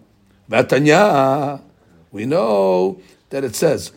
[0.49, 1.61] V'atanya,
[2.11, 2.99] we know
[3.29, 3.91] that it says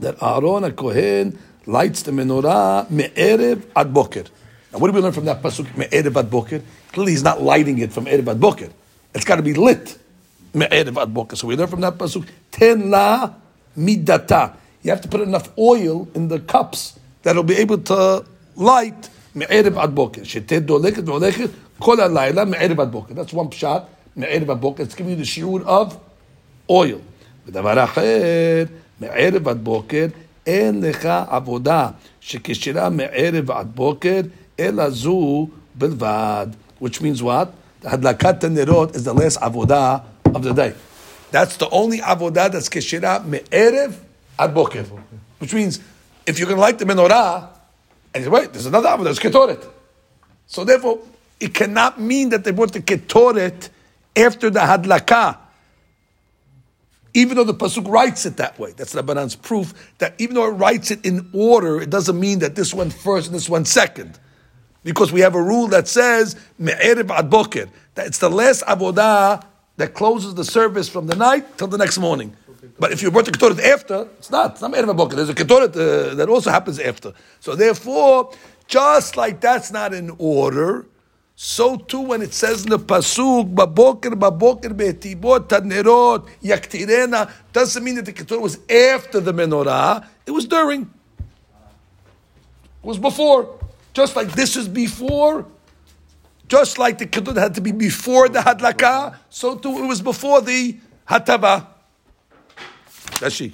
[0.00, 4.23] that Aaron a Kohen lights the menorah me'erev ad boker.
[4.71, 6.61] Now, what do we learn from that pasuk me'erev ad boker?
[6.91, 8.69] Clearly, he's not lighting it from erev ad boker.
[9.13, 9.97] It's got to be lit
[10.53, 11.35] me'erev ad boker.
[11.35, 13.33] So we learn from that pasuk ten la
[13.77, 14.55] midata.
[14.81, 18.25] You have to put enough oil in the cups that'll be able to
[18.55, 20.21] light me'erev ad boker.
[20.21, 23.13] Shetet doleket doleket kol halayla me'erev ad boker.
[23.13, 24.83] That's one shot me'erev ad boker.
[24.83, 25.99] It's giving you the shiur of
[26.69, 27.01] oil.
[27.47, 28.63] ודבר אחר,
[28.99, 30.05] מערב עד בוקר,
[30.47, 31.87] אין לך עבודה
[32.21, 34.21] שכשירה מערב עד בוקר,
[34.59, 36.47] אלא זו בלבד.
[36.83, 37.47] Which means what?
[37.83, 40.71] הדלקת הנרות is the last עבודה of the day.
[41.31, 43.91] That's the only עבודה that's כשירה מערב
[44.37, 44.83] עד בוקר.
[45.41, 45.79] Which means,
[46.27, 47.47] if you're going to light the menorah,
[48.13, 49.65] and you say, wait, there's another עבודה, it's ketoret.
[50.47, 50.99] So therefore,
[51.39, 53.69] it cannot mean that they brought the ketoret
[54.15, 55.37] after the hadlaka
[57.16, 58.72] even though the pasuk writes it that way.
[58.72, 62.54] That's Rabbanan's proof that even though it writes it in order, it doesn't mean that
[62.54, 64.18] this one first and this one second.
[64.84, 69.42] Because we have a rule that says me'erev ad boker, that it's the last avodah
[69.78, 72.36] that closes the service from the night till the next morning.
[72.78, 74.52] But if you brought the ketoret after, it's not.
[74.52, 75.16] It's not me'erev ad boker.
[75.16, 77.14] There's a ketoret uh, that also happens after.
[77.40, 78.34] So therefore,
[78.68, 80.84] just like that's not in order,
[81.35, 87.95] So too when it says in the pasuk, "Baboker, baboker, be'etibot, tanerot, yaktirena," doesn't mean
[87.95, 90.05] that the keturah was after the menorah.
[90.25, 90.81] It was during.
[90.81, 90.87] It
[92.83, 93.57] was before.
[93.93, 95.45] Just like this is before.
[96.47, 100.41] Just like the keturah had to be before the hadlaka, so too it was before
[100.41, 100.77] the
[101.09, 101.65] hatava.
[103.19, 103.51] Rashi.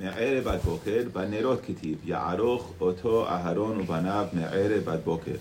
[0.00, 5.34] מערב עד בוקר, בנרות כתיב, יערוך אותו אהרון ובניו מערב עד בוקר.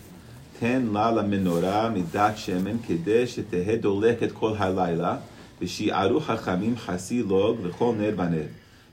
[0.61, 5.15] תן לה למנורה מידת שמן כדי שתהא דולקת כל הלילה,
[5.61, 8.43] ושיערו חכמים חסי לוג לכל נר ונר.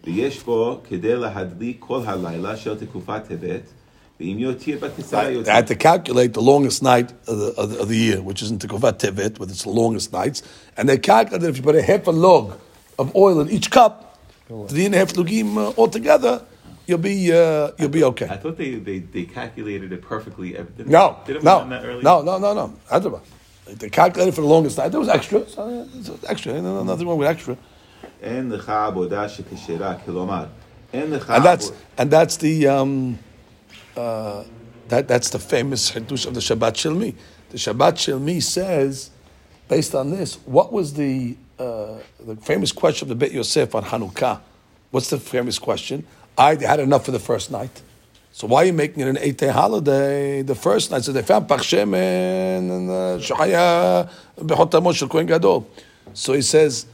[0.05, 3.61] ויש בו כדי להדליק כל הלילה של תקופת טבת,
[4.21, 5.61] ואם יותיר בכיסה They יוצא.
[5.61, 8.51] had to calculate the longest night of the, of the, of the year, which is
[8.51, 10.43] in Tekovat Tevet, with its longest nights.
[10.77, 12.53] And they calculated if you put a half a log
[12.99, 13.93] of oil in each cup,
[14.69, 16.43] three and a half lugim uh, altogether,
[16.90, 18.28] you'll be uh, you'll be okay.
[18.28, 20.58] I thought they, they, they calculated it perfectly.
[20.58, 22.74] Uh, Did no, they, no, no, no, no, no.
[22.90, 23.22] Adaba.
[23.68, 24.90] They calculated for the longest time.
[24.90, 26.60] There was extra, so, extra.
[26.60, 27.56] No, nothing wrong with extra.
[28.22, 28.52] And
[31.46, 33.20] that's and that's the um,
[33.96, 34.44] uh,
[34.88, 37.16] that that's the famous hadush of the Shabbat Shel Mi.
[37.52, 39.12] The Shabbat Shel Mi says,
[39.68, 43.84] based on this, what was the uh, the famous question of the Bet Yosef on
[43.84, 44.42] Hanukkah?
[44.92, 46.08] What's the famous question?
[46.40, 47.82] I had enough for the first night.
[48.32, 50.42] So why are you making it an eight day holiday?
[50.42, 55.70] The first night, so they found Pachshemen and uh, Shaya Bechotamo Shel Gadol.
[56.14, 56.86] So he says,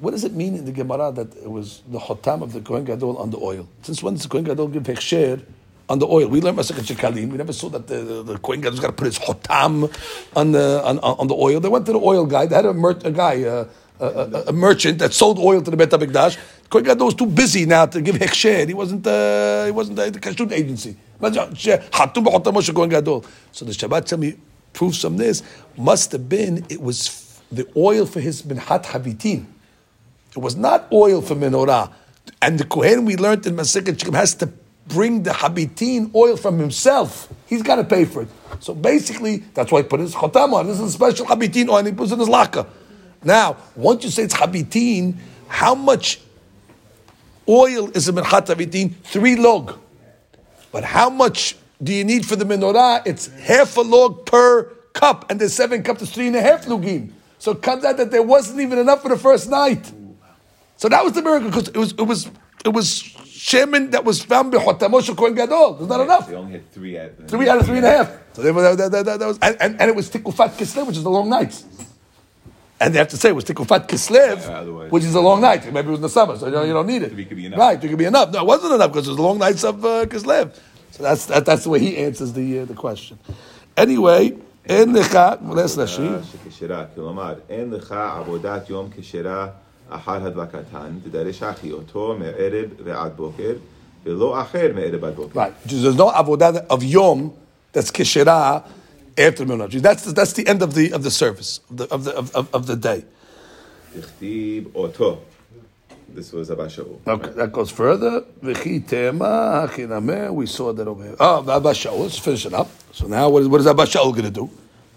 [0.00, 2.84] what does it mean in the Gemara that it was the Hotam of the Kohen
[2.84, 3.68] Gadol on the oil?
[3.82, 5.44] Since when does the Kohen Gadol give Hechsher
[5.90, 6.28] on the oil?
[6.28, 7.30] We learned Masachet Shekalim.
[7.30, 9.94] We never saw that the, the, the Kohen Gadol's got to put his Hotam
[10.34, 11.60] on the, on, on the oil.
[11.60, 12.46] They went to the oil guy.
[12.46, 13.68] They had a, mer- a guy, uh,
[14.00, 16.38] a, a, merchant that sold oil to the Bet HaMikdash.
[16.68, 18.66] Kohen Gadol was too busy now to give Hechsher.
[18.66, 20.96] He wasn't, uh, he wasn't the, the Kashrut agency.
[21.20, 23.24] Gadol.
[23.52, 24.36] So the Shabbat tell me
[24.72, 25.42] proves from this
[25.76, 29.46] must have been it was the oil for his Minhat Havitin.
[30.30, 31.92] It was not oil for menorah.
[32.40, 34.52] And the Kohen we learned in Masechet Shechem has to
[34.86, 37.28] bring the habitin oil from himself.
[37.46, 38.28] He's got to pay for it.
[38.60, 40.66] So basically, that's why he put his chotam on.
[40.66, 42.66] This is a special habitin oil, and he puts in his laka.
[43.22, 45.18] Now, once you say it's habitin,
[45.48, 46.20] how much
[47.48, 48.90] oil is a minhat habitin?
[49.04, 49.78] Three log.
[50.72, 53.06] But how much do you need for the menorah?
[53.06, 56.66] It's half a log per cup, and the seven cups, is three and a half
[56.66, 57.12] lugim.
[57.38, 59.90] So it comes out that there wasn't even enough for the first night.
[60.76, 62.30] So that was the miracle because it was it was
[62.64, 65.74] it was shemen that was found bechotamosh kohen gadol.
[65.74, 66.28] There's not enough.
[66.28, 67.10] They only had three out.
[67.28, 68.12] Three out of three and a half.
[68.32, 70.86] So they were, that, that, that, that was, and, and, and it was tikufat kislev,
[70.86, 71.64] which is the long nights.
[72.79, 75.39] And they have to say it was tikufat kislev, Yeah, otherwise- which is a long
[75.41, 75.63] night.
[75.71, 77.11] Maybe it was in the summer, so you don't, you don't need it.
[77.11, 77.59] Three could be enough.
[77.59, 78.31] Right, three could be enough.
[78.31, 80.53] No, it wasn't enough because it was the long nights of uh, kislev.
[80.91, 83.17] So that's that, that's the way he answers the uh, the question.
[83.77, 84.33] Anyway,
[84.65, 86.21] in the let's Rashi.
[86.31, 89.47] שכשרה, כלומר, אין לך עבודת יום כשרה
[89.89, 93.51] אחר הדלקתן, תדרש אחי אותו מערב ועד בוקר,
[94.05, 95.39] ולא אחר מערב עד בוקר.
[95.39, 95.53] Right.
[95.67, 97.31] There's no avodah of yom
[97.73, 98.61] that's kishera
[99.26, 99.80] after the Minhag.
[99.80, 102.54] That's the, that's the end of the of the service of the of the of,
[102.54, 103.04] of, the day.
[106.12, 106.98] This was Abba Shaul.
[107.06, 108.24] Okay, that goes further.
[108.42, 111.16] We saw that over here.
[111.20, 112.00] Oh, Abba Shaul.
[112.00, 112.68] Let's finish it up.
[112.92, 114.50] So now, what is, what is Abba Shaul going to do?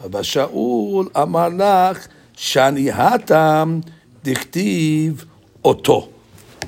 [0.04, 3.88] Abba Shaul amar lach shani hatam
[4.24, 5.26] dichtiv
[5.64, 6.10] oto.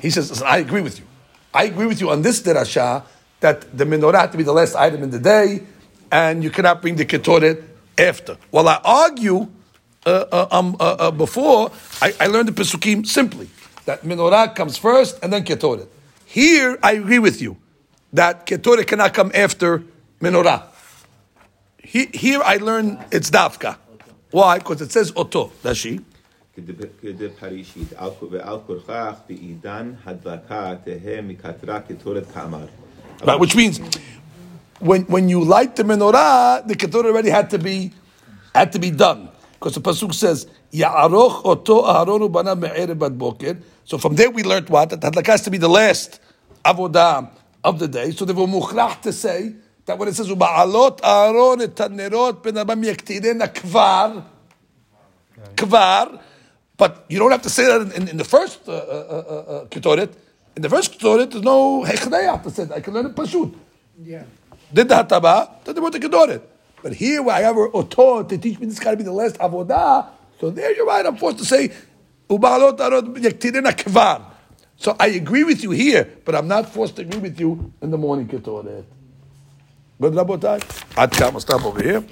[0.00, 1.06] He says, I agree with you.
[1.52, 3.02] I agree with you on this derasha
[3.40, 5.62] that the menorah to be the last item in the day
[6.10, 7.62] and you cannot bring the ketoret
[7.98, 8.36] after.
[8.50, 9.48] While I argue
[10.04, 13.48] uh, uh, um, uh, uh, before, I, I, learned the Pesukim simply
[13.86, 15.88] that menorah comes first and then ketoret.
[16.26, 17.56] Here, I agree with you
[18.12, 19.82] that ketoret cannot come after
[20.20, 20.62] menorah.
[21.78, 23.78] He, here, I learned it's dafka.
[24.30, 24.58] Why?
[24.58, 26.02] Because it says oto, dashi.
[33.24, 33.80] Right, which means
[34.80, 37.92] when when you light the menorah, the ketoret already had to be
[38.54, 43.58] had to be done because the pasuk says Ya'aroch oto Aharonu bana me'erev ad boker.
[43.84, 46.20] So from there we learned what that hadlaka has to be the last
[46.64, 47.30] avodah
[47.64, 48.10] of the day.
[48.10, 49.54] So they were muchrach to say
[49.86, 54.24] that when it says Uba'alot Aaron et tanerot ben abam kvar
[55.54, 56.20] kvar.
[56.76, 59.52] But you don't have to say that in, in, in the first uh, uh, uh,
[59.52, 60.12] uh, ketoret.
[60.54, 62.76] In the first ketoret, there's no hechnei to say that.
[62.76, 63.54] I can learn it pashut.
[64.02, 64.24] Yeah.
[64.72, 66.42] Did the hataba, then they the ketoret.
[66.82, 69.12] But here, where I have a oto to teach me this got to be the
[69.12, 70.08] last avodah,
[70.40, 71.04] so there you're right.
[71.04, 71.72] I'm forced to say
[72.28, 74.22] ubalot arot yaktirena kvar.
[74.76, 77.90] So I agree with you here, but I'm not forced to agree with you in
[77.90, 78.84] the morning ketoret.
[80.00, 80.98] Good, Rabotai.
[80.98, 82.04] Ad kam, stop over here.